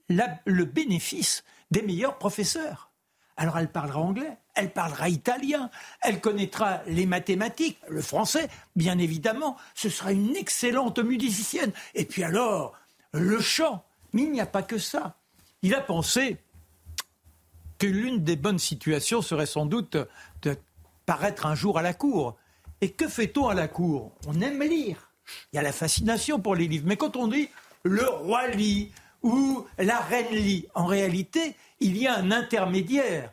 le 0.08 0.64
bénéfice 0.64 1.44
des 1.70 1.82
meilleurs 1.82 2.18
professeurs. 2.18 2.92
Alors 3.36 3.58
elle 3.58 3.72
parlera 3.72 4.00
anglais, 4.00 4.36
elle 4.54 4.72
parlera 4.72 5.08
italien, 5.08 5.70
elle 6.02 6.20
connaîtra 6.20 6.82
les 6.86 7.06
mathématiques, 7.06 7.78
le 7.88 8.02
français, 8.02 8.48
bien 8.76 8.98
évidemment. 8.98 9.56
Ce 9.74 9.88
sera 9.88 10.12
une 10.12 10.36
excellente 10.36 10.98
musicienne. 10.98 11.72
Et 11.94 12.04
puis 12.04 12.24
alors, 12.24 12.76
le 13.12 13.40
chant. 13.40 13.84
Mais 14.12 14.22
il 14.22 14.32
n'y 14.32 14.40
a 14.40 14.46
pas 14.46 14.62
que 14.62 14.78
ça. 14.78 15.16
Il 15.62 15.74
a 15.74 15.80
pensé 15.80 16.38
que 17.78 17.86
l'une 17.86 18.22
des 18.22 18.36
bonnes 18.36 18.58
situations 18.58 19.22
serait 19.22 19.46
sans 19.46 19.66
doute 19.66 19.96
de 20.42 20.56
paraître 21.06 21.46
un 21.46 21.54
jour 21.54 21.78
à 21.78 21.82
la 21.82 21.94
cour. 21.94 22.36
Et 22.80 22.90
que 22.90 23.08
fait-on 23.08 23.48
à 23.48 23.54
la 23.54 23.68
cour? 23.68 24.12
On 24.26 24.40
aime 24.40 24.62
lire. 24.62 25.10
Il 25.52 25.56
y 25.56 25.58
a 25.58 25.62
la 25.62 25.72
fascination 25.72 26.40
pour 26.40 26.54
les 26.54 26.68
livres. 26.68 26.86
Mais 26.86 26.96
quand 26.96 27.16
on 27.16 27.28
dit 27.28 27.48
le 27.84 28.06
roi 28.06 28.48
lit 28.48 28.92
ou 29.22 29.66
la 29.78 30.00
reine 30.00 30.34
lit, 30.34 30.66
en 30.74 30.86
réalité, 30.86 31.54
il 31.80 31.96
y 31.96 32.06
a 32.06 32.16
un 32.16 32.30
intermédiaire. 32.30 33.32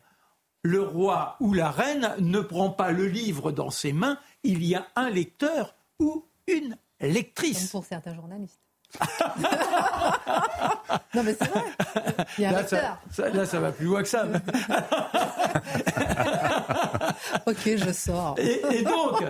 Le 0.61 0.81
roi 0.81 1.35
ou 1.39 1.53
la 1.53 1.71
reine 1.71 2.15
ne 2.19 2.41
prend 2.41 2.69
pas 2.69 2.91
le 2.91 3.07
livre 3.07 3.51
dans 3.51 3.69
ses 3.69 3.93
mains, 3.93 4.19
il 4.43 4.63
y 4.63 4.75
a 4.75 4.87
un 4.95 5.09
lecteur 5.09 5.75
ou 5.99 6.25
une 6.47 6.77
lectrice. 6.99 7.71
Pour 7.71 7.85
certains 7.85 8.13
journalistes. 8.13 8.59
non, 11.13 11.23
mais 11.23 11.35
c'est 11.39 11.47
vrai. 11.47 11.63
Il 12.37 12.43
y 12.43 12.45
a 12.45 12.49
un 12.49 12.53
là, 12.53 12.67
ça, 12.67 12.99
là, 13.29 13.45
ça 13.45 13.59
va 13.59 13.71
plus 13.71 13.85
loin 13.85 14.01
que 14.01 14.07
ça. 14.07 14.25
ok, 17.45 17.77
je 17.77 17.91
sors. 17.91 18.33
Et, 18.39 18.61
et 18.71 18.81
donc, 18.83 19.23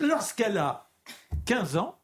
lorsqu'elle 0.00 0.58
a 0.58 0.88
15 1.46 1.76
ans, 1.76 2.00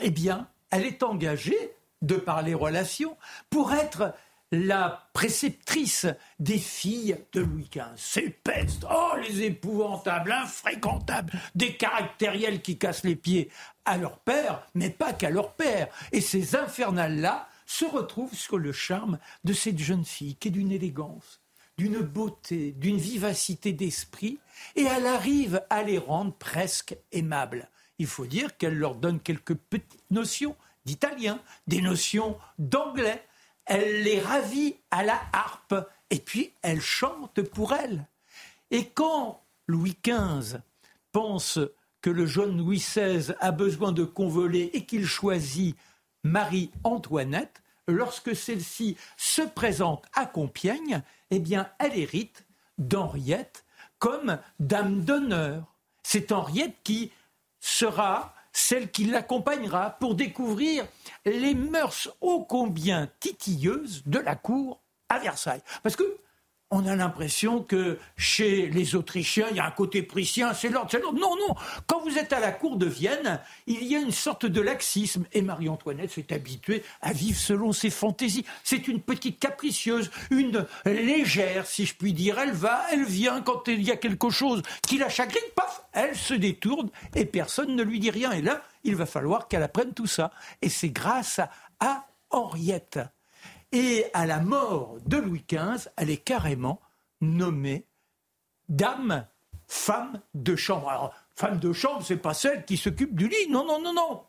eh 0.00 0.10
bien, 0.10 0.46
elle 0.70 0.86
est 0.86 1.02
engagée, 1.02 1.74
de 2.00 2.14
par 2.16 2.42
les 2.42 2.54
relations, 2.54 3.16
pour 3.50 3.72
être 3.72 4.14
la 4.52 5.08
préceptrice 5.14 6.06
des 6.38 6.58
filles 6.58 7.16
de 7.32 7.40
Louis 7.40 7.70
XV. 7.72 7.84
Ces 7.96 8.28
pestes, 8.28 8.84
oh 8.88 9.14
les 9.22 9.44
épouvantables, 9.44 10.30
infréquentables, 10.30 11.32
des 11.54 11.74
caractériels 11.74 12.60
qui 12.60 12.76
cassent 12.76 13.02
les 13.02 13.16
pieds 13.16 13.50
à 13.86 13.96
leur 13.96 14.18
père, 14.18 14.68
mais 14.74 14.90
pas 14.90 15.14
qu'à 15.14 15.30
leur 15.30 15.54
père. 15.54 15.88
Et 16.12 16.20
ces 16.20 16.54
infernales-là 16.54 17.48
se 17.64 17.86
retrouvent 17.86 18.34
sur 18.34 18.58
le 18.58 18.72
charme 18.72 19.18
de 19.44 19.54
cette 19.54 19.78
jeune 19.78 20.04
fille 20.04 20.36
qui 20.36 20.48
est 20.48 20.52
d'une 20.52 20.70
élégance, 20.70 21.40
d'une 21.78 22.00
beauté, 22.00 22.72
d'une 22.72 22.98
vivacité 22.98 23.72
d'esprit, 23.72 24.38
et 24.76 24.82
elle 24.82 25.06
arrive 25.06 25.62
à 25.70 25.82
les 25.82 25.96
rendre 25.96 26.34
presque 26.34 26.94
aimables. 27.10 27.70
Il 27.98 28.06
faut 28.06 28.26
dire 28.26 28.58
qu'elle 28.58 28.76
leur 28.76 28.96
donne 28.96 29.20
quelques 29.20 29.54
petites 29.54 30.04
notions 30.10 30.56
d'italien, 30.84 31.40
des 31.66 31.80
notions 31.80 32.36
d'anglais, 32.58 33.24
elle 33.66 34.02
les 34.02 34.20
ravit 34.20 34.76
à 34.90 35.02
la 35.02 35.20
harpe 35.32 35.74
et 36.10 36.18
puis 36.18 36.52
elle 36.62 36.80
chante 36.80 37.42
pour 37.42 37.72
elle. 37.72 38.06
Et 38.70 38.86
quand 38.86 39.42
Louis 39.66 39.96
XV 40.04 40.58
pense 41.12 41.58
que 42.00 42.10
le 42.10 42.26
jeune 42.26 42.58
Louis 42.58 42.78
XVI 42.78 43.34
a 43.40 43.52
besoin 43.52 43.92
de 43.92 44.04
convoler 44.04 44.70
et 44.72 44.84
qu'il 44.84 45.06
choisit 45.06 45.76
Marie-Antoinette, 46.24 47.62
lorsque 47.86 48.34
celle-ci 48.34 48.96
se 49.16 49.42
présente 49.42 50.04
à 50.14 50.26
Compiègne, 50.26 51.02
eh 51.30 51.38
bien, 51.38 51.70
elle 51.78 51.98
hérite 51.98 52.46
d'Henriette 52.78 53.64
comme 53.98 54.38
dame 54.58 55.02
d'honneur. 55.04 55.76
C'est 56.02 56.32
Henriette 56.32 56.76
qui 56.82 57.12
sera 57.60 58.34
celle 58.52 58.90
qui 58.90 59.04
l'accompagnera 59.04 59.96
pour 59.98 60.14
découvrir 60.14 60.86
les 61.24 61.54
mœurs 61.54 62.10
ô 62.20 62.44
combien 62.44 63.08
titilleuses 63.20 64.02
de 64.06 64.18
la 64.18 64.34
cour 64.34 64.80
à 65.08 65.18
Versailles. 65.18 65.62
Parce 65.82 65.96
que 65.96 66.18
on 66.72 66.86
a 66.86 66.96
l'impression 66.96 67.62
que 67.62 67.98
chez 68.16 68.66
les 68.68 68.96
Autrichiens, 68.96 69.46
il 69.50 69.58
y 69.58 69.60
a 69.60 69.66
un 69.66 69.70
côté 69.70 70.02
prussien, 70.02 70.54
c'est 70.54 70.70
l'ordre, 70.70 70.90
c'est 70.90 71.00
l'ordre. 71.00 71.20
Non, 71.20 71.36
non. 71.36 71.54
Quand 71.86 72.00
vous 72.00 72.16
êtes 72.16 72.32
à 72.32 72.40
la 72.40 72.50
cour 72.50 72.78
de 72.78 72.86
Vienne, 72.86 73.40
il 73.66 73.84
y 73.84 73.94
a 73.94 73.98
une 73.98 74.10
sorte 74.10 74.46
de 74.46 74.60
laxisme. 74.60 75.26
Et 75.34 75.42
Marie-Antoinette 75.42 76.10
s'est 76.10 76.32
habituée 76.32 76.82
à 77.02 77.12
vivre 77.12 77.38
selon 77.38 77.72
ses 77.72 77.90
fantaisies. 77.90 78.46
C'est 78.64 78.88
une 78.88 79.02
petite 79.02 79.38
capricieuse, 79.38 80.10
une 80.30 80.66
légère, 80.86 81.66
si 81.66 81.84
je 81.84 81.94
puis 81.94 82.14
dire. 82.14 82.38
Elle 82.38 82.52
va, 82.52 82.82
elle 82.90 83.04
vient 83.04 83.42
quand 83.42 83.68
il 83.68 83.82
y 83.82 83.90
a 83.90 83.96
quelque 83.98 84.30
chose 84.30 84.62
qui 84.88 84.96
la 84.96 85.10
chagrine, 85.10 85.42
paf, 85.54 85.84
elle 85.92 86.16
se 86.16 86.32
détourne 86.32 86.88
et 87.14 87.26
personne 87.26 87.76
ne 87.76 87.82
lui 87.82 88.00
dit 88.00 88.10
rien. 88.10 88.32
Et 88.32 88.40
là, 88.40 88.62
il 88.82 88.96
va 88.96 89.04
falloir 89.04 89.46
qu'elle 89.46 89.62
apprenne 89.62 89.92
tout 89.92 90.06
ça. 90.06 90.30
Et 90.62 90.70
c'est 90.70 90.88
grâce 90.88 91.38
à 91.80 92.06
Henriette 92.30 92.98
et 93.72 94.06
à 94.12 94.26
la 94.26 94.40
mort 94.40 94.96
de 95.06 95.16
Louis 95.16 95.44
XV, 95.48 95.88
elle 95.96 96.10
est 96.10 96.18
carrément 96.18 96.80
nommée 97.20 97.86
dame, 98.68 99.26
femme 99.66 100.20
de 100.34 100.56
chambre. 100.56 100.88
Alors, 100.88 101.14
femme 101.34 101.58
de 101.58 101.72
chambre, 101.72 102.02
c'est 102.04 102.16
pas 102.16 102.34
celle 102.34 102.64
qui 102.64 102.76
s'occupe 102.76 103.14
du 103.14 103.28
lit. 103.28 103.48
Non, 103.48 103.64
non, 103.66 103.80
non, 103.80 103.94
non. 103.94 104.22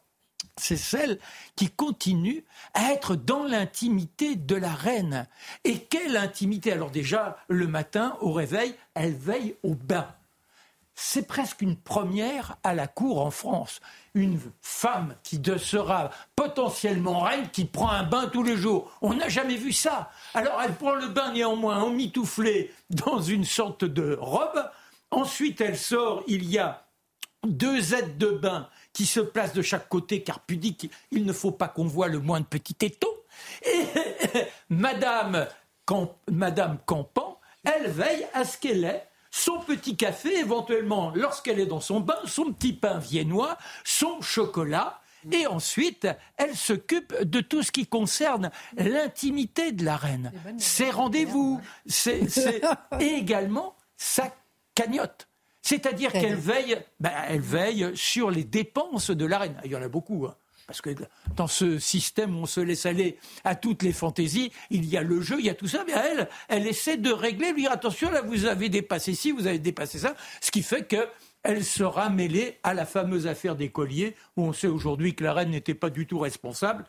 C'est 0.58 0.78
celle 0.78 1.20
qui 1.56 1.70
continue 1.70 2.46
à 2.74 2.92
être 2.92 3.16
dans 3.16 3.44
l'intimité 3.44 4.36
de 4.36 4.56
la 4.56 4.74
reine. 4.74 5.28
Et 5.64 5.80
quelle 5.80 6.18
intimité? 6.18 6.72
Alors 6.72 6.92
déjà, 6.92 7.38
le 7.48 7.68
matin, 7.68 8.18
au 8.22 8.32
réveil, 8.32 8.76
elle 8.94 9.14
veille 9.14 9.56
au 9.64 9.74
bain 9.74 10.08
c'est 10.96 11.28
presque 11.28 11.62
une 11.62 11.76
première 11.76 12.58
à 12.64 12.74
la 12.74 12.88
cour 12.88 13.22
en 13.22 13.32
France. 13.32 13.82
Une 14.16 14.40
femme 14.62 15.16
qui 15.24 15.42
sera 15.58 16.12
potentiellement 16.36 17.22
reine, 17.22 17.50
qui 17.52 17.66
prend 17.66 17.90
un 17.90 18.04
bain 18.04 18.30
tous 18.32 18.44
les 18.44 18.58
jours. 18.58 18.92
On 19.02 19.16
n'a 19.16 19.28
jamais 19.28 19.56
vu 19.56 19.72
ça. 19.72 20.12
Alors 20.36 20.62
elle 20.62 20.76
prend 20.76 20.94
le 20.94 21.08
bain 21.08 21.34
néanmoins 21.34 21.82
en 21.82 21.90
mitouflé 21.90 22.72
dans 22.92 23.20
une 23.20 23.44
sorte 23.44 23.86
de 23.86 24.16
robe. 24.20 24.70
Ensuite, 25.10 25.62
elle 25.62 25.78
sort, 25.78 26.24
il 26.28 26.46
y 26.46 26.60
a 26.60 26.86
deux 27.44 27.94
aides 27.94 28.18
de 28.18 28.30
bain 28.30 28.70
qui 28.94 29.06
se 29.06 29.20
placent 29.20 29.54
de 29.54 29.62
chaque 29.62 29.90
côté, 29.90 30.24
car 30.24 30.40
pudique, 30.42 30.90
il 31.12 31.26
ne 31.26 31.34
faut 31.34 31.52
pas 31.52 31.68
qu'on 31.68 31.86
voit 31.86 32.08
le 32.08 32.20
moins 32.20 32.40
de 32.40 32.46
petit 32.46 32.78
étau. 32.82 33.26
Et 33.66 33.86
Madame, 34.70 35.48
Madame 36.32 36.78
Campan, 36.86 37.40
elle 37.64 37.90
veille 37.90 38.28
à 38.34 38.46
ce 38.46 38.58
qu'elle 38.58 38.84
ait 38.84 39.08
son 39.34 39.58
petit 39.62 39.98
café, 39.98 40.38
éventuellement, 40.38 41.12
lorsqu'elle 41.16 41.60
est 41.60 41.66
dans 41.66 41.80
son 41.80 42.00
bain, 42.02 42.20
son 42.26 42.54
petit 42.54 42.72
pain 42.72 43.00
viennois, 43.00 43.58
son 43.84 44.22
chocolat. 44.22 45.02
Et 45.32 45.48
ensuite, 45.48 46.08
elle 46.38 46.56
s'occupe 46.56 47.20
de 47.20 47.40
tout 47.40 47.64
ce 47.64 47.72
qui 47.72 47.88
concerne 47.88 48.52
l'intimité 48.78 49.72
de 49.72 49.84
la 49.86 49.96
reine. 49.96 50.32
Ses 50.60 50.92
rendez-vous, 50.92 51.60
c'est 51.88 52.28
également 53.00 53.76
sa 53.98 54.32
cagnotte. 54.76 55.28
C'est-à-dire 55.64 56.12
qu'elle 56.12 56.36
veille, 56.36 56.78
ben, 57.00 57.12
elle 57.28 57.42
veille 57.42 57.92
sur 57.96 58.30
les 58.30 58.44
dépenses 58.44 59.10
de 59.10 59.26
la 59.26 59.40
reine. 59.40 59.60
Il 59.66 59.72
y 59.72 59.76
en 59.76 59.82
a 59.82 59.88
beaucoup. 59.88 60.28
Hein. 60.28 60.36
Parce 60.68 60.82
que 60.82 60.92
dans 61.36 61.48
ce 61.48 61.78
système 61.78 62.36
où 62.36 62.44
on 62.44 62.46
se 62.46 62.62
laisse 62.62 62.86
aller 62.86 63.18
à 63.44 63.56
toutes 63.56 63.84
les 63.84 63.92
fantaisies, 63.92 64.52
il 64.70 64.86
y 64.86 64.98
a 64.98 65.04
le 65.04 65.22
jeu, 65.22 65.36
il 65.40 65.46
y 65.46 65.50
a 65.50 65.56
tout 65.56 65.68
ça, 65.68 65.84
mais 65.86 65.94
elle, 65.94 66.30
elle 66.48 66.68
essaie 66.68 66.98
de 66.98 67.12
régler, 67.12 67.52
lui 67.52 67.64
dire 67.64 67.72
attention, 67.72 68.10
là 68.12 68.22
vous 68.22 68.46
avez 68.46 68.70
dépassé 68.70 69.14
ci, 69.14 69.32
vous 69.32 69.48
avez 69.48 69.60
dépassé 69.60 70.00
ça, 70.00 70.16
ce 70.42 70.52
qui 70.52 70.64
fait 70.64 70.88
qu'elle 70.88 71.66
sera 71.66 72.10
mêlée 72.10 72.60
à 72.64 72.74
la 72.74 72.86
fameuse 72.86 73.28
affaire 73.28 73.56
des 73.56 73.70
colliers, 73.70 74.16
où 74.38 74.44
on 74.44 74.54
sait 74.54 74.68
aujourd'hui 74.68 75.16
que 75.16 75.24
la 75.24 75.34
reine 75.34 75.50
n'était 75.50 75.76
pas 75.76 75.90
du 75.90 76.08
tout 76.08 76.20
responsable, 76.20 76.86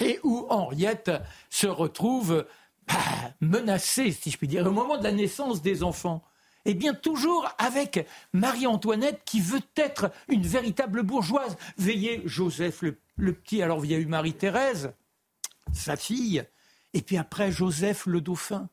et 0.00 0.18
où 0.22 0.46
Henriette 0.48 1.12
se 1.50 1.66
retrouve 1.66 2.46
bah, 2.88 2.94
menacée, 3.40 4.12
si 4.12 4.30
je 4.30 4.38
puis 4.38 4.48
dire, 4.48 4.66
au 4.66 4.70
moment 4.70 4.96
de 4.96 5.04
la 5.04 5.12
naissance 5.12 5.60
des 5.62 5.82
enfants. 5.82 6.24
Eh 6.64 6.74
bien, 6.74 6.94
toujours 6.94 7.48
avec 7.58 8.06
Marie-Antoinette 8.32 9.22
qui 9.24 9.40
veut 9.40 9.60
être 9.76 10.10
une 10.28 10.46
véritable 10.46 11.02
bourgeoise. 11.02 11.56
Veillez, 11.76 12.22
Joseph 12.24 12.82
le, 12.82 13.32
petit, 13.32 13.62
alors 13.62 13.84
il 13.84 13.90
y 13.90 13.94
a 13.94 13.98
eu 13.98 14.06
Marie-Thérèse, 14.06 14.92
sa 15.72 15.96
fille, 15.96 16.44
et 16.94 17.02
puis 17.02 17.18
après 17.18 17.52
Joseph 17.52 18.06
le 18.06 18.20
dauphin. 18.20 18.68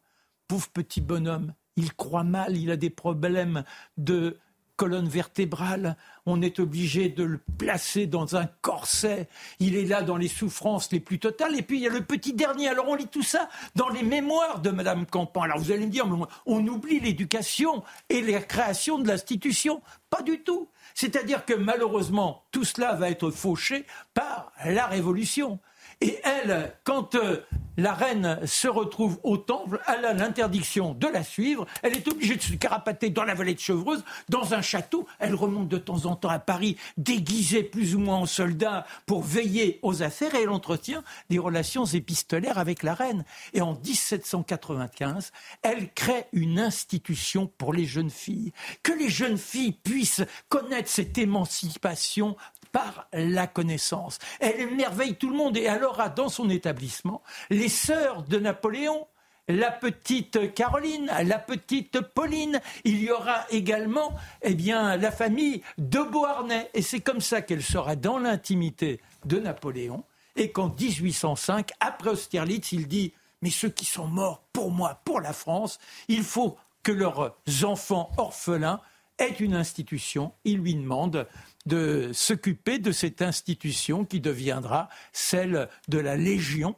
Pauvre 0.48 0.70
petit 0.70 1.02
bonhomme, 1.02 1.54
il 1.76 1.94
croit 1.94 2.24
mal, 2.24 2.58
il 2.58 2.72
a 2.72 2.78
des 2.78 2.90
problèmes 2.90 3.64
de 3.98 4.38
colonne 4.82 5.08
vertébrale, 5.08 5.96
on 6.26 6.42
est 6.42 6.60
obligé 6.60 7.08
de 7.08 7.24
le 7.24 7.40
placer 7.60 8.08
dans 8.08 8.36
un 8.36 8.48
corset, 8.64 9.28
il 9.60 9.76
est 9.76 9.86
là 9.86 10.02
dans 10.02 10.18
les 10.18 10.28
souffrances 10.28 10.92
les 10.92 11.00
plus 11.00 11.20
totales, 11.20 11.56
et 11.56 11.62
puis 11.62 11.78
il 11.78 11.84
y 11.84 11.88
a 11.88 11.92
le 11.92 12.02
petit 12.02 12.34
dernier, 12.34 12.68
alors 12.68 12.90
on 12.90 12.96
lit 12.96 13.06
tout 13.06 13.22
ça 13.22 13.48
dans 13.76 13.90
les 13.90 14.02
mémoires 14.02 14.60
de 14.60 14.72
Madame 14.72 15.06
Campan. 15.06 15.44
Alors 15.44 15.60
vous 15.60 15.72
allez 15.72 15.86
me 15.86 15.92
dire, 15.92 16.08
on 16.48 16.68
oublie 16.68 17.00
l'éducation 17.00 17.84
et 18.10 18.24
la 18.24 18.42
création 18.42 18.98
de 18.98 19.08
l'institution. 19.08 19.84
Pas 20.10 20.24
du 20.24 20.40
tout. 20.40 20.68
C'est-à-dire 20.96 21.46
que 21.46 21.54
malheureusement, 21.54 22.44
tout 22.52 22.64
cela 22.64 22.96
va 22.96 23.12
être 23.12 23.30
fauché 23.30 23.86
par 24.16 24.52
la 24.66 24.88
Révolution. 24.88 25.60
Et 26.02 26.20
elle, 26.24 26.74
quand 26.84 27.14
euh, 27.14 27.46
la 27.78 27.94
reine 27.94 28.40
se 28.46 28.68
retrouve 28.68 29.20
au 29.24 29.38
temple, 29.38 29.80
elle 29.88 30.04
a 30.04 30.14
l'interdiction 30.14 30.94
de 30.94 31.08
la 31.08 31.24
suivre. 31.24 31.68
Elle 31.84 31.96
est 31.96 32.08
obligée 32.08 32.36
de 32.36 32.42
se 32.42 32.54
carapater 32.54 33.12
dans 33.12 33.24
la 33.24 33.36
vallée 33.36 33.54
de 33.54 33.60
Chevreuse, 33.60 34.04
dans 34.28 34.56
un 34.56 34.62
château. 34.62 35.08
Elle 35.20 35.36
remonte 35.36 35.68
de 35.68 35.78
temps 35.78 36.06
en 36.08 36.16
temps 36.16 36.30
à 36.30 36.40
Paris, 36.40 36.76
déguisée 36.98 37.64
plus 37.64 37.96
ou 37.96 38.00
moins 38.00 38.18
en 38.18 38.26
soldat, 38.26 38.86
pour 39.06 39.22
veiller 39.22 39.80
aux 39.84 40.02
affaires. 40.02 40.34
Et 40.34 40.42
elle 40.42 40.50
entretient 40.50 41.04
des 41.30 41.40
relations 41.40 41.86
épistolaires 41.86 42.58
avec 42.58 42.82
la 42.82 42.96
reine. 42.96 43.24
Et 43.54 43.62
en 43.62 43.74
1795, 43.74 45.32
elle 45.62 45.94
crée 45.94 46.26
une 46.34 46.60
institution 46.60 47.46
pour 47.60 47.74
les 47.74 47.86
jeunes 47.86 48.10
filles. 48.10 48.54
Que 48.84 48.92
les 48.92 49.10
jeunes 49.10 49.38
filles 49.38 49.74
puissent 49.74 50.24
connaître 50.50 50.90
cette 50.90 51.18
émancipation 51.18 52.36
par 52.72 53.08
la 53.14 53.48
connaissance. 53.48 54.20
Elle 54.40 54.62
émerveille 54.62 55.16
tout 55.16 55.30
le 55.30 55.36
monde 55.36 55.58
et 55.58 55.64
elle 55.64 55.84
aura 55.84 56.10
dans 56.10 56.30
son 56.30 56.50
établissement 56.50 57.22
les 57.50 57.70
sœurs 57.70 58.24
de 58.24 58.38
Napoléon, 58.38 59.08
la 59.48 59.72
petite 59.72 60.54
Caroline, 60.54 61.12
la 61.24 61.40
petite 61.40 62.02
Pauline. 62.02 62.62
Il 62.84 63.02
y 63.02 63.12
aura 63.12 63.46
également 63.50 64.14
eh 64.42 64.54
bien, 64.54 64.96
la 64.98 65.12
famille 65.12 65.62
de 65.78 66.00
Beauharnais. 66.00 66.70
Et 66.74 66.82
c'est 66.82 67.02
comme 67.02 67.22
ça 67.22 67.42
qu'elle 67.42 67.64
sera 67.64 67.96
dans 67.96 68.18
l'intimité 68.18 69.02
de 69.26 69.40
Napoléon. 69.40 70.04
Et 70.38 70.52
qu'en 70.52 70.70
1805, 70.70 71.72
après 71.80 72.12
Austerlitz, 72.12 72.72
il 72.72 72.88
dit 72.88 73.14
Mais 73.42 73.50
ceux 73.50 73.70
qui 73.70 73.86
sont 73.86 74.08
morts 74.08 74.44
pour 74.54 74.72
moi, 74.72 75.02
pour 75.04 75.20
la 75.20 75.34
France, 75.34 75.78
il 76.08 76.24
faut 76.24 76.58
que 76.84 76.92
leurs 76.92 77.36
enfants 77.64 78.12
orphelins 78.18 78.80
aient 79.20 79.36
une 79.40 79.56
institution. 79.56 80.32
Il 80.46 80.60
lui 80.60 80.76
demande 80.76 81.28
de 81.66 82.12
s'occuper 82.14 82.80
de 82.80 82.92
cette 82.92 83.22
institution 83.22 84.06
qui 84.06 84.20
deviendra 84.20 84.90
celle 85.14 85.70
de 85.88 85.98
la 85.98 86.16
Légion, 86.16 86.76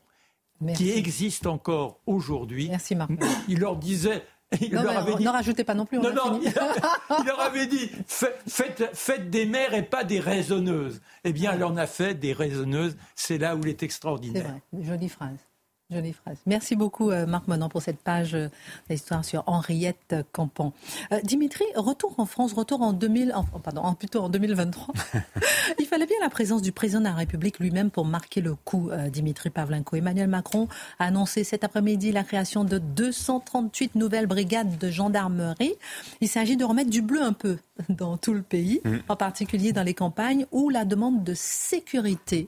qui 0.75 0.91
existe 0.91 1.47
encore 1.47 1.99
aujourd'hui. 2.05 2.69
Merci 2.69 2.95
Marc. 2.95 3.11
Il 3.47 3.59
leur 3.59 3.75
disait 3.75 4.23
il 4.61 4.71
leur 4.71 4.97
avait 4.97 5.15
dit... 5.15 5.27
rajoutez 5.27 5.63
pas 5.63 5.73
non 5.73 5.85
plus. 5.85 5.97
non, 5.97 6.13
non, 6.13 6.39
il, 6.41 7.25
leur 7.25 7.39
avait 7.39 7.67
dit 7.67 7.89
faites, 8.05 8.89
faites, 8.93 9.29
des 9.29 9.45
mères 9.45 9.73
et 9.73 9.83
pas 9.83 10.03
des 10.03 10.19
raisonneuses. 10.19 11.01
Eh 11.23 11.33
bien, 11.33 11.53
elle 11.53 11.63
en 11.63 11.75
a 11.77 11.87
fait 11.87 12.13
des 12.13 12.33
raisonneuses. 12.33 12.95
C'est 13.15 13.37
là 13.37 13.55
où 13.55 13.61
il 13.61 13.69
est 13.69 13.83
extraordinaire. 13.83 14.55
C'est 14.71 14.77
vrai, 14.77 14.85
jolie 14.85 15.09
phrase. 15.09 15.39
Jolie 15.91 16.13
phrase. 16.13 16.37
Merci 16.45 16.75
beaucoup, 16.75 17.11
euh, 17.11 17.25
Marc 17.25 17.47
Monan, 17.47 17.67
pour 17.67 17.81
cette 17.81 17.99
page 17.99 18.35
euh, 18.35 18.47
d'histoire 18.89 19.25
sur 19.25 19.43
Henriette 19.47 20.15
Campan. 20.31 20.73
Euh, 21.11 21.19
Dimitri, 21.23 21.65
retour 21.75 22.15
en 22.17 22.25
France, 22.25 22.53
retour 22.53 22.81
en 22.81 22.93
2000, 22.93 23.33
pardon, 23.63 23.93
plutôt 23.93 24.21
en 24.21 24.29
2023. 24.29 24.93
Il 25.79 25.85
fallait 25.85 26.05
bien 26.05 26.15
la 26.21 26.29
présence 26.29 26.61
du 26.61 26.71
président 26.71 26.99
de 26.99 27.05
la 27.05 27.13
République 27.13 27.59
lui-même 27.59 27.91
pour 27.91 28.05
marquer 28.05 28.41
le 28.41 28.55
coup, 28.55 28.89
Dimitri 29.11 29.49
Pavlenko. 29.49 29.97
Emmanuel 29.97 30.27
Macron 30.27 30.67
a 30.99 31.05
annoncé 31.05 31.43
cet 31.43 31.63
après-midi 31.63 32.11
la 32.11 32.23
création 32.23 32.63
de 32.63 32.77
238 32.77 33.95
nouvelles 33.95 34.27
brigades 34.27 34.77
de 34.77 34.89
gendarmerie. 34.89 35.75
Il 36.21 36.29
s'agit 36.29 36.57
de 36.57 36.65
remettre 36.65 36.89
du 36.89 37.01
bleu 37.01 37.21
un 37.21 37.33
peu 37.33 37.57
dans 37.89 38.17
tout 38.17 38.33
le 38.33 38.41
pays, 38.41 38.81
mm. 38.85 38.97
en 39.09 39.15
particulier 39.15 39.73
dans 39.73 39.83
les 39.83 39.93
campagnes 39.93 40.45
où 40.51 40.69
la 40.69 40.85
demande 40.85 41.23
de 41.23 41.33
sécurité 41.33 42.47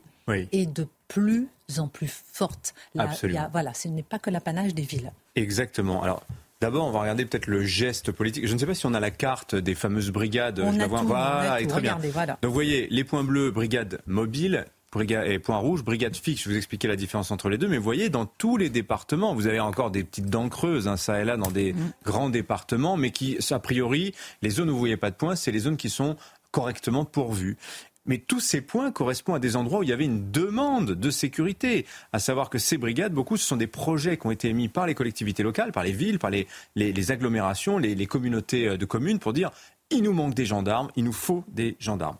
est 0.51 0.65
de 0.65 0.87
plus 1.07 1.47
en 1.77 1.87
plus 1.87 2.11
forte. 2.31 2.73
Absolument. 2.97 3.49
voilà, 3.51 3.73
ce 3.73 3.87
n'est 3.87 4.03
pas 4.03 4.19
que 4.19 4.29
l'apanage 4.29 4.73
des 4.73 4.83
villes. 4.83 5.11
Exactement. 5.35 6.03
Alors, 6.03 6.23
D'abord, 6.61 6.87
on 6.87 6.91
va 6.91 7.01
regarder 7.01 7.25
peut-être 7.25 7.47
le 7.47 7.63
geste 7.65 8.13
politique. 8.13 8.47
Je 8.47 8.53
ne 8.53 8.57
sais 8.57 8.65
pas 8.65 8.73
si 8.73 8.85
on 8.85 8.93
a 8.93 8.99
la 9.01 9.11
carte 9.11 9.55
des 9.55 9.75
fameuses 9.75 10.09
brigades. 10.09 10.61
On 10.61 10.71
je 10.71 10.79
a 10.79 10.87
tout, 10.87 11.05
voilà, 11.05 11.59
et 11.59 11.67
très 11.67 11.81
bien. 11.81 11.97
Voilà. 12.13 12.39
Donc, 12.41 12.49
vous 12.49 12.53
voyez, 12.53 12.87
les 12.89 13.03
points 13.03 13.25
bleus, 13.25 13.51
brigade 13.51 13.99
mobile, 14.07 14.65
et 15.01 15.39
point 15.39 15.57
rouge, 15.57 15.83
brigade 15.83 16.15
fixe. 16.15 16.43
Je 16.43 16.49
vous 16.49 16.55
expliquer 16.55 16.87
la 16.87 16.95
différence 16.95 17.31
entre 17.31 17.49
les 17.49 17.57
deux, 17.57 17.67
mais 17.67 17.77
vous 17.77 17.83
voyez, 17.83 18.09
dans 18.09 18.25
tous 18.25 18.57
les 18.57 18.69
départements, 18.69 19.33
vous 19.33 19.47
avez 19.47 19.59
encore 19.59 19.91
des 19.91 20.03
petites 20.03 20.29
dents 20.29 20.49
creuses, 20.49 20.87
hein, 20.87 20.97
ça 20.97 21.21
et 21.21 21.25
là, 21.25 21.37
dans 21.37 21.51
des 21.51 21.73
mm. 21.73 21.91
grands 22.05 22.29
départements, 22.29 22.97
mais 22.97 23.11
qui, 23.11 23.37
a 23.49 23.59
priori, 23.59 24.13
les 24.41 24.49
zones 24.49 24.69
où 24.69 24.73
vous 24.73 24.79
voyez 24.79 24.97
pas 24.97 25.11
de 25.11 25.15
points, 25.15 25.35
c'est 25.35 25.51
les 25.51 25.59
zones 25.59 25.77
qui 25.77 25.89
sont 25.89 26.15
correctement 26.51 27.03
pourvues. 27.03 27.57
Mais 28.05 28.19
tous 28.19 28.39
ces 28.39 28.61
points 28.61 28.91
correspondent 28.91 29.37
à 29.37 29.39
des 29.39 29.55
endroits 29.55 29.79
où 29.79 29.83
il 29.83 29.89
y 29.89 29.93
avait 29.93 30.05
une 30.05 30.31
demande 30.31 30.91
de 30.91 31.09
sécurité. 31.09 31.85
À 32.13 32.19
savoir 32.19 32.49
que 32.49 32.57
ces 32.57 32.77
brigades, 32.77 33.13
beaucoup, 33.13 33.37
ce 33.37 33.45
sont 33.45 33.57
des 33.57 33.67
projets 33.67 34.17
qui 34.17 34.27
ont 34.27 34.31
été 34.31 34.49
émis 34.49 34.67
par 34.67 34.85
les 34.85 34.95
collectivités 34.95 35.43
locales, 35.43 35.71
par 35.71 35.83
les 35.83 35.91
villes, 35.91 36.19
par 36.19 36.29
les, 36.29 37.11
agglomérations, 37.11 37.77
les, 37.77 37.95
les 37.95 38.05
communautés 38.05 38.67
euh, 38.67 38.77
de 38.77 38.85
communes 38.85 39.19
pour 39.19 39.33
dire 39.33 39.51
il 39.91 40.03
nous 40.03 40.13
manque 40.13 40.33
des 40.33 40.45
gendarmes, 40.45 40.89
il 40.95 41.03
nous 41.03 41.13
faut 41.13 41.43
des 41.47 41.75
gendarmes. 41.79 42.17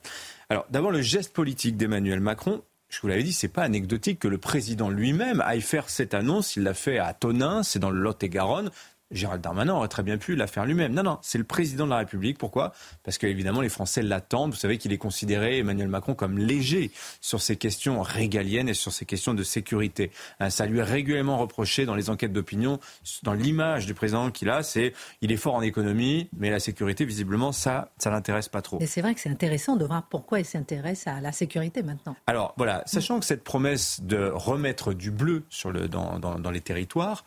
Alors, 0.49 0.65
d'abord, 0.69 0.91
le 0.91 1.01
geste 1.01 1.33
politique 1.33 1.77
d'Emmanuel 1.77 2.19
Macron, 2.19 2.61
je 2.89 3.01
vous 3.01 3.07
l'avais 3.07 3.23
dit, 3.23 3.33
c'est 3.33 3.47
pas 3.47 3.63
anecdotique 3.63 4.19
que 4.19 4.27
le 4.27 4.37
président 4.37 4.89
lui-même 4.89 5.41
aille 5.41 5.61
faire 5.61 5.89
cette 5.89 6.13
annonce. 6.13 6.55
Il 6.55 6.63
l'a 6.63 6.73
fait 6.73 6.99
à 6.99 7.13
Tonnin, 7.13 7.63
c'est 7.63 7.79
dans 7.79 7.89
le 7.89 7.99
Lot-et-Garonne. 7.99 8.69
Gérald 9.11 9.41
Darmanin 9.41 9.73
aurait 9.73 9.87
très 9.87 10.03
bien 10.03 10.17
pu 10.17 10.35
la 10.35 10.47
faire 10.47 10.65
lui-même. 10.65 10.93
Non, 10.93 11.03
non, 11.03 11.19
c'est 11.21 11.37
le 11.37 11.43
président 11.43 11.85
de 11.85 11.91
la 11.91 11.97
République. 11.97 12.37
Pourquoi? 12.37 12.73
Parce 13.03 13.17
qu'évidemment, 13.17 13.61
les 13.61 13.69
Français 13.69 14.01
l'attendent. 14.01 14.51
Vous 14.51 14.57
savez 14.57 14.77
qu'il 14.77 14.91
est 14.93 14.97
considéré, 14.97 15.59
Emmanuel 15.59 15.87
Macron, 15.87 16.15
comme 16.15 16.39
léger 16.39 16.91
sur 17.21 17.41
ces 17.41 17.55
questions 17.55 18.01
régaliennes 18.01 18.67
et 18.67 18.73
sur 18.73 18.91
ces 18.91 19.05
questions 19.05 19.35
de 19.35 19.43
sécurité. 19.43 20.11
Hein, 20.39 20.49
ça 20.49 20.65
lui 20.65 20.79
est 20.79 20.83
régulièrement 20.83 21.37
reproché 21.37 21.85
dans 21.85 21.93
les 21.93 22.09
enquêtes 22.09 22.33
d'opinion, 22.33 22.79
dans 23.21 23.33
l'image 23.33 23.85
du 23.85 23.93
président 23.93 24.31
qu'il 24.31 24.49
a, 24.49 24.63
c'est 24.63 24.93
il 25.21 25.31
est 25.31 25.37
fort 25.37 25.55
en 25.55 25.61
économie, 25.61 26.29
mais 26.35 26.49
la 26.49 26.59
sécurité, 26.59 27.05
visiblement, 27.05 27.51
ça, 27.51 27.91
ça 27.97 28.09
l'intéresse 28.09 28.49
pas 28.49 28.61
trop. 28.61 28.79
Et 28.81 28.87
c'est 28.87 29.01
vrai 29.01 29.13
que 29.13 29.19
c'est 29.19 29.29
intéressant 29.29 29.75
de 29.75 29.85
voir 29.85 30.07
pourquoi 30.09 30.39
il 30.39 30.45
s'intéresse 30.45 31.05
à 31.05 31.21
la 31.21 31.31
sécurité 31.31 31.83
maintenant. 31.83 32.15
Alors 32.25 32.53
voilà, 32.57 32.81
sachant 32.85 33.19
que 33.19 33.25
cette 33.25 33.43
promesse 33.43 34.01
de 34.01 34.31
remettre 34.33 34.93
du 34.93 35.11
bleu 35.11 35.43
sur 35.49 35.71
le, 35.71 35.87
dans, 35.87 36.19
dans, 36.19 36.51
les 36.51 36.61
territoires, 36.61 37.25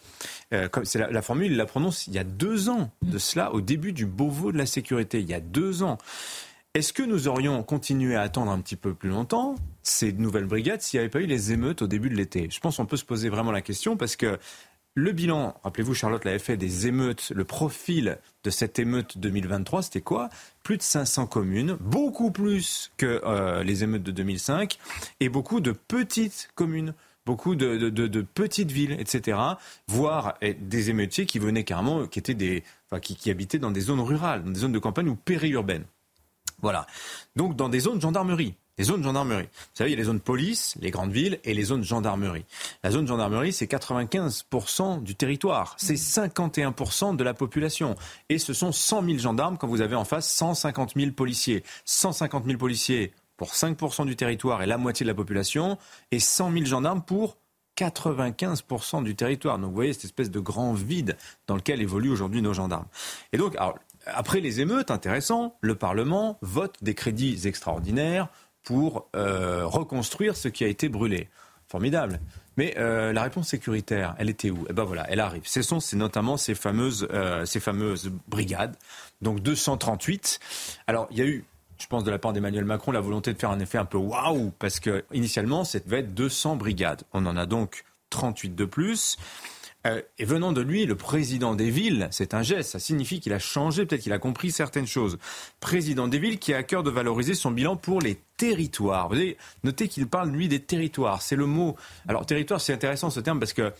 euh, 0.52 0.68
comme 0.68 0.84
c'est 0.84 0.98
la, 0.98 1.10
la 1.10 1.22
formule, 1.22 1.52
il 1.52 1.56
prononce 1.68 2.06
il 2.06 2.14
y 2.14 2.18
a 2.18 2.24
deux 2.24 2.68
ans 2.68 2.90
de 3.02 3.18
cela, 3.18 3.52
au 3.52 3.60
début 3.60 3.92
du 3.92 4.06
Beauvau 4.06 4.52
de 4.52 4.58
la 4.58 4.66
sécurité, 4.66 5.20
il 5.20 5.28
y 5.28 5.34
a 5.34 5.40
deux 5.40 5.82
ans. 5.82 5.98
Est-ce 6.74 6.92
que 6.92 7.02
nous 7.02 7.28
aurions 7.28 7.62
continué 7.62 8.14
à 8.14 8.22
attendre 8.22 8.50
un 8.50 8.60
petit 8.60 8.76
peu 8.76 8.94
plus 8.94 9.08
longtemps 9.08 9.54
ces 9.82 10.12
nouvelles 10.12 10.44
brigades 10.44 10.80
s'il 10.80 10.98
n'y 10.98 11.02
avait 11.02 11.10
pas 11.10 11.20
eu 11.20 11.26
les 11.26 11.52
émeutes 11.52 11.82
au 11.82 11.86
début 11.86 12.10
de 12.10 12.14
l'été? 12.14 12.48
Je 12.50 12.60
pense 12.60 12.76
qu'on 12.76 12.86
peut 12.86 12.96
se 12.96 13.04
poser 13.04 13.28
vraiment 13.28 13.52
la 13.52 13.62
question 13.62 13.96
parce 13.96 14.16
que 14.16 14.38
le 14.94 15.12
bilan, 15.12 15.54
rappelez-vous, 15.62 15.94
Charlotte 15.94 16.24
l'avait 16.24 16.40
fait, 16.40 16.56
des 16.56 16.88
émeutes, 16.88 17.30
le 17.34 17.44
profil 17.44 18.18
de 18.42 18.50
cette 18.50 18.80
émeute 18.80 19.16
2023, 19.18 19.82
c'était 19.82 20.00
quoi? 20.00 20.28
Plus 20.64 20.76
de 20.76 20.82
500 20.82 21.26
communes, 21.26 21.76
beaucoup 21.80 22.32
plus 22.32 22.90
que 22.96 23.22
euh, 23.24 23.62
les 23.62 23.84
émeutes 23.84 24.02
de 24.02 24.10
2005, 24.10 24.76
et 25.20 25.28
beaucoup 25.28 25.60
de 25.60 25.70
petites 25.70 26.50
communes 26.56 26.94
beaucoup 27.28 27.56
de, 27.56 28.20
petites 28.22 28.72
villes, 28.72 28.96
etc., 28.98 29.38
voire 29.86 30.38
des 30.40 30.88
émeutiers 30.88 31.26
qui 31.26 31.38
venaient 31.38 31.62
carrément, 31.62 32.06
qui 32.06 32.18
étaient 32.18 32.32
des, 32.32 32.64
qui, 33.02 33.30
habitaient 33.30 33.58
dans 33.58 33.70
des 33.70 33.82
zones 33.82 34.00
rurales, 34.00 34.42
dans 34.44 34.50
des 34.50 34.60
zones 34.60 34.72
de 34.72 34.78
campagne 34.78 35.10
ou 35.10 35.14
périurbaines. 35.14 35.84
Voilà. 36.62 36.86
Donc 37.36 37.54
dans 37.54 37.68
des 37.68 37.80
zones 37.80 38.00
gendarmerie. 38.00 38.54
Les 38.78 38.84
zones 38.84 39.02
gendarmerie. 39.02 39.42
Vous 39.44 39.74
savez, 39.74 39.90
il 39.90 39.92
y 39.92 39.96
a 39.96 39.98
les 39.98 40.04
zones 40.04 40.20
police, 40.20 40.74
les 40.80 40.90
grandes 40.90 41.12
villes 41.12 41.38
et 41.44 41.52
les 41.52 41.64
zones 41.64 41.84
gendarmerie. 41.84 42.46
La 42.82 42.92
zone 42.92 43.06
gendarmerie, 43.06 43.52
c'est 43.52 43.70
95% 43.70 45.02
du 45.02 45.14
territoire. 45.14 45.74
C'est 45.76 45.96
51% 45.96 47.14
de 47.14 47.24
la 47.24 47.34
population. 47.34 47.94
Et 48.30 48.38
ce 48.38 48.54
sont 48.54 48.72
100 48.72 49.04
000 49.04 49.18
gendarmes 49.18 49.58
quand 49.58 49.68
vous 49.68 49.82
avez 49.82 49.96
en 49.96 50.04
face 50.04 50.32
150 50.32 50.94
000 50.96 51.10
policiers. 51.10 51.62
150 51.84 52.46
000 52.46 52.56
policiers 52.56 53.12
pour 53.38 53.52
5% 53.52 54.04
du 54.04 54.16
territoire 54.16 54.62
et 54.62 54.66
la 54.66 54.76
moitié 54.76 55.04
de 55.04 55.08
la 55.08 55.14
population, 55.14 55.78
et 56.10 56.20
100 56.20 56.52
000 56.52 56.64
gendarmes 56.66 57.02
pour 57.02 57.38
95% 57.78 59.04
du 59.04 59.14
territoire. 59.14 59.58
Donc 59.58 59.70
vous 59.70 59.74
voyez 59.74 59.94
cette 59.94 60.06
espèce 60.06 60.30
de 60.30 60.40
grand 60.40 60.74
vide 60.74 61.16
dans 61.46 61.54
lequel 61.54 61.80
évoluent 61.80 62.10
aujourd'hui 62.10 62.42
nos 62.42 62.52
gendarmes. 62.52 62.86
Et 63.32 63.38
donc, 63.38 63.56
après 64.06 64.40
les 64.40 64.60
émeutes, 64.60 64.90
intéressant, 64.90 65.56
le 65.60 65.76
Parlement 65.76 66.38
vote 66.42 66.76
des 66.82 66.94
crédits 66.94 67.46
extraordinaires 67.46 68.28
pour 68.64 69.08
euh, 69.14 69.64
reconstruire 69.64 70.36
ce 70.36 70.48
qui 70.48 70.64
a 70.64 70.68
été 70.68 70.88
brûlé. 70.88 71.28
Formidable. 71.68 72.20
Mais 72.56 72.74
euh, 72.78 73.12
la 73.12 73.22
réponse 73.22 73.48
sécuritaire, 73.48 74.16
elle 74.18 74.30
était 74.30 74.50
où? 74.50 74.66
Eh 74.68 74.72
ben 74.72 74.84
voilà, 74.84 75.06
elle 75.10 75.20
arrive. 75.20 75.42
Ce 75.44 75.62
sont 75.62 75.78
notamment 75.92 76.36
ces 76.36 76.54
fameuses, 76.54 77.06
euh, 77.12 77.44
ces 77.44 77.60
fameuses 77.60 78.10
brigades. 78.26 78.74
Donc 79.20 79.40
238. 79.40 80.40
Alors 80.86 81.06
il 81.10 81.18
y 81.18 81.20
a 81.20 81.26
eu 81.26 81.44
je 81.78 81.86
pense, 81.86 82.04
de 82.04 82.10
la 82.10 82.18
part 82.18 82.32
d'Emmanuel 82.32 82.64
Macron, 82.64 82.92
la 82.92 83.00
volonté 83.00 83.32
de 83.32 83.38
faire 83.38 83.50
un 83.50 83.60
effet 83.60 83.78
un 83.78 83.84
peu 83.84 83.98
waouh, 83.98 84.52
parce 84.58 84.80
que 84.80 85.04
initialement, 85.12 85.64
ça 85.64 85.78
devait 85.78 86.00
être 86.00 86.14
200 86.14 86.56
brigades. 86.56 87.02
On 87.12 87.26
en 87.26 87.36
a 87.36 87.46
donc 87.46 87.84
38 88.10 88.54
de 88.54 88.64
plus. 88.64 89.16
Euh, 89.86 90.02
et 90.18 90.24
venant 90.24 90.52
de 90.52 90.60
lui, 90.60 90.86
le 90.86 90.96
président 90.96 91.54
des 91.54 91.70
villes, 91.70 92.08
c'est 92.10 92.34
un 92.34 92.42
geste, 92.42 92.70
ça 92.70 92.80
signifie 92.80 93.20
qu'il 93.20 93.32
a 93.32 93.38
changé, 93.38 93.86
peut-être 93.86 94.02
qu'il 94.02 94.12
a 94.12 94.18
compris 94.18 94.50
certaines 94.50 94.88
choses. 94.88 95.18
Président 95.60 96.08
des 96.08 96.18
villes 96.18 96.40
qui 96.40 96.52
a 96.52 96.58
à 96.58 96.62
cœur 96.64 96.82
de 96.82 96.90
valoriser 96.90 97.34
son 97.34 97.52
bilan 97.52 97.76
pour 97.76 98.00
les 98.00 98.18
territoires. 98.36 99.08
Vous 99.08 99.14
avez 99.14 99.36
noté 99.62 99.86
qu'il 99.86 100.08
parle, 100.08 100.30
lui, 100.30 100.48
des 100.48 100.60
territoires. 100.60 101.22
C'est 101.22 101.36
le 101.36 101.46
mot. 101.46 101.76
Alors, 102.08 102.26
territoire, 102.26 102.60
c'est 102.60 102.72
intéressant 102.72 103.10
ce 103.10 103.20
terme 103.20 103.38
parce 103.38 103.52
qu'il 103.52 103.72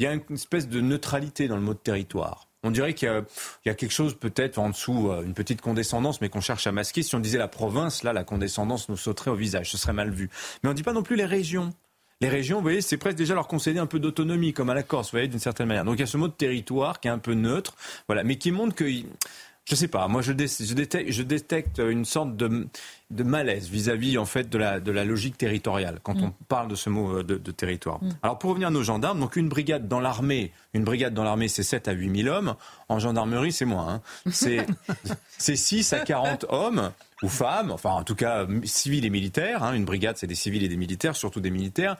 y 0.00 0.06
a 0.06 0.12
une 0.12 0.22
espèce 0.30 0.68
de 0.68 0.80
neutralité 0.80 1.46
dans 1.46 1.56
le 1.56 1.62
mot 1.62 1.74
de 1.74 1.78
territoire. 1.78 2.48
On 2.64 2.70
dirait 2.70 2.94
qu'il 2.94 3.24
y, 3.66 3.68
a 3.68 3.74
quelque 3.74 3.92
chose 3.92 4.14
peut-être 4.18 4.58
en 4.58 4.70
dessous, 4.70 5.10
euh, 5.10 5.22
une 5.22 5.34
petite 5.34 5.60
condescendance, 5.60 6.20
mais 6.20 6.30
qu'on 6.30 6.40
cherche 6.40 6.66
à 6.66 6.72
masquer. 6.72 7.02
Si 7.02 7.14
on 7.14 7.20
disait 7.20 7.38
la 7.38 7.46
province, 7.46 8.02
là, 8.02 8.12
la 8.12 8.24
condescendance 8.24 8.88
nous 8.88 8.96
sauterait 8.96 9.30
au 9.30 9.34
visage, 9.34 9.70
ce 9.70 9.76
serait 9.76 9.92
mal 9.92 10.10
vu. 10.10 10.30
Mais 10.62 10.68
on 10.68 10.72
ne 10.72 10.76
dit 10.76 10.82
pas 10.82 10.94
non 10.94 11.02
plus 11.02 11.16
les 11.16 11.26
régions. 11.26 11.72
Les 12.20 12.28
régions, 12.28 12.56
vous 12.56 12.62
voyez, 12.62 12.80
c'est 12.80 12.96
presque 12.96 13.18
déjà 13.18 13.34
leur 13.34 13.48
concéder 13.48 13.78
un 13.78 13.86
peu 13.86 13.98
d'autonomie, 13.98 14.52
comme 14.54 14.70
à 14.70 14.74
la 14.74 14.82
Corse, 14.82 15.08
vous 15.08 15.16
voyez, 15.16 15.28
d'une 15.28 15.40
certaine 15.40 15.66
manière. 15.66 15.84
Donc 15.84 15.96
il 15.96 16.00
y 16.00 16.04
a 16.04 16.06
ce 16.06 16.16
mot 16.16 16.28
de 16.28 16.32
territoire 16.32 17.00
qui 17.00 17.08
est 17.08 17.10
un 17.10 17.18
peu 17.18 17.34
neutre, 17.34 17.74
voilà, 18.06 18.24
mais 18.24 18.36
qui 18.36 18.50
montre 18.50 18.74
que 18.74 18.84
je 19.64 19.74
sais 19.74 19.88
pas, 19.88 20.08
moi 20.08 20.20
je, 20.20 20.32
détecte, 20.32 21.78
une 21.78 22.04
sorte 22.04 22.36
de, 22.36 22.68
malaise 23.10 23.68
vis-à-vis 23.68 24.18
en 24.18 24.26
fait 24.26 24.50
de 24.50 24.58
la, 24.58 24.78
de 24.78 24.92
la 24.92 25.04
logique 25.04 25.38
territoriale 25.38 26.00
quand 26.02 26.16
on 26.20 26.28
mm. 26.28 26.34
parle 26.48 26.68
de 26.68 26.74
ce 26.74 26.90
mot 26.90 27.18
euh, 27.18 27.22
de, 27.22 27.50
territoire. 27.50 28.02
Mm. 28.02 28.10
Alors 28.22 28.38
pour 28.38 28.50
revenir 28.50 28.68
à 28.68 28.70
nos 28.70 28.82
gendarmes, 28.82 29.20
donc 29.20 29.36
une 29.36 29.48
brigade 29.48 29.88
dans 29.88 30.00
l'armée, 30.00 30.52
une 30.74 30.84
brigade 30.84 31.14
dans 31.14 31.24
l'armée 31.24 31.48
c'est 31.48 31.62
7 31.62 31.88
à 31.88 31.92
8 31.92 32.24
000 32.24 32.34
hommes, 32.34 32.56
en 32.90 32.98
gendarmerie 32.98 33.52
c'est 33.52 33.64
moins, 33.64 33.94
hein. 33.94 34.30
c'est 34.30 34.66
6 35.56 35.94
à 35.94 36.00
40 36.00 36.44
hommes 36.50 36.92
ou 37.24 37.28
femmes, 37.28 37.70
enfin 37.70 37.90
en 37.90 38.04
tout 38.04 38.14
cas 38.14 38.46
civils 38.64 39.04
et 39.04 39.10
militaires. 39.10 39.64
Hein. 39.64 39.72
Une 39.72 39.84
brigade, 39.84 40.16
c'est 40.18 40.26
des 40.26 40.34
civils 40.34 40.62
et 40.62 40.68
des 40.68 40.76
militaires, 40.76 41.16
surtout 41.16 41.40
des 41.40 41.50
militaires. 41.50 41.96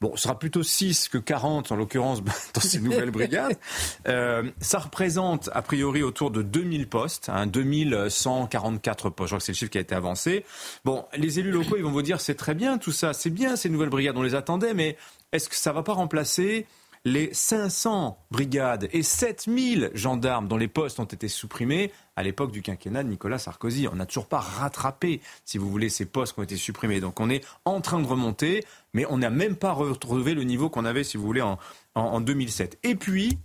Bon, 0.00 0.14
ce 0.16 0.22
sera 0.22 0.38
plutôt 0.38 0.62
6 0.62 1.08
que 1.08 1.18
40 1.18 1.72
en 1.72 1.76
l'occurrence 1.76 2.22
dans 2.54 2.60
ces 2.60 2.80
nouvelles 2.80 3.10
brigades. 3.10 3.56
Euh, 4.06 4.50
ça 4.60 4.78
représente 4.78 5.50
a 5.52 5.60
priori 5.60 6.02
autour 6.02 6.30
de 6.30 6.42
2000 6.42 6.88
postes, 6.88 7.28
hein, 7.28 7.46
2144 7.46 9.10
postes. 9.10 9.28
Je 9.28 9.32
crois 9.32 9.38
que 9.38 9.44
c'est 9.44 9.52
le 9.52 9.56
chiffre 9.56 9.70
qui 9.70 9.78
a 9.78 9.80
été 9.80 9.94
avancé. 9.94 10.44
Bon, 10.84 11.04
les 11.16 11.38
élus 11.38 11.50
locaux, 11.50 11.76
ils 11.76 11.82
vont 11.82 11.90
vous 11.90 12.02
dire 12.02 12.20
c'est 12.20 12.34
très 12.34 12.54
bien 12.54 12.78
tout 12.78 12.92
ça, 12.92 13.12
c'est 13.12 13.30
bien 13.30 13.56
ces 13.56 13.68
nouvelles 13.68 13.88
brigades, 13.88 14.16
on 14.16 14.22
les 14.22 14.34
attendait, 14.34 14.72
mais 14.72 14.96
est-ce 15.32 15.48
que 15.48 15.56
ça 15.56 15.72
va 15.72 15.82
pas 15.82 15.92
remplacer 15.92 16.66
les 17.04 17.32
500 17.32 18.18
brigades 18.30 18.88
et 18.92 19.02
7000 19.02 19.90
gendarmes 19.94 20.48
dont 20.48 20.56
les 20.56 20.68
postes 20.68 21.00
ont 21.00 21.04
été 21.04 21.28
supprimés 21.28 21.92
à 22.16 22.22
l'époque 22.22 22.50
du 22.50 22.62
quinquennat 22.62 23.04
de 23.04 23.08
Nicolas 23.08 23.38
Sarkozy. 23.38 23.88
On 23.88 23.96
n'a 23.96 24.06
toujours 24.06 24.26
pas 24.26 24.40
rattrapé, 24.40 25.20
si 25.44 25.58
vous 25.58 25.70
voulez, 25.70 25.88
ces 25.88 26.06
postes 26.06 26.34
qui 26.34 26.40
ont 26.40 26.44
été 26.44 26.56
supprimés. 26.56 27.00
Donc 27.00 27.20
on 27.20 27.30
est 27.30 27.44
en 27.64 27.80
train 27.80 28.00
de 28.00 28.06
remonter, 28.06 28.64
mais 28.92 29.06
on 29.08 29.18
n'a 29.18 29.30
même 29.30 29.56
pas 29.56 29.72
retrouvé 29.72 30.34
le 30.34 30.44
niveau 30.44 30.68
qu'on 30.68 30.84
avait, 30.84 31.04
si 31.04 31.16
vous 31.16 31.24
voulez, 31.24 31.42
en, 31.42 31.58
en 31.94 32.20
2007. 32.20 32.78
Et 32.82 32.94
puis, 32.94 33.38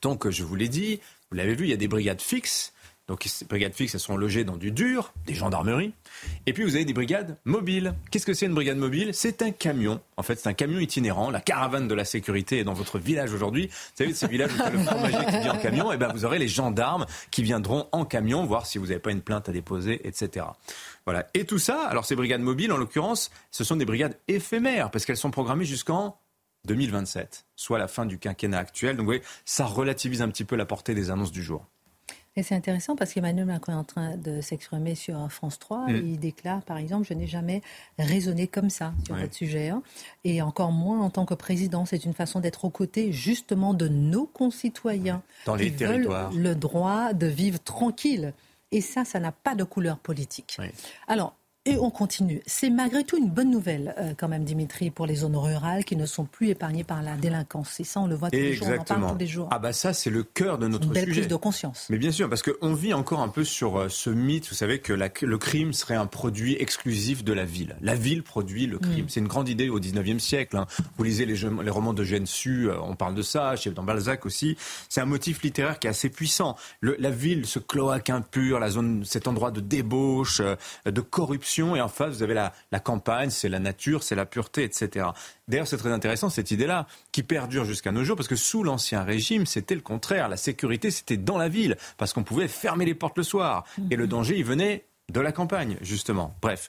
donc 0.00 0.28
je 0.28 0.44
vous 0.44 0.56
l'ai 0.56 0.68
dit, 0.68 1.00
vous 1.30 1.36
l'avez 1.36 1.54
vu, 1.54 1.66
il 1.66 1.70
y 1.70 1.74
a 1.74 1.76
des 1.76 1.88
brigades 1.88 2.20
fixes 2.20 2.71
donc 3.12 3.24
ces 3.26 3.44
brigades 3.44 3.74
fixes, 3.74 3.92
elles 3.92 4.00
sont 4.00 4.16
logées 4.16 4.42
dans 4.42 4.56
du 4.56 4.70
dur, 4.70 5.12
des 5.26 5.34
gendarmeries. 5.34 5.92
Et 6.46 6.54
puis 6.54 6.64
vous 6.64 6.76
avez 6.76 6.86
des 6.86 6.94
brigades 6.94 7.36
mobiles. 7.44 7.92
Qu'est-ce 8.10 8.24
que 8.24 8.32
c'est 8.32 8.46
une 8.46 8.54
brigade 8.54 8.78
mobile? 8.78 9.10
C'est 9.12 9.42
un 9.42 9.50
camion. 9.50 10.00
En 10.16 10.22
fait, 10.22 10.36
c'est 10.36 10.48
un 10.48 10.54
camion 10.54 10.78
itinérant. 10.78 11.30
La 11.30 11.42
caravane 11.42 11.88
de 11.88 11.94
la 11.94 12.06
sécurité 12.06 12.60
est 12.60 12.64
dans 12.64 12.72
votre 12.72 12.98
village 12.98 13.34
aujourd'hui. 13.34 13.66
Vous 13.66 13.96
savez, 13.96 14.14
ces 14.14 14.28
villages 14.28 14.52
où 14.54 14.72
le 14.72 14.78
fromager 14.78 15.26
qui 15.26 15.40
vient 15.40 15.52
en 15.52 15.58
camion, 15.58 15.92
et 15.92 15.96
eh 15.96 15.98
ben 15.98 16.10
vous 16.10 16.24
aurez 16.24 16.38
les 16.38 16.48
gendarmes 16.48 17.04
qui 17.30 17.42
viendront 17.42 17.86
en 17.92 18.06
camion 18.06 18.46
voir 18.46 18.64
si 18.64 18.78
vous 18.78 18.86
n'avez 18.86 18.98
pas 18.98 19.10
une 19.10 19.20
plainte 19.20 19.46
à 19.46 19.52
déposer, 19.52 20.00
etc. 20.08 20.46
Voilà. 21.04 21.26
Et 21.34 21.44
tout 21.44 21.58
ça, 21.58 21.82
alors 21.82 22.06
ces 22.06 22.16
brigades 22.16 22.40
mobiles, 22.40 22.72
en 22.72 22.78
l'occurrence, 22.78 23.30
ce 23.50 23.62
sont 23.62 23.76
des 23.76 23.84
brigades 23.84 24.16
éphémères 24.26 24.90
parce 24.90 25.04
qu'elles 25.04 25.18
sont 25.18 25.30
programmées 25.30 25.66
jusqu'en 25.66 26.16
2027, 26.64 27.44
soit 27.56 27.78
la 27.78 27.88
fin 27.88 28.06
du 28.06 28.18
quinquennat 28.18 28.56
actuel. 28.56 28.96
Donc 28.96 29.04
vous 29.04 29.12
voyez, 29.12 29.22
ça 29.44 29.66
relativise 29.66 30.22
un 30.22 30.30
petit 30.30 30.46
peu 30.46 30.56
la 30.56 30.64
portée 30.64 30.94
des 30.94 31.10
annonces 31.10 31.30
du 31.30 31.42
jour. 31.42 31.66
Et 32.34 32.42
c'est 32.42 32.54
intéressant 32.54 32.96
parce 32.96 33.12
qu'Emmanuel 33.12 33.44
Macron 33.44 33.72
est 33.72 33.76
en 33.76 33.84
train 33.84 34.16
de 34.16 34.40
s'exprimer 34.40 34.94
sur 34.94 35.30
France 35.30 35.58
3. 35.58 35.88
Mm. 35.88 35.96
Il 36.06 36.18
déclare, 36.18 36.62
par 36.62 36.78
exemple, 36.78 37.06
je 37.06 37.12
n'ai 37.12 37.26
jamais 37.26 37.60
raisonné 37.98 38.46
comme 38.46 38.70
ça 38.70 38.94
sur 39.04 39.14
votre 39.16 39.34
sujet. 39.34 39.68
Hein. 39.68 39.82
et 40.24 40.40
encore 40.40 40.72
moins 40.72 41.00
en 41.00 41.10
tant 41.10 41.26
que 41.26 41.34
président. 41.34 41.84
C'est 41.84 42.04
une 42.04 42.14
façon 42.14 42.40
d'être 42.40 42.64
aux 42.64 42.70
côtés, 42.70 43.12
justement, 43.12 43.74
de 43.74 43.88
nos 43.88 44.26
concitoyens. 44.26 45.22
Dans 45.44 45.54
les 45.54 45.70
qui 45.70 45.76
territoires. 45.76 46.30
Veulent 46.30 46.42
le 46.42 46.54
droit 46.54 47.12
de 47.12 47.26
vivre 47.26 47.58
tranquille. 47.58 48.32
Et 48.70 48.80
ça, 48.80 49.04
ça 49.04 49.20
n'a 49.20 49.32
pas 49.32 49.54
de 49.54 49.64
couleur 49.64 49.98
politique. 49.98 50.56
Alors, 51.06 51.34
et 51.64 51.76
on 51.76 51.90
continue. 51.90 52.42
C'est 52.44 52.70
malgré 52.70 53.04
tout 53.04 53.16
une 53.16 53.30
bonne 53.30 53.50
nouvelle, 53.50 53.94
euh, 53.98 54.14
quand 54.16 54.28
même, 54.28 54.44
Dimitri, 54.44 54.90
pour 54.90 55.06
les 55.06 55.16
zones 55.16 55.36
rurales 55.36 55.84
qui 55.84 55.94
ne 55.94 56.06
sont 56.06 56.24
plus 56.24 56.48
épargnées 56.48 56.82
par 56.82 57.02
la 57.02 57.16
délinquance. 57.16 57.78
Et 57.78 57.84
ça, 57.84 58.00
on 58.00 58.08
le 58.08 58.16
voit 58.16 58.30
tous 58.30 58.36
les 58.36 58.54
jours, 58.54 58.66
on 58.68 58.80
en 58.80 58.84
parle 58.84 59.12
tous 59.12 59.18
les 59.18 59.26
jours. 59.26 59.48
Ah 59.52 59.60
bah 59.60 59.72
ça, 59.72 59.92
c'est 59.92 60.10
le 60.10 60.24
cœur 60.24 60.58
de 60.58 60.66
notre 60.66 60.86
une 60.86 60.92
belle 60.92 61.08
prise 61.08 61.28
de 61.28 61.36
conscience. 61.36 61.86
Mais 61.88 61.98
bien 61.98 62.10
sûr, 62.10 62.28
parce 62.28 62.42
qu'on 62.42 62.74
vit 62.74 62.92
encore 62.92 63.20
un 63.20 63.28
peu 63.28 63.44
sur 63.44 63.76
euh, 63.76 63.88
ce 63.88 64.10
mythe, 64.10 64.48
vous 64.48 64.56
savez, 64.56 64.80
que 64.80 64.92
le 64.92 65.38
crime 65.38 65.72
serait 65.72 65.94
un 65.94 66.06
produit 66.06 66.56
exclusif 66.58 67.22
de 67.22 67.32
la 67.32 67.44
ville. 67.44 67.76
La 67.80 67.94
ville 67.94 68.24
produit 68.24 68.66
le 68.66 68.78
crime. 68.78 69.04
Mm. 69.04 69.08
C'est 69.08 69.20
une 69.20 69.28
grande 69.28 69.48
idée 69.48 69.68
au 69.68 69.78
19e 69.78 70.18
siècle. 70.18 70.56
Hein. 70.56 70.66
Vous 70.96 71.04
lisez 71.04 71.26
les, 71.26 71.36
les 71.36 71.70
romans 71.70 71.94
de 71.94 72.02
Su, 72.24 72.68
euh, 72.68 72.76
on 72.82 72.96
parle 72.96 73.14
de 73.14 73.22
ça, 73.22 73.54
chez 73.54 73.70
dans 73.70 73.84
Balzac 73.84 74.26
aussi. 74.26 74.56
C'est 74.88 75.00
un 75.00 75.06
motif 75.06 75.42
littéraire 75.42 75.78
qui 75.78 75.86
est 75.86 75.90
assez 75.90 76.08
puissant. 76.08 76.56
Le, 76.80 76.96
la 76.98 77.10
ville, 77.10 77.46
ce 77.46 77.60
cloaque 77.60 78.10
impur, 78.10 78.58
la 78.58 78.68
zone, 78.68 79.04
cet 79.04 79.28
endroit 79.28 79.52
de 79.52 79.60
débauche, 79.60 80.42
de 80.84 81.00
corruption, 81.00 81.51
et 81.58 81.80
en 81.80 81.88
face, 81.88 82.16
vous 82.16 82.22
avez 82.22 82.34
la, 82.34 82.80
campagne, 82.80 83.30
c'est 83.30 83.48
la 83.48 83.58
nature, 83.58 84.02
c'est 84.02 84.14
la 84.14 84.26
pureté, 84.26 84.64
etc. 84.64 85.06
D'ailleurs, 85.48 85.66
c'est 85.66 85.76
très 85.76 85.92
intéressant 85.92 86.30
cette 86.30 86.50
idée-là, 86.50 86.86
qui 87.12 87.22
perdure 87.22 87.64
jusqu'à 87.64 87.92
nos 87.92 88.04
jours, 88.04 88.16
parce 88.16 88.28
que 88.28 88.36
sous 88.36 88.62
l'Ancien 88.62 89.02
Régime, 89.02 89.46
c'était 89.46 89.74
le 89.74 89.80
contraire. 89.80 90.28
La 90.28 90.36
sécurité, 90.36 90.90
c'était 90.90 91.16
dans 91.16 91.38
la 91.38 91.48
ville, 91.48 91.76
parce 91.98 92.12
qu'on 92.12 92.24
pouvait 92.24 92.48
fermer 92.48 92.84
les 92.84 92.94
portes 92.94 93.16
le 93.16 93.24
soir. 93.24 93.64
Et 93.90 93.96
le 93.96 94.06
danger, 94.06 94.38
il 94.38 94.44
venait 94.44 94.86
de 95.10 95.20
la 95.20 95.32
campagne, 95.32 95.76
justement. 95.82 96.34
Bref. 96.40 96.68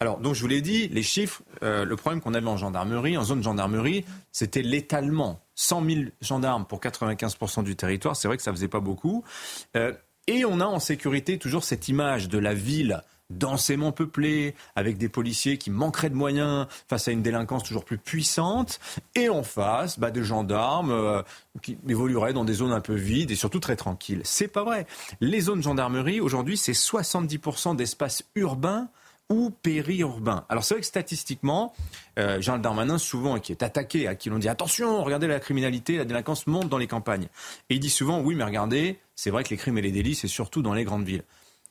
Alors, 0.00 0.18
donc 0.18 0.34
je 0.34 0.40
vous 0.42 0.46
l'ai 0.46 0.60
dit, 0.60 0.88
les 0.88 1.02
chiffres, 1.02 1.42
euh, 1.62 1.84
le 1.84 1.96
problème 1.96 2.20
qu'on 2.20 2.34
avait 2.34 2.46
en 2.46 2.56
gendarmerie, 2.56 3.16
en 3.16 3.24
zone 3.24 3.42
gendarmerie, 3.42 4.04
c'était 4.30 4.62
l'étalement. 4.62 5.40
100 5.56 5.84
000 5.84 6.00
gendarmes 6.20 6.66
pour 6.66 6.80
95% 6.80 7.64
du 7.64 7.74
territoire, 7.74 8.14
c'est 8.14 8.28
vrai 8.28 8.36
que 8.36 8.44
ça 8.44 8.52
faisait 8.52 8.68
pas 8.68 8.78
beaucoup. 8.78 9.24
Euh, 9.76 9.92
et 10.28 10.44
on 10.44 10.60
a 10.60 10.66
en 10.66 10.78
sécurité 10.78 11.38
toujours 11.38 11.64
cette 11.64 11.88
image 11.88 12.28
de 12.28 12.38
la 12.38 12.54
ville 12.54 13.02
densément 13.30 13.92
peuplé, 13.92 14.54
avec 14.74 14.96
des 14.96 15.08
policiers 15.08 15.58
qui 15.58 15.70
manqueraient 15.70 16.10
de 16.10 16.14
moyens 16.14 16.66
face 16.88 17.08
à 17.08 17.12
une 17.12 17.22
délinquance 17.22 17.62
toujours 17.62 17.84
plus 17.84 17.98
puissante, 17.98 18.80
et 19.14 19.28
en 19.28 19.42
face, 19.42 19.98
bah, 19.98 20.10
des 20.10 20.24
gendarmes 20.24 20.90
euh, 20.90 21.22
qui 21.62 21.78
évolueraient 21.88 22.32
dans 22.32 22.44
des 22.44 22.54
zones 22.54 22.72
un 22.72 22.80
peu 22.80 22.94
vides 22.94 23.30
et 23.30 23.36
surtout 23.36 23.60
très 23.60 23.76
tranquilles. 23.76 24.22
C'est 24.24 24.48
pas 24.48 24.64
vrai. 24.64 24.86
Les 25.20 25.40
zones 25.42 25.62
gendarmerie, 25.62 26.20
aujourd'hui, 26.20 26.56
c'est 26.56 26.72
70% 26.72 27.76
d'espace 27.76 28.22
urbain 28.34 28.88
ou 29.30 29.50
périurbain. 29.50 30.44
Alors 30.48 30.64
c'est 30.64 30.74
vrai 30.74 30.80
que 30.80 30.86
statistiquement, 30.86 31.74
euh, 32.18 32.40
Jean 32.40 32.58
Darmanin, 32.58 32.98
souvent, 32.98 33.38
qui 33.38 33.52
est 33.52 33.62
attaqué, 33.62 34.06
à 34.06 34.14
qui 34.14 34.30
l'on 34.30 34.38
dit 34.38 34.48
attention, 34.48 35.04
regardez 35.04 35.26
la 35.26 35.38
criminalité, 35.38 35.98
la 35.98 36.06
délinquance 36.06 36.46
monte 36.46 36.68
dans 36.68 36.78
les 36.78 36.86
campagnes. 36.86 37.28
Et 37.68 37.74
il 37.74 37.80
dit 37.80 37.90
souvent 37.90 38.20
oui, 38.20 38.34
mais 38.34 38.44
regardez, 38.44 38.98
c'est 39.14 39.30
vrai 39.30 39.44
que 39.44 39.50
les 39.50 39.58
crimes 39.58 39.76
et 39.76 39.82
les 39.82 39.92
délits, 39.92 40.14
c'est 40.14 40.28
surtout 40.28 40.62
dans 40.62 40.72
les 40.72 40.84
grandes 40.84 41.04
villes. 41.04 41.24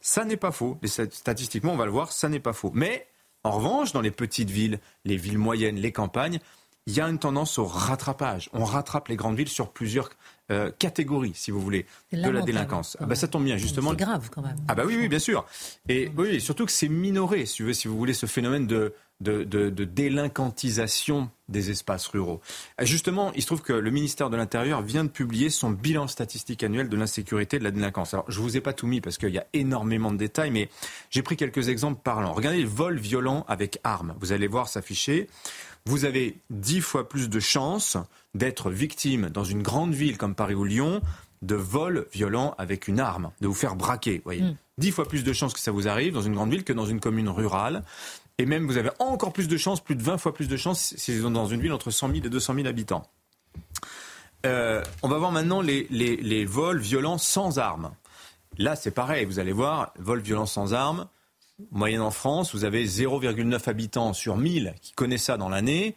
Ça 0.07 0.23
n'est 0.23 0.37
pas 0.37 0.53
faux. 0.53 0.79
statistiquement, 0.85 1.73
on 1.73 1.75
va 1.75 1.83
le 1.83 1.91
voir, 1.91 2.13
ça 2.13 2.29
n'est 2.29 2.39
pas 2.39 2.53
faux. 2.53 2.71
Mais 2.73 3.07
en 3.43 3.51
revanche, 3.51 3.91
dans 3.91 3.99
les 3.99 4.09
petites 4.09 4.49
villes, 4.49 4.79
les 5.03 5.17
villes 5.17 5.37
moyennes, 5.37 5.75
les 5.75 5.91
campagnes, 5.91 6.39
il 6.85 6.93
y 6.93 7.01
a 7.01 7.09
une 7.09 7.19
tendance 7.19 7.57
au 7.57 7.65
rattrapage. 7.65 8.49
On 8.53 8.63
rattrape 8.63 9.09
les 9.09 9.17
grandes 9.17 9.35
villes 9.35 9.49
sur 9.49 9.69
plusieurs 9.69 10.09
euh, 10.49 10.71
catégories, 10.79 11.33
si 11.35 11.51
vous 11.51 11.59
voulez, 11.59 11.85
de 12.13 12.29
la 12.29 12.41
délinquance. 12.41 12.95
Ah 13.01 13.05
bah, 13.05 13.15
ça 13.15 13.27
tombe 13.27 13.43
bien, 13.43 13.57
justement. 13.57 13.89
C'est 13.89 13.97
grave 13.97 14.29
quand 14.31 14.41
même. 14.41 14.55
Ah 14.69 14.75
bah 14.75 14.83
oui, 14.85 14.95
oui, 14.97 15.09
bien 15.09 15.19
sûr. 15.19 15.45
Et 15.89 16.09
oui, 16.15 16.39
surtout 16.39 16.65
que 16.65 16.71
c'est 16.71 16.87
minoré, 16.87 17.45
si 17.45 17.61
vous, 17.63 17.73
si 17.73 17.89
vous 17.89 17.97
voulez, 17.97 18.13
ce 18.13 18.27
phénomène 18.27 18.65
de, 18.65 18.93
de, 19.19 19.43
de, 19.43 19.83
délinquantisation 19.83 21.29
des 21.49 21.71
espaces 21.71 22.07
ruraux. 22.07 22.39
Euh, 22.79 22.85
justement, 22.85 23.31
il 23.33 23.41
se 23.41 23.47
trouve 23.47 23.61
que 23.61 23.73
le 23.73 23.89
ministère 23.89 24.29
de 24.29 24.37
l'Intérieur 24.37 24.81
vient 24.81 25.03
de 25.03 25.09
publier 25.09 25.49
son 25.49 25.71
bilan 25.71 26.07
statistique 26.07 26.63
annuel 26.63 26.87
de 26.87 26.97
l'insécurité 26.97 27.55
et 27.55 27.59
de 27.59 27.63
la 27.63 27.71
délinquance. 27.71 28.13
Alors, 28.13 28.29
je 28.29 28.39
ne 28.39 28.43
vous 28.43 28.57
ai 28.57 28.61
pas 28.61 28.73
tout 28.73 28.85
mis 28.85 29.01
parce 29.01 29.17
qu'il 29.17 29.29
y 29.29 29.39
a 29.39 29.47
énormément 29.53 30.11
de 30.11 30.17
détails, 30.17 30.51
mais 30.51 30.69
j'ai 31.09 31.23
pris 31.23 31.35
quelques 31.35 31.69
exemples 31.69 32.01
parlants. 32.03 32.33
Regardez 32.33 32.59
les 32.59 32.65
vols 32.65 32.99
violents 32.99 33.45
avec 33.47 33.79
armes. 33.83 34.13
Vous 34.19 34.33
allez 34.33 34.47
voir 34.47 34.67
s'afficher 34.67 35.27
vous 35.87 36.03
avez 36.03 36.37
dix 36.49 36.81
fois 36.81 37.07
plus 37.07 37.29
de 37.29 37.39
chances 37.39 37.97
d'être 38.35 38.69
victime 38.69 39.29
dans 39.29 39.45
une 39.45 39.63
grande 39.63 39.93
ville 39.93 40.17
comme 40.17 40.35
Paris 40.35 40.53
ou 40.53 40.65
Lyon 40.65 41.01
de 41.41 41.55
vols 41.55 42.07
violents 42.11 42.55
avec 42.57 42.87
une 42.87 42.99
arme, 42.99 43.31
de 43.41 43.47
vous 43.47 43.53
faire 43.53 43.75
braquer. 43.75 44.21
Voyez. 44.25 44.41
Mm. 44.41 44.55
Dix 44.79 44.91
fois 44.91 45.07
plus 45.07 45.23
de 45.23 45.33
chances 45.33 45.53
que 45.53 45.59
ça 45.59 45.71
vous 45.71 45.87
arrive 45.87 46.13
dans 46.13 46.21
une 46.21 46.33
grande 46.33 46.51
ville 46.51 46.63
que 46.63 46.73
dans 46.73 46.85
une 46.85 46.99
commune 46.99 47.29
rurale. 47.29 47.83
Et 48.37 48.45
même, 48.45 48.67
vous 48.67 48.77
avez 48.77 48.91
encore 48.99 49.33
plus 49.33 49.47
de 49.47 49.57
chances, 49.57 49.81
plus 49.83 49.95
de 49.95 50.03
20 50.03 50.17
fois 50.17 50.33
plus 50.33 50.47
de 50.47 50.57
chances 50.57 50.93
si 50.95 51.17
vous 51.17 51.25
êtes 51.25 51.33
dans 51.33 51.47
une 51.47 51.61
ville 51.61 51.73
entre 51.73 51.91
100 51.91 52.13
000 52.13 52.25
et 52.25 52.29
200 52.29 52.53
000 52.55 52.67
habitants. 52.67 53.03
Euh, 54.45 54.83
on 55.01 55.07
va 55.07 55.17
voir 55.17 55.31
maintenant 55.31 55.61
les, 55.61 55.87
les 55.89 56.45
vols 56.45 56.79
violents 56.79 57.17
sans 57.17 57.57
armes. 57.57 57.91
Là, 58.57 58.75
c'est 58.75 58.91
pareil. 58.91 59.25
Vous 59.25 59.39
allez 59.39 59.51
voir, 59.51 59.93
vols 59.97 60.21
violents 60.21 60.45
sans 60.45 60.73
armes, 60.73 61.07
moyenne 61.71 62.01
en 62.01 62.11
France, 62.11 62.53
vous 62.53 62.65
avez 62.65 62.85
0,9 62.85 63.69
habitants 63.69 64.13
sur 64.13 64.37
1000 64.37 64.75
qui 64.81 64.93
connaissent 64.93 65.25
ça 65.25 65.37
dans 65.37 65.49
l'année. 65.49 65.95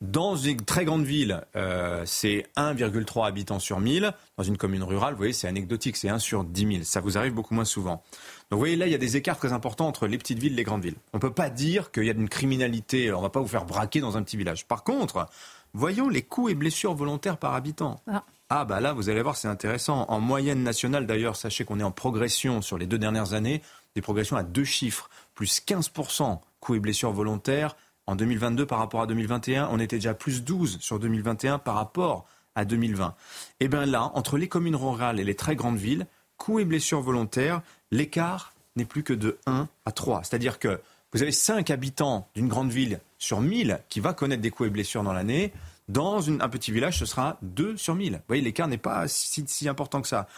Dans 0.00 0.36
une 0.36 0.60
très 0.64 0.84
grande 0.84 1.04
ville, 1.04 1.44
euh, 1.56 2.04
c'est 2.06 2.46
1,3 2.56 3.26
habitants 3.26 3.58
sur 3.58 3.80
1000. 3.80 4.12
Dans 4.36 4.44
une 4.44 4.56
commune 4.56 4.84
rurale, 4.84 5.14
vous 5.14 5.18
voyez, 5.18 5.32
c'est 5.32 5.48
anecdotique, 5.48 5.96
c'est 5.96 6.08
1 6.08 6.20
sur 6.20 6.44
10 6.44 6.72
000. 6.72 6.84
Ça 6.84 7.00
vous 7.00 7.18
arrive 7.18 7.34
beaucoup 7.34 7.54
moins 7.54 7.64
souvent. 7.64 8.04
Donc 8.50 8.56
vous 8.56 8.60
voyez, 8.60 8.76
là, 8.76 8.86
il 8.86 8.92
y 8.92 8.94
a 8.94 8.98
des 8.98 9.16
écarts 9.16 9.36
très 9.36 9.52
importants 9.52 9.86
entre 9.86 10.06
les 10.06 10.16
petites 10.16 10.38
villes 10.38 10.54
et 10.54 10.56
les 10.56 10.64
grandes 10.64 10.82
villes. 10.82 10.96
On 11.12 11.18
ne 11.18 11.20
peut 11.20 11.32
pas 11.32 11.50
dire 11.50 11.90
qu'il 11.90 12.04
y 12.04 12.10
a 12.10 12.14
une 12.14 12.30
criminalité, 12.30 13.12
on 13.12 13.18
ne 13.18 13.22
va 13.22 13.28
pas 13.28 13.40
vous 13.40 13.48
faire 13.48 13.66
braquer 13.66 14.00
dans 14.00 14.16
un 14.16 14.22
petit 14.22 14.38
village. 14.38 14.66
Par 14.66 14.84
contre, 14.84 15.26
voyons 15.74 16.08
les 16.08 16.22
coûts 16.22 16.48
et 16.48 16.54
blessures 16.54 16.94
volontaires 16.94 17.36
par 17.36 17.54
habitant. 17.54 18.00
Ah. 18.10 18.24
ah 18.48 18.64
bah 18.64 18.80
là, 18.80 18.94
vous 18.94 19.10
allez 19.10 19.20
voir, 19.20 19.36
c'est 19.36 19.48
intéressant. 19.48 20.06
En 20.08 20.20
moyenne 20.20 20.62
nationale, 20.62 21.06
d'ailleurs, 21.06 21.36
sachez 21.36 21.66
qu'on 21.66 21.78
est 21.78 21.84
en 21.84 21.90
progression 21.90 22.62
sur 22.62 22.78
les 22.78 22.86
deux 22.86 22.98
dernières 22.98 23.34
années 23.34 23.60
des 23.94 24.00
progressions 24.00 24.36
à 24.36 24.42
deux 24.42 24.64
chiffres, 24.64 25.10
plus 25.34 25.60
15% 25.60 26.40
coups 26.60 26.76
et 26.76 26.80
blessures 26.80 27.12
volontaires 27.12 27.76
en 28.06 28.16
2022 28.16 28.64
par 28.64 28.78
rapport 28.78 29.02
à 29.02 29.06
2021. 29.06 29.68
On 29.70 29.78
était 29.78 29.96
déjà 29.96 30.14
plus 30.14 30.42
12 30.42 30.78
sur 30.80 30.98
2021 30.98 31.58
par 31.58 31.74
rapport 31.74 32.26
à 32.54 32.64
2020. 32.64 33.14
Et 33.60 33.68
bien 33.68 33.84
là, 33.86 34.10
entre 34.14 34.38
les 34.38 34.48
communes 34.48 34.76
rurales 34.76 35.20
et 35.20 35.24
les 35.24 35.36
très 35.36 35.54
grandes 35.54 35.76
villes, 35.76 36.06
coups 36.38 36.62
et 36.62 36.64
blessures 36.64 37.02
volontaires, 37.02 37.62
l'écart 37.90 38.54
n'est 38.76 38.84
plus 38.84 39.02
que 39.02 39.12
de 39.12 39.38
1 39.46 39.68
à 39.84 39.92
3. 39.92 40.22
C'est-à-dire 40.24 40.58
que 40.58 40.80
vous 41.12 41.22
avez 41.22 41.32
5 41.32 41.70
habitants 41.70 42.28
d'une 42.34 42.48
grande 42.48 42.70
ville 42.70 43.00
sur 43.18 43.40
1000 43.40 43.80
qui 43.88 44.00
va 44.00 44.12
connaître 44.12 44.42
des 44.42 44.50
coups 44.50 44.68
et 44.68 44.70
blessures 44.70 45.02
dans 45.02 45.12
l'année. 45.12 45.52
Dans 45.88 46.28
un 46.28 46.48
petit 46.50 46.70
village, 46.70 46.98
ce 46.98 47.06
sera 47.06 47.38
2 47.40 47.78
sur 47.78 47.94
1000. 47.94 48.12
Vous 48.12 48.18
voyez, 48.28 48.42
l'écart 48.42 48.68
n'est 48.68 48.76
pas 48.76 49.08
si, 49.08 49.68
important 49.68 50.02
que 50.02 50.08
ça. 50.08 50.28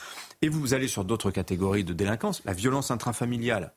Et 0.42 0.48
vous 0.48 0.74
allez 0.74 0.86
sur 0.86 1.04
d'autres 1.04 1.32
catégories 1.32 1.82
de 1.82 1.92
délinquance, 1.92 2.40
la 2.44 2.52
violence 2.52 2.92
intrafamiliale. 2.92 3.72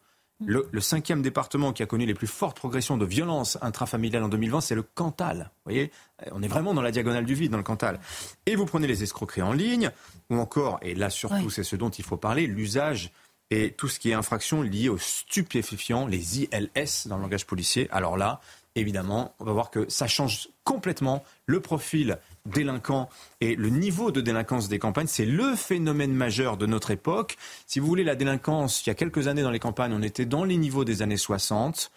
Le, 0.46 0.68
cinquième 0.82 1.22
département 1.22 1.72
qui 1.72 1.84
a 1.84 1.86
connu 1.86 2.06
les 2.06 2.14
plus 2.14 2.28
fortes 2.28 2.58
progressions 2.58 2.98
de 2.98 3.06
violence 3.06 3.58
intrafamiliale 3.62 4.24
en 4.24 4.30
2020, 4.30 4.62
c'est 4.62 4.76
le 4.76 4.84
Cantal. 4.84 5.50
Vous 5.66 5.72
voyez, 5.72 5.92
on 6.32 6.44
est 6.44 6.48
vraiment 6.48 6.74
dans 6.74 6.82
la 6.82 6.92
diagonale 6.92 7.26
du 7.26 7.34
vide 7.34 7.52
dans 7.52 7.58
le 7.58 7.64
Cantal. 7.64 8.00
Et 8.46 8.56
vous 8.56 8.66
prenez 8.66 8.86
les 8.86 9.04
escroqueries 9.04 9.42
en 9.42 9.54
ligne, 9.54 9.90
ou 10.30 10.38
encore, 10.38 10.80
et 10.82 10.96
là 10.96 11.10
surtout 11.10 11.50
c'est 11.50 11.64
ce 11.64 11.78
dont 11.78 11.90
il 11.90 12.04
faut 12.04 12.18
parler, 12.18 12.46
l'usage 12.46 13.12
et 13.52 13.72
tout 13.72 13.88
ce 13.88 14.00
qui 14.00 14.10
est 14.10 14.14
infraction 14.14 14.62
liée 14.62 14.89
aux 14.89 14.98
stupéfiants, 14.98 16.08
les 16.08 16.41
ILS 16.41 17.08
dans 17.08 17.18
le 17.18 17.24
langage 17.24 17.46
policier. 17.46 17.88
Alors 17.91 18.18
là, 18.18 18.41
évidemment, 18.76 19.36
on 19.39 19.46
va 19.46 19.52
voir 19.54 19.70
que 19.70 19.88
ça 19.89 20.08
change 20.08 20.50
complètement 20.64 21.24
le 21.46 21.60
profil 21.60 22.18
délinquant 22.46 23.10
et 23.41 23.56
le 23.56 23.70
niveau 23.70 24.12
de 24.12 24.22
délinquance 24.22 24.68
des 24.70 24.80
campagnes. 24.80 25.08
C'est 25.08 25.26
le 25.26 25.56
phénomène 25.56 26.14
majeur 26.14 26.58
de 26.58 26.66
notre 26.66 26.91
époque. 26.91 27.38
Si 27.68 27.80
vous 27.80 27.88
voulez, 27.88 28.04
la 28.04 28.16
délinquance, 28.16 28.86
il 28.86 28.89
y 28.89 28.91
a 28.91 28.96
quelques 28.96 29.28
années 29.28 29.44
dans 29.44 29.52
les 29.52 29.60
campagnes, 29.60 29.94
on 29.94 30.02
était 30.02 30.26
dans 30.26 30.44
les 30.44 30.58
niveaux 30.58 30.84
des 30.84 31.02
années 31.02 31.18
60. 31.18 31.91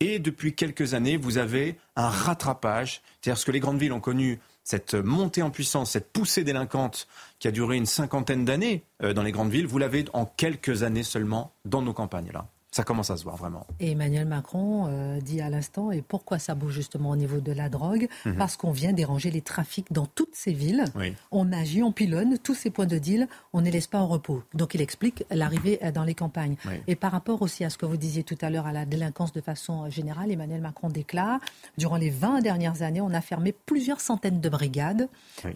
Et 0.00 0.18
depuis 0.18 0.54
quelques 0.54 0.94
années, 0.94 1.16
vous 1.16 1.38
avez 1.38 1.78
un 1.94 2.08
rattrapage. 2.08 3.02
C'est-à-dire 3.20 3.38
ce 3.38 3.46
que 3.46 3.52
les 3.52 3.60
grandes 3.60 3.78
villes 3.78 3.92
ont 3.92 4.00
connu, 4.00 4.40
cette 4.64 4.94
montée 4.94 5.42
en 5.42 5.50
puissance, 5.50 5.92
cette 5.92 6.12
poussée 6.12 6.44
délinquante 6.44 7.08
qui 7.38 7.48
a 7.48 7.50
duré 7.50 7.76
une 7.76 7.86
cinquantaine 7.86 8.44
d'années 8.44 8.84
euh, 9.02 9.12
dans 9.12 9.22
les 9.22 9.32
grandes 9.32 9.50
villes, 9.50 9.66
vous 9.66 9.78
l'avez 9.78 10.04
en 10.12 10.26
quelques 10.26 10.82
années 10.82 11.02
seulement 11.02 11.52
dans 11.64 11.82
nos 11.82 11.92
campagnes 11.92 12.30
là. 12.32 12.46
Ça 12.72 12.84
commence 12.84 13.10
à 13.10 13.18
se 13.18 13.24
voir 13.24 13.36
vraiment. 13.36 13.66
Et 13.80 13.90
Emmanuel 13.90 14.26
Macron 14.26 14.86
euh, 14.88 15.20
dit 15.20 15.42
à 15.42 15.50
l'instant, 15.50 15.90
et 15.90 16.00
pourquoi 16.00 16.38
ça 16.38 16.54
bouge 16.54 16.72
justement 16.72 17.10
au 17.10 17.16
niveau 17.16 17.40
de 17.40 17.52
la 17.52 17.68
drogue 17.68 18.08
mhm. 18.24 18.36
Parce 18.36 18.56
qu'on 18.56 18.70
vient 18.70 18.94
déranger 18.94 19.30
les 19.30 19.42
trafics 19.42 19.92
dans 19.92 20.06
toutes 20.06 20.34
ces 20.34 20.54
villes. 20.54 20.84
On 21.30 21.52
agit, 21.52 21.82
on 21.82 21.92
pilonne 21.92 22.38
tous 22.38 22.54
ces 22.54 22.70
points 22.70 22.86
de 22.86 22.96
deal, 22.96 23.28
on 23.52 23.60
ne 23.60 23.66
les 23.66 23.72
laisse 23.72 23.88
pas 23.88 23.98
en 23.98 24.06
repos. 24.08 24.42
Donc 24.54 24.74
il 24.74 24.80
explique 24.80 25.22
l'arrivée 25.30 25.80
euh, 25.82 25.92
dans 25.92 26.04
les 26.04 26.14
campagnes. 26.14 26.56
Et 26.86 26.96
par 26.96 27.12
rapport 27.12 27.42
aussi 27.42 27.62
à 27.62 27.68
ce 27.68 27.76
que 27.76 27.84
vous 27.84 27.98
disiez 27.98 28.24
tout 28.24 28.38
à 28.40 28.48
l'heure 28.48 28.66
à 28.66 28.72
la 28.72 28.86
délinquance 28.86 29.32
de 29.32 29.42
façon 29.42 29.90
générale, 29.90 30.30
Emmanuel 30.30 30.62
Macron 30.62 30.88
déclare, 30.88 31.40
durant 31.76 31.96
les 31.96 32.08
20 32.08 32.40
dernières 32.40 32.80
années, 32.80 33.02
on 33.02 33.12
a 33.12 33.20
fermé 33.20 33.52
plusieurs 33.52 34.00
centaines 34.00 34.40
de 34.40 34.48
brigades. 34.48 35.10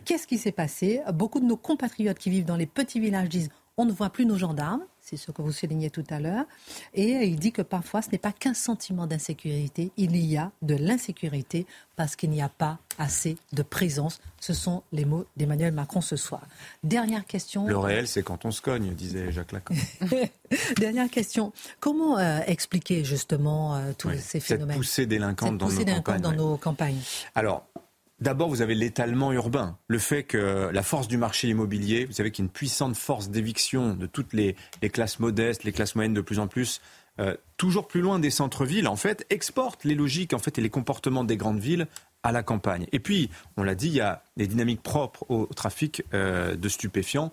Qu'est-ce 0.04 0.26
qui 0.26 0.36
s'est 0.36 0.52
passé? 0.52 1.00
Beaucoup 1.14 1.40
de 1.40 1.46
nos 1.46 1.56
compatriotes 1.56 2.18
qui 2.18 2.28
vivent 2.28 2.44
dans 2.44 2.56
les 2.56 2.66
petits 2.66 3.00
villages 3.00 3.30
disent 3.30 3.48
on 3.78 3.84
ne 3.84 3.92
voit 3.92 4.10
plus 4.10 4.26
nos 4.26 4.36
gendarmes, 4.36 4.82
c'est 5.08 5.16
ce 5.16 5.30
que 5.30 5.40
vous 5.40 5.52
soulignez 5.52 5.88
tout 5.88 6.04
à 6.10 6.18
l'heure, 6.18 6.44
et 6.92 7.26
il 7.26 7.38
dit 7.38 7.52
que 7.52 7.62
parfois 7.62 8.02
ce 8.02 8.10
n'est 8.10 8.18
pas 8.18 8.32
qu'un 8.32 8.54
sentiment 8.54 9.06
d'insécurité, 9.06 9.92
il 9.96 10.16
y 10.16 10.36
a 10.36 10.50
de 10.62 10.74
l'insécurité 10.74 11.64
parce 11.94 12.16
qu'il 12.16 12.30
n'y 12.30 12.42
a 12.42 12.48
pas 12.48 12.78
assez 12.98 13.36
de 13.52 13.62
présence. 13.62 14.20
Ce 14.40 14.52
sont 14.52 14.82
les 14.92 15.04
mots 15.04 15.24
d'Emmanuel 15.36 15.72
Macron 15.72 16.00
ce 16.00 16.16
soir. 16.16 16.42
Dernière 16.82 17.24
question. 17.24 17.68
Le 17.68 17.78
réel, 17.78 18.08
c'est 18.08 18.22
quand 18.22 18.44
on 18.44 18.50
se 18.50 18.60
cogne, 18.60 18.94
disait 18.94 19.30
Jacques 19.30 19.52
Lacan. 19.52 19.74
Dernière 20.76 21.08
question. 21.08 21.52
Comment 21.78 22.18
euh, 22.18 22.40
expliquer 22.46 23.04
justement 23.04 23.76
euh, 23.76 23.92
tous 23.96 24.10
ces 24.18 24.40
phénomènes? 24.40 24.70
Cette 24.70 24.76
poussée 24.76 25.06
délinquante, 25.06 25.56
dans, 25.56 25.68
nos 25.68 26.18
dans 26.18 26.32
nos 26.32 26.56
campagnes. 26.56 27.00
Alors, 27.34 27.66
D'abord, 28.18 28.48
vous 28.48 28.62
avez 28.62 28.74
l'étalement 28.74 29.30
urbain, 29.32 29.76
le 29.88 29.98
fait 29.98 30.22
que 30.22 30.70
la 30.72 30.82
force 30.82 31.06
du 31.06 31.18
marché 31.18 31.48
immobilier, 31.48 32.06
vous 32.06 32.12
savez 32.12 32.30
qu'il 32.30 32.46
une 32.46 32.50
puissante 32.50 32.96
force 32.96 33.28
d'éviction 33.28 33.94
de 33.94 34.06
toutes 34.06 34.32
les, 34.32 34.56
classes 34.90 35.18
modestes, 35.18 35.64
les 35.64 35.72
classes 35.72 35.94
moyennes 35.94 36.14
de 36.14 36.22
plus 36.22 36.38
en 36.38 36.48
plus, 36.48 36.80
euh, 37.20 37.36
toujours 37.58 37.88
plus 37.88 38.00
loin 38.00 38.18
des 38.18 38.30
centres-villes, 38.30 38.88
en 38.88 38.96
fait, 38.96 39.26
exporte 39.28 39.84
les 39.84 39.94
logiques 39.94 40.32
en 40.32 40.38
fait, 40.38 40.58
et 40.58 40.62
les 40.62 40.70
comportements 40.70 41.24
des 41.24 41.36
grandes 41.36 41.60
villes 41.60 41.88
à 42.22 42.32
la 42.32 42.42
campagne. 42.42 42.86
Et 42.92 42.98
puis, 42.98 43.30
on 43.56 43.62
l'a 43.62 43.74
dit, 43.74 43.88
il 43.88 43.94
y 43.94 44.00
a 44.00 44.22
des 44.36 44.46
dynamiques 44.46 44.82
propres 44.82 45.24
au 45.28 45.46
trafic 45.46 46.02
euh, 46.12 46.56
de 46.56 46.68
stupéfiants. 46.68 47.30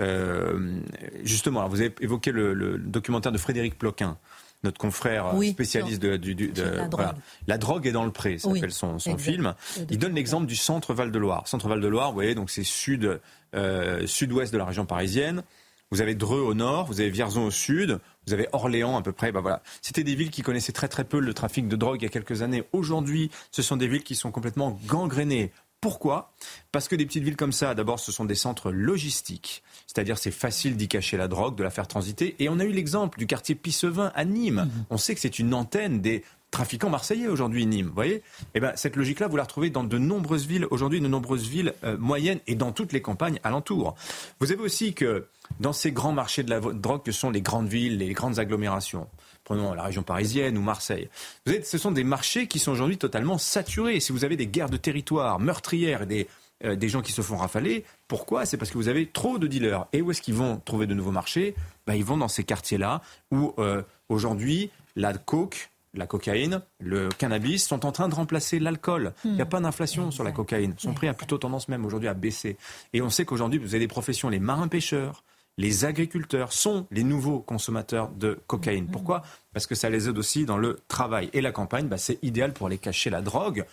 Euh, 0.00 0.80
justement, 1.24 1.68
vous 1.68 1.80
avez 1.80 1.94
évoqué 2.00 2.32
le, 2.32 2.78
documentaire 2.78 3.32
de 3.32 3.38
Frédéric 3.38 3.78
Ploquin 3.78 4.16
notre 4.62 4.78
confrère 4.78 5.32
spécialiste 5.50 6.02
de, 6.02 6.08
la, 6.08 6.88
drogue. 6.88 7.06
la, 7.46 7.58
drogue. 7.58 7.86
est 7.86 7.92
dans 7.92 8.04
le 8.04 8.10
pré, 8.10 8.38
ça 8.38 8.52
s'appelle 8.52 8.72
son, 8.72 8.98
film. 9.18 9.54
Il 9.90 9.98
donne 9.98 10.14
l'exemple 10.14 10.46
du 10.46 10.56
centre 10.56 10.94
Val-de-Loire. 10.94 11.48
Centre 11.48 11.68
Val-de-Loire, 11.68 12.08
vous 12.08 12.14
voyez, 12.14 12.34
donc 12.34 12.50
c'est 12.50 12.64
sud, 12.64 13.20
euh, 13.54 14.06
sud-ouest 14.06 14.52
de 14.52 14.58
la 14.58 14.64
région 14.64 14.86
parisienne. 14.86 15.42
Vous 15.90 16.00
avez 16.00 16.14
Dreux 16.14 16.40
au 16.40 16.54
nord, 16.54 16.86
vous 16.86 17.00
avez 17.00 17.10
Vierzon 17.10 17.46
au 17.46 17.50
sud, 17.50 17.98
vous 18.26 18.32
avez 18.32 18.46
Orléans 18.52 18.96
à 18.96 19.02
peu 19.02 19.12
près. 19.12 19.32
Bah 19.32 19.40
voilà. 19.40 19.60
C'était 19.82 20.04
des 20.04 20.14
villes 20.14 20.30
qui 20.30 20.42
connaissaient 20.42 20.72
très 20.72 20.86
très 20.86 21.04
peu 21.04 21.18
le 21.18 21.34
trafic 21.34 21.66
de 21.66 21.74
drogue 21.74 22.00
il 22.00 22.04
y 22.04 22.06
a 22.06 22.10
quelques 22.10 22.42
années. 22.42 22.62
Aujourd'hui, 22.72 23.30
ce 23.50 23.62
sont 23.62 23.76
des 23.76 23.88
villes 23.88 24.04
qui 24.04 24.14
sont 24.14 24.30
complètement 24.30 24.78
gangrénées. 24.86 25.50
Pourquoi? 25.80 26.32
Parce 26.72 26.88
que 26.88 26.94
des 26.94 27.06
petites 27.06 27.24
villes 27.24 27.36
comme 27.36 27.52
ça, 27.52 27.74
d'abord, 27.74 27.98
ce 27.98 28.12
sont 28.12 28.24
des 28.24 28.34
centres 28.34 28.70
logistiques. 28.70 29.62
C'est-à-dire, 29.92 30.18
c'est 30.18 30.30
facile 30.30 30.76
d'y 30.76 30.86
cacher 30.86 31.16
la 31.16 31.26
drogue, 31.26 31.56
de 31.56 31.64
la 31.64 31.70
faire 31.70 31.88
transiter. 31.88 32.36
Et 32.38 32.48
on 32.48 32.60
a 32.60 32.64
eu 32.64 32.70
l'exemple 32.70 33.18
du 33.18 33.26
quartier 33.26 33.56
Pissevin 33.56 34.12
à 34.14 34.24
Nîmes. 34.24 34.66
Mhm. 34.66 34.84
On 34.88 34.98
sait 34.98 35.16
que 35.16 35.20
c'est 35.20 35.40
une 35.40 35.52
antenne 35.52 36.00
des 36.00 36.22
trafiquants 36.52 36.90
marseillais 36.90 37.26
aujourd'hui, 37.26 37.66
Nîmes. 37.66 37.88
Vous 37.88 37.94
voyez? 37.94 38.22
Eh 38.54 38.60
ben, 38.60 38.70
cette 38.76 38.94
logique-là, 38.94 39.26
vous 39.26 39.36
la 39.36 39.42
retrouvez 39.42 39.68
dans 39.68 39.82
de 39.82 39.98
nombreuses 39.98 40.46
villes, 40.46 40.68
aujourd'hui, 40.70 41.00
de 41.00 41.08
nombreuses 41.08 41.48
villes 41.48 41.74
euh, 41.82 41.98
moyennes 41.98 42.38
et 42.46 42.54
dans 42.54 42.70
toutes 42.70 42.92
les 42.92 43.02
campagnes 43.02 43.40
alentours. 43.42 43.96
Vous 44.38 44.52
avez 44.52 44.62
aussi 44.62 44.94
que 44.94 45.26
dans 45.58 45.72
ces 45.72 45.90
grands 45.90 46.12
marchés 46.12 46.44
de 46.44 46.50
la 46.50 46.60
drogue 46.60 47.02
que 47.02 47.10
sont 47.10 47.30
les 47.30 47.42
grandes 47.42 47.66
villes, 47.66 47.98
les 47.98 48.12
grandes 48.12 48.38
agglomérations, 48.38 49.08
prenons 49.42 49.74
la 49.74 49.82
région 49.82 50.04
parisienne 50.04 50.56
ou 50.56 50.62
Marseille. 50.62 51.08
Vous 51.46 51.54
ce 51.64 51.78
sont 51.78 51.90
des 51.90 52.04
marchés 52.04 52.46
qui 52.46 52.60
sont 52.60 52.70
aujourd'hui 52.70 52.96
totalement 52.96 53.38
saturés. 53.38 53.98
Si 53.98 54.12
vous 54.12 54.24
avez 54.24 54.36
des 54.36 54.46
guerres 54.46 54.70
de 54.70 54.76
territoire 54.76 55.40
meurtrières 55.40 56.02
et 56.02 56.06
des, 56.06 56.28
euh, 56.64 56.76
des 56.76 56.88
gens 56.88 57.02
qui 57.02 57.12
se 57.12 57.22
font 57.22 57.36
rafaler, 57.36 57.84
pourquoi? 58.08 58.44
C'est 58.44 58.56
parce 58.56 58.70
que 58.70 58.76
vous 58.76 58.88
avez 58.88 59.06
trop 59.06 59.38
de 59.38 59.46
dealers. 59.46 59.86
Et 59.92 60.02
où 60.02 60.10
est-ce 60.10 60.22
qu'ils 60.22 60.34
vont 60.34 60.60
trouver 60.64 60.86
de 60.86 60.94
nouveaux 60.94 61.10
marchés? 61.10 61.54
Bah, 61.86 61.96
Ils 61.96 62.04
vont 62.04 62.16
dans 62.16 62.28
ces 62.28 62.44
quartiers-là 62.44 63.00
où 63.30 63.54
euh, 63.58 63.82
aujourd'hui 64.08 64.70
la 64.96 65.14
coke, 65.14 65.70
la 65.94 66.06
cocaïne, 66.06 66.60
le 66.78 67.08
cannabis 67.08 67.66
sont 67.66 67.86
en 67.86 67.92
train 67.92 68.08
de 68.08 68.14
remplacer 68.14 68.58
l'alcool. 68.58 69.12
Il 69.24 69.32
n'y 69.32 69.40
a 69.40 69.44
hmm. 69.44 69.48
pas 69.48 69.60
d'inflation 69.60 70.10
sur 70.10 70.22
la 70.22 70.32
cocaïne. 70.32 70.74
Son 70.76 70.92
prix 70.92 71.08
a 71.08 71.14
plutôt 71.14 71.38
tendance 71.38 71.68
même 71.68 71.84
aujourd'hui 71.84 72.08
à 72.08 72.14
baisser. 72.14 72.56
Et 72.92 73.02
on 73.02 73.10
sait 73.10 73.24
qu'aujourd'hui, 73.24 73.58
vous 73.58 73.74
avez 73.74 73.80
des 73.80 73.88
professions, 73.88 74.28
les 74.28 74.38
marins-pêcheurs, 74.38 75.24
les 75.56 75.84
agriculteurs 75.84 76.52
sont 76.52 76.86
les 76.90 77.02
nouveaux 77.02 77.40
consommateurs 77.40 78.08
de 78.10 78.38
cocaïne. 78.46 78.86
Mm-hmm. 78.86 78.90
Pourquoi? 78.90 79.22
Parce 79.52 79.66
que 79.66 79.74
ça 79.74 79.90
les 79.90 80.08
aide 80.08 80.16
aussi 80.16 80.44
dans 80.44 80.56
le 80.56 80.80
travail. 80.88 81.28
Et 81.32 81.40
la 81.40 81.52
campagne, 81.52 81.86
bah, 81.86 81.98
c'est 81.98 82.18
idéal 82.22 82.52
pour 82.52 82.66
aller 82.66 82.78
cacher 82.78 83.10
la 83.10 83.20
drogue. 83.20 83.64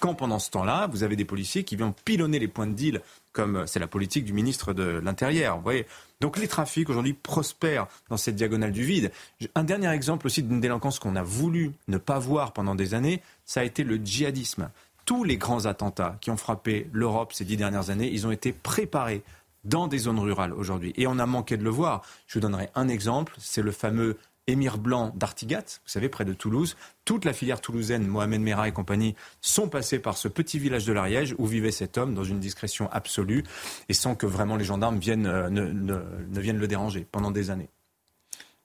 Quand 0.00 0.14
pendant 0.14 0.38
ce 0.38 0.50
temps-là, 0.50 0.88
vous 0.88 1.02
avez 1.02 1.16
des 1.16 1.24
policiers 1.24 1.64
qui 1.64 1.74
viennent 1.74 1.94
pilonner 2.04 2.38
les 2.38 2.48
points 2.48 2.66
de 2.66 2.74
deal, 2.74 3.00
comme 3.32 3.66
c'est 3.66 3.78
la 3.78 3.86
politique 3.86 4.26
du 4.26 4.34
ministre 4.34 4.74
de 4.74 5.00
l'Intérieur. 5.02 5.56
Vous 5.56 5.62
voyez 5.62 5.86
Donc 6.20 6.38
les 6.38 6.48
trafics 6.48 6.88
aujourd'hui 6.90 7.14
prospèrent 7.14 7.86
dans 8.10 8.18
cette 8.18 8.36
diagonale 8.36 8.72
du 8.72 8.84
vide. 8.84 9.10
Un 9.54 9.64
dernier 9.64 9.88
exemple 9.88 10.26
aussi 10.26 10.42
d'une 10.42 10.60
délinquance 10.60 10.98
qu'on 10.98 11.16
a 11.16 11.22
voulu 11.22 11.72
ne 11.88 11.96
pas 11.96 12.18
voir 12.18 12.52
pendant 12.52 12.74
des 12.74 12.92
années, 12.92 13.22
ça 13.46 13.60
a 13.60 13.64
été 13.64 13.84
le 13.84 13.96
djihadisme. 13.96 14.70
Tous 15.06 15.24
les 15.24 15.38
grands 15.38 15.64
attentats 15.64 16.18
qui 16.20 16.30
ont 16.30 16.36
frappé 16.36 16.88
l'Europe 16.92 17.32
ces 17.32 17.44
dix 17.44 17.56
dernières 17.56 17.90
années, 17.90 18.10
ils 18.12 18.26
ont 18.26 18.32
été 18.32 18.52
préparés 18.52 19.22
dans 19.64 19.88
des 19.88 19.98
zones 19.98 20.18
rurales 20.18 20.52
aujourd'hui. 20.52 20.92
Et 20.96 21.06
on 21.06 21.18
a 21.18 21.26
manqué 21.26 21.56
de 21.56 21.64
le 21.64 21.70
voir. 21.70 22.02
Je 22.26 22.34
vous 22.34 22.40
donnerai 22.40 22.68
un 22.74 22.88
exemple, 22.88 23.34
c'est 23.38 23.62
le 23.62 23.72
fameux 23.72 24.16
Émir 24.46 24.78
Blanc 24.78 25.12
d'Artigat, 25.16 25.64
vous 25.84 25.88
savez, 25.88 26.08
près 26.08 26.24
de 26.24 26.32
Toulouse. 26.32 26.76
Toute 27.04 27.24
la 27.24 27.32
filière 27.32 27.60
toulousaine, 27.60 28.06
Mohamed 28.06 28.40
Merah 28.40 28.68
et 28.68 28.72
compagnie, 28.72 29.14
sont 29.40 29.68
passés 29.68 29.98
par 29.98 30.16
ce 30.16 30.28
petit 30.28 30.58
village 30.58 30.86
de 30.86 30.92
l'Ariège 30.92 31.34
où 31.38 31.46
vivait 31.46 31.72
cet 31.72 31.98
homme 31.98 32.14
dans 32.14 32.24
une 32.24 32.40
discrétion 32.40 32.88
absolue 32.92 33.44
et 33.88 33.92
sans 33.94 34.14
que 34.14 34.26
vraiment 34.26 34.56
les 34.56 34.64
gendarmes 34.64 34.98
viennent, 34.98 35.26
euh, 35.26 35.50
ne 35.50 36.40
viennent 36.40 36.58
le 36.58 36.68
déranger 36.68 37.06
pendant 37.10 37.30
des 37.30 37.50
années. 37.50 37.70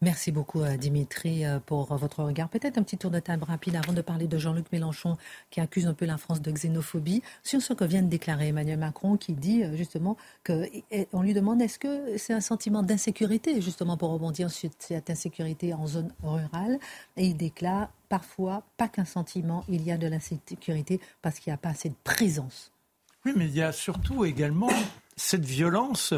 Merci 0.03 0.31
beaucoup 0.31 0.63
euh, 0.63 0.77
Dimitri 0.77 1.45
euh, 1.45 1.59
pour 1.63 1.95
votre 1.95 2.23
regard. 2.23 2.49
Peut-être 2.49 2.79
un 2.79 2.81
petit 2.83 2.97
tour 2.97 3.11
de 3.11 3.19
table 3.19 3.43
rapide 3.43 3.75
avant 3.75 3.93
de 3.93 4.01
parler 4.01 4.25
de 4.25 4.35
Jean-Luc 4.35 4.65
Mélenchon 4.71 5.15
qui 5.51 5.61
accuse 5.61 5.85
un 5.85 5.93
peu 5.93 6.05
la 6.05 6.17
France 6.17 6.41
de 6.41 6.51
xénophobie 6.51 7.21
sur 7.43 7.61
ce 7.61 7.73
que 7.73 7.83
vient 7.83 8.01
de 8.01 8.07
déclarer 8.07 8.47
Emmanuel 8.47 8.79
Macron 8.79 9.15
qui 9.15 9.33
dit 9.33 9.63
euh, 9.63 9.75
justement 9.75 10.17
qu'on 10.43 11.21
lui 11.21 11.35
demande 11.35 11.61
est-ce 11.61 11.77
que 11.77 12.17
c'est 12.17 12.33
un 12.33 12.41
sentiment 12.41 12.81
d'insécurité 12.81 13.61
justement 13.61 13.95
pour 13.95 14.09
rebondir 14.09 14.49
sur 14.49 14.71
cette 14.79 15.11
insécurité 15.11 15.75
en 15.75 15.85
zone 15.85 16.11
rurale? 16.23 16.79
Et 17.15 17.27
il 17.27 17.37
déclare 17.37 17.91
parfois 18.09 18.63
pas 18.77 18.87
qu'un 18.87 19.05
sentiment, 19.05 19.63
il 19.69 19.83
y 19.83 19.91
a 19.91 19.99
de 19.99 20.07
l'insécurité 20.07 20.99
parce 21.21 21.39
qu'il 21.39 21.51
n'y 21.51 21.55
a 21.55 21.57
pas 21.57 21.69
assez 21.69 21.89
de 21.89 21.95
présence. 22.03 22.71
Oui, 23.23 23.33
mais 23.35 23.45
il 23.45 23.55
y 23.55 23.61
a 23.61 23.71
surtout 23.71 24.25
également 24.25 24.71
cette 25.15 25.45
violence 25.45 26.15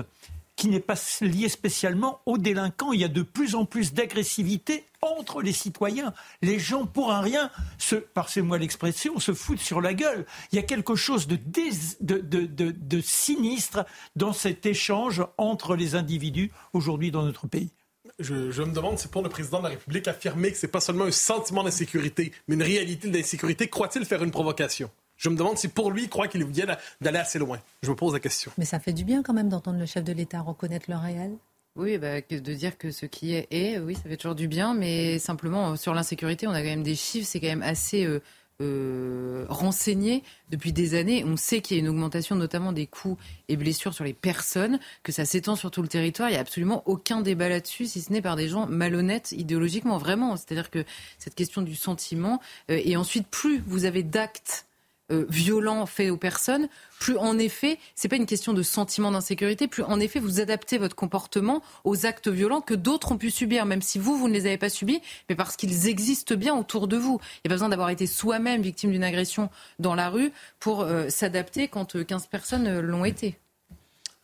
qui 0.64 0.70
n'est 0.70 0.80
pas 0.80 0.96
lié 1.20 1.50
spécialement 1.50 2.22
aux 2.26 2.38
délinquants. 2.38 2.94
Il 2.94 3.02
y 3.02 3.04
a 3.04 3.10
de 3.10 3.22
plus 3.22 3.54
en 3.54 3.66
plus 3.66 3.94
d'agressivité 3.94 4.86
entre 5.02 5.42
les 5.42 5.52
citoyens. 5.52 6.14
Les 6.42 6.58
gens, 6.58 6.86
pour 6.86 7.12
un 7.12 7.20
rien, 7.20 7.52
se, 7.78 7.98
passez-moi 7.98 8.58
l'expression, 8.58 9.20
se 9.20 9.34
foutent 9.34 9.60
sur 9.60 9.82
la 9.82 9.94
gueule. 9.94 10.26
Il 10.54 10.56
y 10.56 10.60
a 10.60 10.62
quelque 10.62 10.96
chose 10.96 11.28
de, 11.28 13.02
sinistre 13.02 13.86
dans 14.16 14.32
cet 14.32 14.66
échange 14.66 15.26
entre 15.38 15.76
les 15.76 15.96
individus 15.96 16.50
aujourd'hui 16.72 17.12
dans 17.12 17.24
notre 17.24 17.46
pays. 17.46 17.72
Je, 18.20 18.50
je, 18.50 18.64
me 18.64 18.74
demande 18.74 18.98
si 18.98 19.10
pour 19.10 19.22
le 19.22 19.28
président 19.28 19.58
de 19.58 19.64
la 19.64 19.72
République 19.72 20.08
affirmer 20.08 20.54
que 20.54 20.58
c'est 20.58 20.70
pas 20.70 20.80
seulement 20.80 21.04
un 21.04 21.12
sentiment 21.12 21.66
d'insécurité, 21.66 22.32
mais 22.48 22.56
une 22.56 22.64
réalité 22.64 23.10
d'insécurité, 23.10 23.68
croit-il 23.68 24.06
faire 24.06 24.24
une 24.24 24.32
provocation? 24.32 24.90
Je 25.24 25.30
me 25.30 25.38
demande 25.38 25.58
si 25.58 25.70
pour 25.70 25.90
lui, 25.90 26.04
il 26.04 26.10
croit 26.10 26.28
qu'il 26.28 26.44
vient 26.44 26.66
d'aller 27.00 27.18
assez 27.18 27.40
loin. 27.40 27.58
Je 27.82 27.90
me 27.90 27.96
pose 27.96 28.12
la 28.12 28.20
question. 28.20 28.52
Mais 28.58 28.66
ça 28.66 28.80
fait 28.80 28.92
du 28.92 29.06
bien 29.06 29.24
quand 29.24 29.34
même 29.34 29.48
d'entendre 29.48 29.80
le 29.80 29.86
chef 29.86 30.04
de 30.04 30.12
l'État 30.12 30.42
reconnaître 30.42 30.90
le 30.90 30.98
réel. 30.98 31.32
Oui, 31.78 31.98
bah, 31.98 32.20
de 32.22 32.54
dire 32.54 32.78
que 32.78 32.92
ce 32.92 33.06
qui 33.06 33.34
est 33.34 33.48
est, 33.50 33.80
oui, 33.80 33.96
ça 33.96 34.02
fait 34.02 34.18
toujours 34.18 34.36
du 34.36 34.50
bien, 34.50 34.74
mais 34.74 35.18
simplement 35.20 35.78
sur 35.78 35.94
l'insécurité, 35.94 36.46
on 36.46 36.52
a 36.52 36.60
quand 36.60 36.68
même 36.68 36.84
des 36.84 36.96
chiffres, 36.96 37.28
c'est 37.28 37.40
quand 37.40 37.48
même 37.48 37.64
assez 37.64 38.06
euh, 38.06 38.22
euh, 38.62 39.46
renseigné 39.48 40.24
depuis 40.52 40.74
des 40.74 40.94
années. 40.94 41.24
On 41.24 41.38
sait 41.38 41.62
qu'il 41.62 41.78
y 41.78 41.80
a 41.80 41.84
une 41.84 41.90
augmentation 41.90 42.36
notamment 42.36 42.74
des 42.74 42.86
coûts 42.86 43.18
et 43.48 43.56
blessures 43.56 43.94
sur 43.94 44.04
les 44.04 44.14
personnes, 44.14 44.78
que 45.04 45.14
ça 45.14 45.24
s'étend 45.24 45.56
sur 45.56 45.72
tout 45.72 45.82
le 45.82 45.88
territoire. 45.88 46.28
Il 46.30 46.34
n'y 46.34 46.38
a 46.38 46.42
absolument 46.42 46.84
aucun 46.86 47.22
débat 47.22 47.48
là-dessus, 47.48 47.86
si 47.86 48.02
ce 48.02 48.12
n'est 48.12 48.22
par 48.22 48.36
des 48.36 48.50
gens 48.50 48.68
malhonnêtes 48.68 49.32
idéologiquement, 49.32 49.98
vraiment. 49.98 50.36
C'est-à-dire 50.36 50.70
que 50.70 50.84
cette 51.18 51.34
question 51.34 51.62
du 51.62 51.76
sentiment, 51.76 52.42
euh, 52.70 52.80
et 52.84 52.98
ensuite, 52.98 53.28
plus 53.30 53.64
vous 53.66 53.86
avez 53.86 54.04
d'actes 54.04 54.68
euh, 55.12 55.26
violent 55.28 55.86
fait 55.86 56.10
aux 56.10 56.18
personnes, 56.18 56.70
plus 56.98 57.18
en 57.18 57.38
effet, 57.38 57.78
c'est 57.94 58.08
pas 58.08 58.16
une 58.16 58.26
question 58.26 58.54
de 58.54 58.64
sentiment 58.64 59.12
d'insécurité, 59.12 59.68
plus 59.68 59.84
en 59.84 60.00
effet 60.00 60.20
vous 60.20 60.40
adaptez 60.40 60.78
votre 60.78 60.96
comportement 60.96 61.62
aux 61.84 62.06
actes 62.06 62.30
violents 62.30 62.62
que 62.62 62.74
d'autres 62.74 63.12
ont 63.12 63.18
pu 63.18 63.30
subir, 63.30 63.66
même 63.66 63.82
si 63.82 64.00
vous, 64.00 64.18
vous 64.18 64.30
ne 64.30 64.34
les 64.34 64.46
avez 64.46 64.58
pas 64.58 64.70
subis, 64.70 65.02
mais 65.28 65.36
parce 65.36 65.58
qu'ils 65.58 65.90
existent 65.90 66.36
bien 66.36 66.56
autour 66.56 66.88
de 66.88 66.96
vous. 66.96 67.20
Il 67.20 67.48
n'y 67.48 67.48
a 67.48 67.50
pas 67.50 67.56
besoin 67.56 67.70
d'avoir 67.70 67.90
été 67.90 68.08
soi-même 68.08 68.62
victime 68.62 68.92
d'une 68.92 69.04
agression 69.04 69.50
dans 69.78 69.94
la 69.94 70.10
rue 70.10 70.32
pour 70.62 70.84
euh, 70.84 71.10
s'adapter 71.10 71.68
quand 71.68 72.02
15 72.02 72.24
euh, 72.24 72.26
personnes 72.32 72.80
l'ont 72.80 73.04
été. 73.04 73.38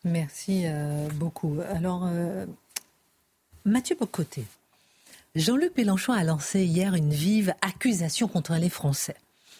Merci 0.05 0.63
beaucoup. 1.15 1.57
Alors, 1.73 2.09
Mathieu 3.65 3.97
Bocoté, 3.99 4.45
Jean-Luc 5.35 5.75
Mélenchon 5.75 6.13
a 6.13 6.23
lancé 6.23 6.63
hier 6.63 6.95
une 6.95 7.11
vive 7.11 7.53
accusation 7.61 8.29
contre 8.29 8.53
les 8.53 8.69
Français 8.69 9.17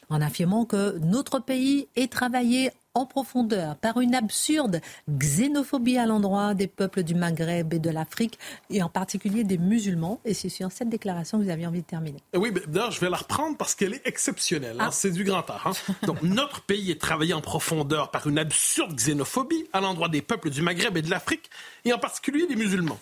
en 0.09 0.21
affirmant 0.21 0.65
que 0.65 0.97
notre 0.99 1.39
pays 1.39 1.87
est 1.95 2.11
travaillé 2.11 2.71
en 2.95 3.05
profondeur 3.05 3.75
par 3.77 4.01
une 4.01 4.15
absurde 4.15 4.81
xénophobie 5.09 5.97
à 5.97 6.05
l'endroit 6.05 6.53
des 6.53 6.67
peuples 6.67 7.03
du 7.03 7.15
Maghreb 7.15 7.73
et 7.73 7.79
de 7.79 7.89
l'Afrique, 7.89 8.39
et 8.69 8.81
en 8.81 8.89
particulier 8.89 9.43
des 9.43 9.57
musulmans. 9.57 10.19
Et 10.25 10.33
c'est 10.33 10.49
sur 10.49 10.71
cette 10.71 10.89
déclaration 10.89 11.37
que 11.37 11.43
vous 11.43 11.49
aviez 11.49 11.67
envie 11.67 11.81
de 11.81 11.85
terminer. 11.85 12.19
Oui, 12.35 12.51
d'ailleurs, 12.67 12.91
je 12.91 12.99
vais 12.99 13.09
la 13.09 13.17
reprendre 13.17 13.57
parce 13.57 13.75
qu'elle 13.75 13.93
est 13.93 14.05
exceptionnelle. 14.05 14.77
Hein. 14.79 14.87
Ah. 14.87 14.91
C'est 14.91 15.11
du 15.11 15.23
grand 15.23 15.47
art. 15.49 15.67
Hein. 15.67 15.93
Donc, 16.07 16.21
notre 16.23 16.61
pays 16.61 16.91
est 16.91 16.99
travaillé 16.99 17.33
en 17.33 17.41
profondeur 17.41 18.11
par 18.11 18.27
une 18.27 18.39
absurde 18.39 18.95
xénophobie 18.95 19.67
à 19.71 19.81
l'endroit 19.81 20.09
des 20.09 20.21
peuples 20.21 20.49
du 20.49 20.61
Maghreb 20.61 20.97
et 20.97 21.01
de 21.01 21.09
l'Afrique, 21.09 21.49
et 21.85 21.93
en 21.93 21.99
particulier 21.99 22.47
des 22.47 22.55
musulmans. 22.55 22.99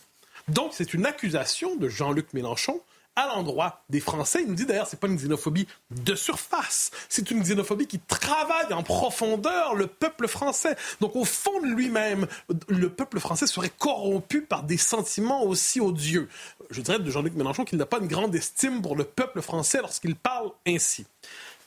Donc, 0.49 0.71
c'est 0.73 0.93
une 0.93 1.05
accusation 1.05 1.75
de 1.75 1.89
Jean-Luc 1.89 2.33
Mélenchon 2.33 2.81
à 3.17 3.25
l'endroit 3.27 3.81
des 3.89 3.99
Français. 3.99 4.43
Il 4.43 4.47
nous 4.47 4.55
dit 4.55 4.65
d'ailleurs, 4.65 4.87
c'est 4.87 4.99
pas 4.99 5.07
une 5.07 5.17
xénophobie 5.17 5.67
de 5.91 6.15
surface, 6.15 6.91
c'est 7.09 7.29
une 7.31 7.41
xénophobie 7.41 7.87
qui 7.87 7.99
travaille 7.99 8.71
en 8.71 8.83
profondeur 8.83 9.75
le 9.75 9.87
peuple 9.87 10.27
français. 10.27 10.77
Donc 11.01 11.15
au 11.15 11.25
fond 11.25 11.59
de 11.59 11.67
lui-même, 11.67 12.27
le 12.69 12.89
peuple 12.89 13.19
français 13.19 13.47
serait 13.47 13.71
corrompu 13.77 14.41
par 14.41 14.63
des 14.63 14.77
sentiments 14.77 15.43
aussi 15.43 15.81
odieux. 15.81 16.29
Je 16.69 16.79
dirais 16.81 16.99
de 16.99 17.09
Jean-Luc 17.09 17.33
Mélenchon 17.33 17.65
qu'il 17.65 17.79
n'a 17.79 17.87
pas 17.87 17.97
une 17.97 18.07
grande 18.07 18.35
estime 18.35 18.81
pour 18.81 18.95
le 18.95 19.03
peuple 19.03 19.41
français 19.41 19.79
lorsqu'il 19.81 20.15
parle 20.15 20.51
ainsi. 20.67 21.05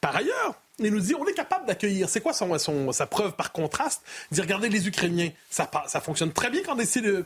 Par 0.00 0.14
ailleurs, 0.14 0.54
il 0.78 0.92
nous 0.92 1.00
dit 1.00 1.14
on 1.14 1.26
est 1.26 1.34
capable 1.34 1.66
d'accueillir. 1.66 2.08
C'est 2.08 2.20
quoi 2.20 2.32
son, 2.32 2.92
sa 2.92 3.06
preuve 3.06 3.32
par 3.32 3.50
contraste? 3.50 4.02
Dire 4.30 4.44
regardez 4.44 4.68
les 4.68 4.86
Ukrainiens, 4.86 5.30
ça, 5.50 5.68
ça 5.88 6.00
fonctionne 6.00 6.32
très 6.32 6.48
bien 6.48 6.62
quand, 6.64 6.76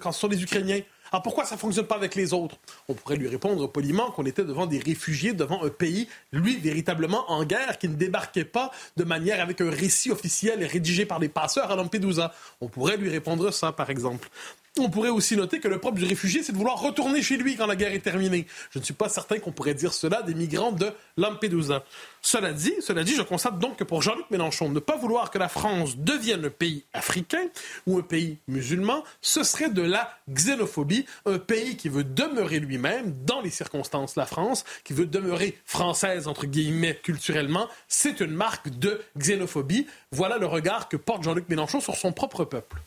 quand 0.01 0.13
ce 0.13 0.21
sont 0.21 0.29
les 0.29 0.43
Ukrainiens. 0.43 0.81
Alors 1.15 1.23
pourquoi 1.23 1.45
ça 1.45 1.55
ne 1.55 1.61
fonctionne 1.61 1.87
pas 1.87 1.95
avec 1.95 2.17
les 2.17 2.35
autres? 2.35 2.57
On 2.89 2.95
pourrait 2.95 3.15
lui 3.15 3.29
répondre 3.29 3.71
poliment 3.71 4.11
qu'on 4.11 4.27
était 4.27 4.43
devant 4.43 4.67
des 4.67 4.81
réfugiés, 4.81 5.33
devant 5.33 5.63
un 5.63 5.69
pays, 5.69 6.09
lui, 6.33 6.57
véritablement 6.57 7.31
en 7.31 7.45
guerre, 7.45 7.79
qui 7.79 7.89
ne 7.89 7.95
débarquait 7.95 8.45
pas 8.45 8.73
de 8.97 9.05
manière 9.05 9.41
avec 9.41 9.61
un 9.61 9.71
récit 9.71 10.11
officiel 10.11 10.65
rédigé 10.65 11.07
par 11.07 11.21
les 11.21 11.29
passeurs 11.29 11.71
à 11.71 11.77
Lampedusa. 11.77 12.35
On 12.61 12.67
pourrait 12.67 12.97
lui 12.97 13.11
répondre 13.11 13.53
ça, 13.53 13.71
par 13.71 13.91
exemple. 13.91 14.29
On 14.77 14.91
pourrait 14.91 15.09
aussi 15.09 15.37
noter 15.37 15.61
que 15.61 15.69
le 15.69 15.79
propre 15.79 15.99
du 15.99 16.05
réfugié, 16.05 16.43
c'est 16.43 16.51
de 16.51 16.57
vouloir 16.57 16.81
retourner 16.81 17.23
chez 17.23 17.37
lui 17.37 17.55
quand 17.55 17.67
la 17.67 17.77
guerre 17.77 17.93
est 17.93 18.01
terminée. 18.01 18.45
Je 18.73 18.81
ne 18.81 18.85
suis 18.85 18.93
pas 18.93 19.09
certain 19.09 19.39
qu'on 19.39 19.53
pourrait 19.53 19.75
dire 19.75 19.95
cela 19.95 20.21
des 20.23 20.35
migrants 20.35 20.73
de 20.73 20.91
Lampedusa. 21.17 21.85
Cela 22.23 22.53
dit, 22.53 22.75
cela 22.81 23.05
dit, 23.05 23.15
je 23.15 23.23
constate 23.23 23.61
donc 23.61 23.77
que 23.77 23.85
pour 23.85 24.03
Jean-Luc 24.03 24.29
Mélenchon, 24.33 24.71
ne 24.71 24.81
pas 24.81 24.97
vouloir 24.97 25.31
que 25.31 25.39
la 25.39 25.49
France 25.49 25.97
devienne 25.97 26.47
un 26.47 26.51
pays 26.51 26.83
africain 26.93 27.47
ou 27.87 27.99
un 27.99 28.03
pays 28.03 28.39
musulman, 28.49 29.05
ce 29.21 29.45
serait 29.45 29.71
de 29.71 29.83
la 29.83 30.19
xénophobie, 30.29 31.07
un 31.25 31.39
pays 31.39 31.77
qui 31.77 31.89
veut 31.89 32.03
demeurer 32.03 32.59
lui-même 32.59 33.15
dans 33.25 33.41
les 33.43 33.51
circonstances 33.51 34.17
la 34.17 34.27
France, 34.27 34.65
qui 34.83 34.93
veut 34.93 35.07
demeurer 35.07 35.57
française 35.67 36.27
entre 36.27 36.47
guillemets 36.47 36.99
culturellement, 37.01 37.69
c'est 37.87 38.19
une 38.19 38.33
marque 38.33 38.77
de 38.77 39.01
xénophobie. 39.17 39.87
Voilà 40.11 40.37
le 40.37 40.47
regard 40.47 40.89
que 40.89 40.97
porte 40.97 41.23
Jean-Luc 41.23 41.49
Mélenchon 41.49 41.79
sur 41.79 41.95
son 41.95 42.11
propre 42.11 42.45
peuple. 42.45 42.83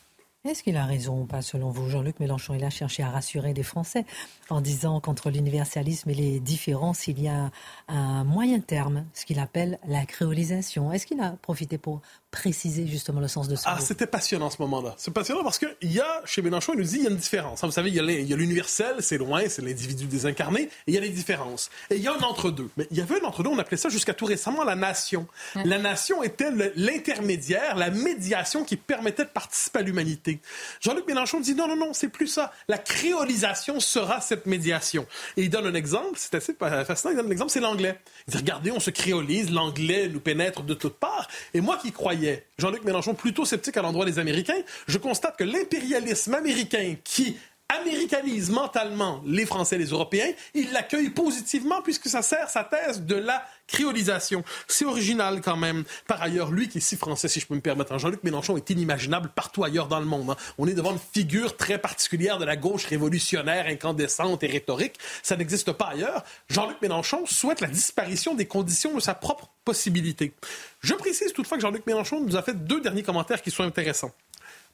Est-ce 0.45 0.63
qu'il 0.63 0.77
a 0.77 0.85
raison 0.85 1.21
ou 1.21 1.25
pas, 1.25 1.41
selon 1.41 1.71
vous 1.71 1.89
Jean-Luc 1.89 2.19
Mélenchon, 2.19 2.53
il 2.53 2.63
a 2.63 2.69
cherché 2.69 3.03
à 3.03 3.09
rassurer 3.09 3.53
les 3.53 3.63
Français 3.63 4.05
en 4.49 4.61
disant 4.61 5.01
qu'entre 5.01 5.29
l'universalisme 5.29 6.09
et 6.09 6.13
les 6.13 6.39
différences, 6.39 7.07
il 7.07 7.21
y 7.21 7.27
a 7.27 7.51
un 7.87 8.23
moyen 8.23 8.59
terme, 8.59 9.05
ce 9.13 9.25
qu'il 9.25 9.39
appelle 9.39 9.77
la 9.87 10.05
créolisation. 10.05 10.91
Est-ce 10.93 11.05
qu'il 11.05 11.19
a 11.19 11.31
profité 11.41 11.77
pour 11.77 12.01
préciser 12.31 12.85
justement 12.87 13.21
le 13.21 13.27
sens 13.27 13.47
de 13.47 13.55
ce 13.55 13.63
Ah, 13.65 13.79
c'était 13.79 14.05
passionnant 14.05 14.49
ce 14.49 14.61
moment-là. 14.61 14.93
C'est 14.97 15.13
passionnant 15.13 15.43
parce 15.43 15.57
qu'il 15.57 15.75
y 15.83 15.99
a, 15.99 16.21
chez 16.25 16.41
Mélenchon, 16.41 16.73
il 16.73 16.79
nous 16.79 16.85
dit 16.85 16.97
il 16.97 17.03
y 17.03 17.07
a 17.07 17.09
une 17.09 17.15
différence. 17.15 17.63
Vous 17.63 17.71
savez, 17.71 17.89
il 17.89 17.95
y 17.95 18.33
a 18.33 18.35
l'universel, 18.35 18.97
c'est 18.99 19.17
loin, 19.17 19.43
c'est 19.47 19.61
l'individu 19.61 20.05
désincarné, 20.05 20.63
et 20.63 20.69
il 20.87 20.93
y 20.93 20.97
a 20.97 21.01
les 21.01 21.09
différences. 21.09 21.69
Et 21.89 21.95
il 21.95 22.01
y 22.01 22.07
a 22.07 22.13
un 22.13 22.21
entre-deux. 22.21 22.69
Mais 22.75 22.87
il 22.91 22.97
y 22.97 23.01
avait 23.01 23.21
un 23.21 23.25
entre-deux, 23.25 23.49
on 23.49 23.57
appelait 23.59 23.77
ça 23.77 23.89
jusqu'à 23.89 24.13
tout 24.13 24.25
récemment 24.25 24.63
la 24.63 24.75
nation. 24.75 25.27
La 25.55 25.79
nation 25.79 26.21
était 26.21 26.51
l'intermédiaire, 26.75 27.75
la 27.77 27.91
médiation 27.91 28.65
qui 28.65 28.75
permettait 28.75 29.23
de 29.23 29.29
participer 29.29 29.79
à 29.79 29.81
l'humanité. 29.81 30.39
Jean-Luc 30.81 31.07
Mélenchon 31.07 31.39
dit 31.39 31.55
non, 31.55 31.67
non, 31.67 31.77
non, 31.77 31.93
c'est 31.93 32.09
plus 32.09 32.27
ça. 32.27 32.51
La 32.67 32.77
créolisation 32.77 33.79
sera 33.79 34.19
cette 34.19 34.45
médiation. 34.45 35.05
Et 35.37 35.43
il 35.43 35.49
donne 35.49 35.65
un 35.65 35.75
exemple, 35.75 36.15
c'est 36.15 36.35
assez 36.35 36.53
fascinant, 36.53 37.11
il 37.11 37.17
donne 37.17 37.27
un 37.27 37.31
exemple, 37.31 37.51
c'est 37.51 37.61
l'anglais. 37.61 37.99
Il 38.27 38.31
dit 38.31 38.37
regardez, 38.37 38.71
on 38.71 38.79
se 38.79 38.89
créolise, 38.89 39.49
l'anglais 39.49 40.09
nous 40.09 40.19
pénètre 40.19 40.63
de 40.63 40.73
toutes 40.73 40.97
parts. 40.97 41.27
Et 41.53 41.61
moi 41.61 41.77
qui 41.81 41.91
croyais 41.91 42.26
Jean-Luc 42.57 42.83
Mélenchon 42.83 43.13
plutôt 43.13 43.45
sceptique 43.45 43.77
à 43.77 43.81
l'endroit 43.81 44.05
des 44.05 44.19
Américains, 44.19 44.61
je 44.87 44.97
constate 44.97 45.37
que 45.37 45.43
l'impérialisme 45.43 46.33
américain 46.33 46.95
qui 47.03 47.37
américanise 47.69 48.49
mentalement 48.49 49.21
les 49.25 49.45
Français 49.45 49.75
et 49.75 49.79
les 49.79 49.87
Européens, 49.87 50.31
il 50.53 50.71
l'accueille 50.71 51.09
positivement 51.09 51.81
puisque 51.81 52.07
ça 52.07 52.21
sert 52.21 52.49
sa 52.49 52.63
thèse 52.63 53.01
de 53.01 53.15
la 53.15 53.43
créolisation. 53.67 54.43
C'est 54.67 54.85
original 54.85 55.41
quand 55.41 55.57
même. 55.57 55.83
Par 56.07 56.21
ailleurs, 56.21 56.51
lui 56.51 56.69
qui 56.69 56.77
est 56.77 56.81
si 56.81 56.95
français, 56.95 57.27
si 57.27 57.39
je 57.39 57.47
peux 57.47 57.55
me 57.55 57.61
permettre, 57.61 57.91
hein, 57.91 57.97
Jean-Luc 57.97 58.23
Mélenchon 58.23 58.55
est 58.55 58.69
inimaginable 58.69 59.29
partout 59.35 59.63
ailleurs 59.63 59.87
dans 59.87 59.99
le 59.99 60.05
monde. 60.05 60.29
Hein. 60.29 60.37
On 60.57 60.67
est 60.67 60.73
devant 60.73 60.93
une 60.93 60.99
figure 60.99 61.57
très 61.57 61.77
particulière 61.77 62.37
de 62.37 62.45
la 62.45 62.55
gauche 62.55 62.85
révolutionnaire, 62.85 63.67
incandescente 63.67 64.43
et 64.43 64.47
rhétorique. 64.47 64.95
Ça 65.21 65.35
n'existe 65.35 65.73
pas 65.73 65.87
ailleurs. 65.87 66.23
Jean-Luc 66.49 66.81
Mélenchon 66.81 67.25
souhaite 67.25 67.59
la 67.59 67.67
disparition 67.67 68.33
des 68.33 68.45
conditions 68.45 68.95
de 68.95 69.01
sa 69.01 69.13
propre 69.13 69.49
possibilité. 69.65 70.33
Je 70.79 70.93
précise 70.93 71.33
toutefois 71.33 71.57
que 71.57 71.63
Jean-Luc 71.63 71.85
Mélenchon 71.85 72.21
nous 72.21 72.37
a 72.37 72.41
fait 72.41 72.53
deux 72.53 72.79
derniers 72.79 73.03
commentaires 73.03 73.41
qui 73.41 73.51
sont 73.51 73.63
intéressants. 73.63 74.13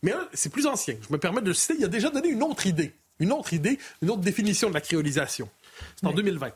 Mais 0.03 0.13
c'est 0.33 0.51
plus 0.51 0.67
ancien. 0.67 0.95
Je 1.01 1.11
me 1.11 1.17
permets 1.17 1.41
de 1.41 1.47
le 1.47 1.53
citer. 1.55 1.73
Il 1.79 1.85
a 1.85 1.87
déjà 1.87 2.11
donné 2.11 2.27
une 2.27 2.43
autre 2.43 2.67
idée. 2.67 2.93
Une 3.19 3.31
autre 3.31 3.53
idée, 3.53 3.79
une 4.01 4.11
autre 4.11 4.21
définition 4.21 4.69
de 4.69 4.73
la 4.73 4.81
créolisation. 4.81 5.49
C'est 5.95 6.05
en 6.05 6.11
2020. 6.11 6.51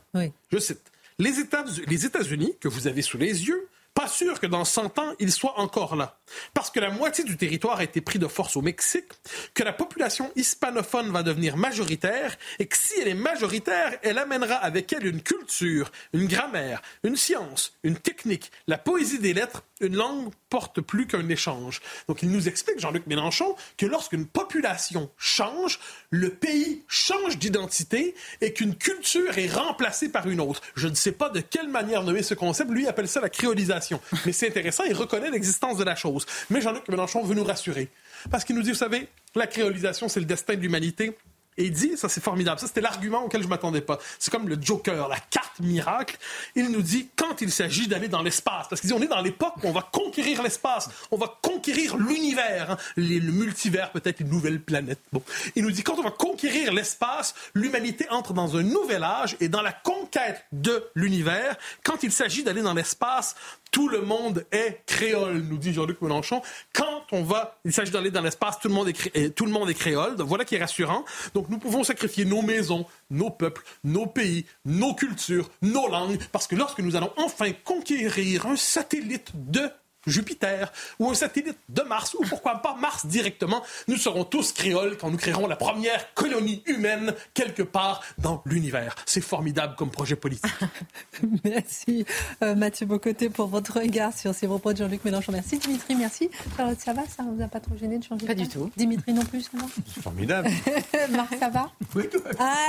Je 0.52 0.60
cite. 0.60 0.92
Les 1.18 1.40
États-Unis, 1.40 2.54
que 2.60 2.68
vous 2.68 2.88
avez 2.88 3.02
sous 3.02 3.18
les 3.18 3.48
yeux, 3.48 3.68
pas 3.94 4.08
sûr 4.08 4.40
que 4.40 4.46
dans 4.46 4.64
100 4.64 5.00
ans, 5.00 5.14
ils 5.18 5.32
soient 5.32 5.60
encore 5.60 5.96
là. 5.96 6.20
Parce 6.54 6.70
que 6.70 6.80
la 6.80 6.92
moitié 6.92 7.24
du 7.24 7.36
territoire 7.36 7.80
a 7.80 7.84
été 7.84 8.00
pris 8.00 8.20
de 8.20 8.28
force 8.28 8.56
au 8.56 8.62
Mexique, 8.62 9.10
que 9.56 9.64
la 9.64 9.74
population 9.74 10.32
hispanophone 10.36 11.12
va 11.12 11.24
devenir 11.24 11.58
majoritaire, 11.58 12.38
et 12.60 12.68
que 12.68 12.78
si 12.78 12.94
elle 13.02 13.08
est 13.08 13.16
majoritaire, 13.16 13.98
elle 14.04 14.20
amènera 14.20 14.54
avec 14.54 14.94
elle 14.94 15.08
une 15.08 15.24
culture, 15.24 15.92
une 16.14 16.28
grammaire, 16.28 16.84
une 17.04 17.16
science, 17.16 17.76
une 17.82 17.98
technique, 17.98 18.52
la 18.68 18.78
poésie 18.78 19.18
des 19.18 19.34
lettres, 19.34 19.64
une 19.82 19.96
langue 19.96 20.32
porte 20.50 20.82
plus 20.82 21.08
qu'un 21.08 21.28
échange. 21.30 21.82
Donc 22.08 22.24
il 22.24 22.32
nous 22.32 22.48
explique, 22.48 22.80
Jean-Luc 22.80 23.08
Mélenchon, 23.08 23.56
que 23.78 23.86
lorsqu'une 23.86 24.26
population 24.26 25.10
change, 25.18 25.80
le 26.10 26.30
pays 26.30 26.84
change 26.88 27.38
d'identité 27.38 28.16
et 28.42 28.54
qu'une 28.54 28.76
culture 28.76 29.38
est 29.38 29.52
remplacée 29.52 30.10
par 30.10 30.28
une 30.28 30.40
autre. 30.40 30.62
Je 30.76 30.88
ne 30.88 30.96
sais 30.96 31.12
pas 31.12 31.30
de 31.30 31.40
quelle 31.40 31.70
manière 31.70 32.04
nommer 32.04 32.24
ce 32.24 32.34
concept. 32.34 32.72
Lui 32.72 32.88
appelle 32.88 33.08
ça 33.08 33.22
la 33.22 33.30
créolisation. 33.30 34.02
Mais 34.26 34.32
c'est 34.32 34.48
intéressant, 34.48 34.84
il 34.84 34.94
reconnaît 34.94 35.32
l'existence 35.32 35.78
de 35.78 35.84
la 35.84 35.96
chose. 35.96 36.26
Mais 36.50 36.62
Jean-Luc 36.62 36.88
Mélenchon 36.88 37.24
veut 37.24 37.36
nous 37.36 37.44
rassurer. 37.44 37.90
Parce 38.32 38.44
qu'il 38.44 38.56
nous 38.56 38.64
dit, 38.64 38.72
vous 38.72 38.76
savez, 38.76 39.08
la 39.36 39.48
créolisation, 39.48 40.10
c'est 40.10 40.20
le 40.20 40.26
destin 40.26 40.56
de 40.56 40.62
l'humanité. 40.62 41.16
Et 41.58 41.66
il 41.66 41.72
dit, 41.72 41.98
ça 41.98 42.10
c'est 42.10 42.24
formidable, 42.24 42.60
ça 42.60 42.68
c'était 42.68 42.82
l'argument 42.82 43.24
auquel 43.24 43.42
je 43.42 43.48
m'attendais 43.48 43.82
pas. 43.82 44.00
C'est 44.20 44.32
comme 44.32 44.48
le 44.48 44.58
Joker, 44.62 45.08
la 45.08 45.20
carte 45.20 45.60
miracle. 45.60 46.18
Il 46.56 46.70
nous 46.70 46.82
dit 46.82 47.10
quand 47.16 47.42
il 47.42 47.52
s'agit 47.52 47.88
d'aller 47.88 48.08
dans 48.08 48.22
l'espace, 48.22 48.68
parce 48.70 48.82
qu'il 48.82 48.90
dit 48.90 48.94
on 48.94 49.02
est 49.02 49.08
dans 49.08 49.22
l'époque 49.22 49.56
où 49.64 49.68
on 49.68 49.72
va 49.72 49.82
conquérir 49.82 50.44
l'espace, 50.44 50.90
on 51.12 51.18
va 51.18 51.38
conquérir 51.42 51.98
l'univers, 51.98 52.72
hein. 52.72 52.78
le 52.96 53.32
multivers 53.32 53.92
peut-être 53.92 54.20
une 54.20 54.30
nouvelle 54.30 54.60
planète. 54.60 55.00
Bon, 55.12 55.22
il 55.56 55.64
nous 55.64 55.72
dit 55.72 55.84
quand 55.84 55.98
on 55.98 56.04
va 56.04 56.12
conquérir 56.12 56.74
l'espace, 56.74 57.34
l'humanité 57.54 58.08
entre 58.10 58.34
dans 58.34 58.58
un 58.58 58.64
nouvel 58.64 59.04
âge 59.04 59.36
et 59.40 59.50
dans 59.50 59.62
la 59.62 59.72
conquête 59.72 60.46
de 60.52 60.84
l'univers. 60.96 61.56
Quand 61.84 62.04
il 62.04 62.12
s'agit 62.12 62.44
d'aller 62.44 62.62
dans 62.62 62.74
l'espace, 62.74 63.36
tout 63.72 63.90
le 63.90 64.02
monde 64.02 64.46
est 64.52 64.82
créole, 64.86 65.40
nous 65.40 65.58
dit 65.58 65.74
Jean-Luc 65.74 66.02
Mélenchon. 66.02 66.42
Quand 66.74 67.04
on 67.12 67.24
va, 67.24 67.60
il 67.66 67.74
s'agit 67.74 67.92
d'aller 67.92 68.12
dans 68.12 68.22
l'espace, 68.22 68.60
tout 68.60 68.68
le 68.68 68.74
monde 68.74 68.90
est, 68.90 69.36
tout 69.36 69.46
le 69.46 69.52
monde 69.52 69.70
est 69.70 69.74
créole. 69.74 70.16
Donc 70.16 70.28
voilà 70.28 70.46
qui 70.46 70.56
est 70.56 70.60
rassurant. 70.60 71.06
Donc 71.34 71.50
nous 71.50 71.58
pouvons 71.58 71.84
sacrifier 71.84 72.26
nos 72.26 72.42
maisons, 72.42 72.86
nos 73.10 73.30
peuples, 73.30 73.64
nos 73.84 74.06
pays, 74.06 74.46
nos 74.66 74.94
cultures, 74.94 75.50
nos 75.62 75.88
langues, 75.88 76.20
parce 76.32 76.48
que 76.48 76.56
lorsque 76.56 76.80
nous 76.80 76.96
allons 76.96 77.12
enfin 77.18 77.52
conquérir 77.64 78.46
un 78.46 78.56
satellite 78.56 79.32
de 79.34 79.70
Jupiter 80.08 80.72
ou 81.00 81.10
un 81.10 81.14
satellite 81.14 81.58
de 81.70 81.82
Mars 81.84 82.16
ou 82.16 82.24
pourquoi 82.24 82.62
pas 82.62 82.76
Mars 82.76 83.06
directement. 83.06 83.62
Nous 83.88 83.98
serons 83.98 84.24
tous 84.24 84.52
créoles 84.52 84.98
quand 84.98 85.12
nous 85.12 85.18
créerons 85.18 85.48
la 85.48 85.56
première 85.56 86.14
colonie 86.14 86.64
humaine 86.66 87.14
quelque 87.34 87.62
part 87.62 88.02
dans 88.18 88.42
l'univers. 88.46 88.96
C'est 89.06 89.22
formidable 89.22 89.76
comme 89.76 89.90
projet 89.92 90.16
politique. 90.16 90.52
merci 91.44 92.06
euh, 92.42 92.56
Mathieu 92.56 92.86
Bocoté 92.86 93.30
pour 93.30 93.48
votre 93.48 93.80
regard 93.80 94.18
sur 94.18 94.34
ces 94.34 94.48
propos 94.48 94.74
de 94.74 94.78
Jean-Luc 94.78 95.04
Mélenchon. 95.06 95.32
Merci 95.32 95.58
Dimitri, 95.58 95.96
merci. 95.96 96.30
Charlotte, 96.56 96.80
ça 96.80 96.94
va? 96.94 97.04
Ça 97.08 97.24
ne 97.24 97.36
vous 97.36 97.44
a 97.44 97.48
pas 97.48 97.60
trop 97.60 97.76
gêné 97.78 97.98
de 98.00 98.04
changer 98.04 98.26
Pas 98.26 98.34
du 98.34 98.48
tout. 98.48 98.72
Dimitri 98.78 99.14
non 99.14 99.26
plus, 99.26 99.50
C'est 99.94 100.02
formidable. 100.02 100.50
Marc, 101.12 101.36
ça 101.40 101.50
va? 101.50 101.72
Oui, 101.96 102.04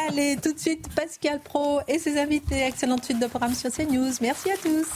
Allez, 0.09 0.37
tout 0.43 0.53
de 0.53 0.59
suite, 0.59 0.89
Pascal 0.95 1.41
Pro 1.41 1.81
et 1.87 1.99
ses 1.99 2.19
invités. 2.19 2.67
Excellente 2.67 3.05
suite 3.05 3.21
de 3.21 3.27
programme 3.27 3.55
sur 3.55 3.71
CNews. 3.71 4.13
Merci 4.21 4.51
à 4.51 4.57
tous. 4.57 4.87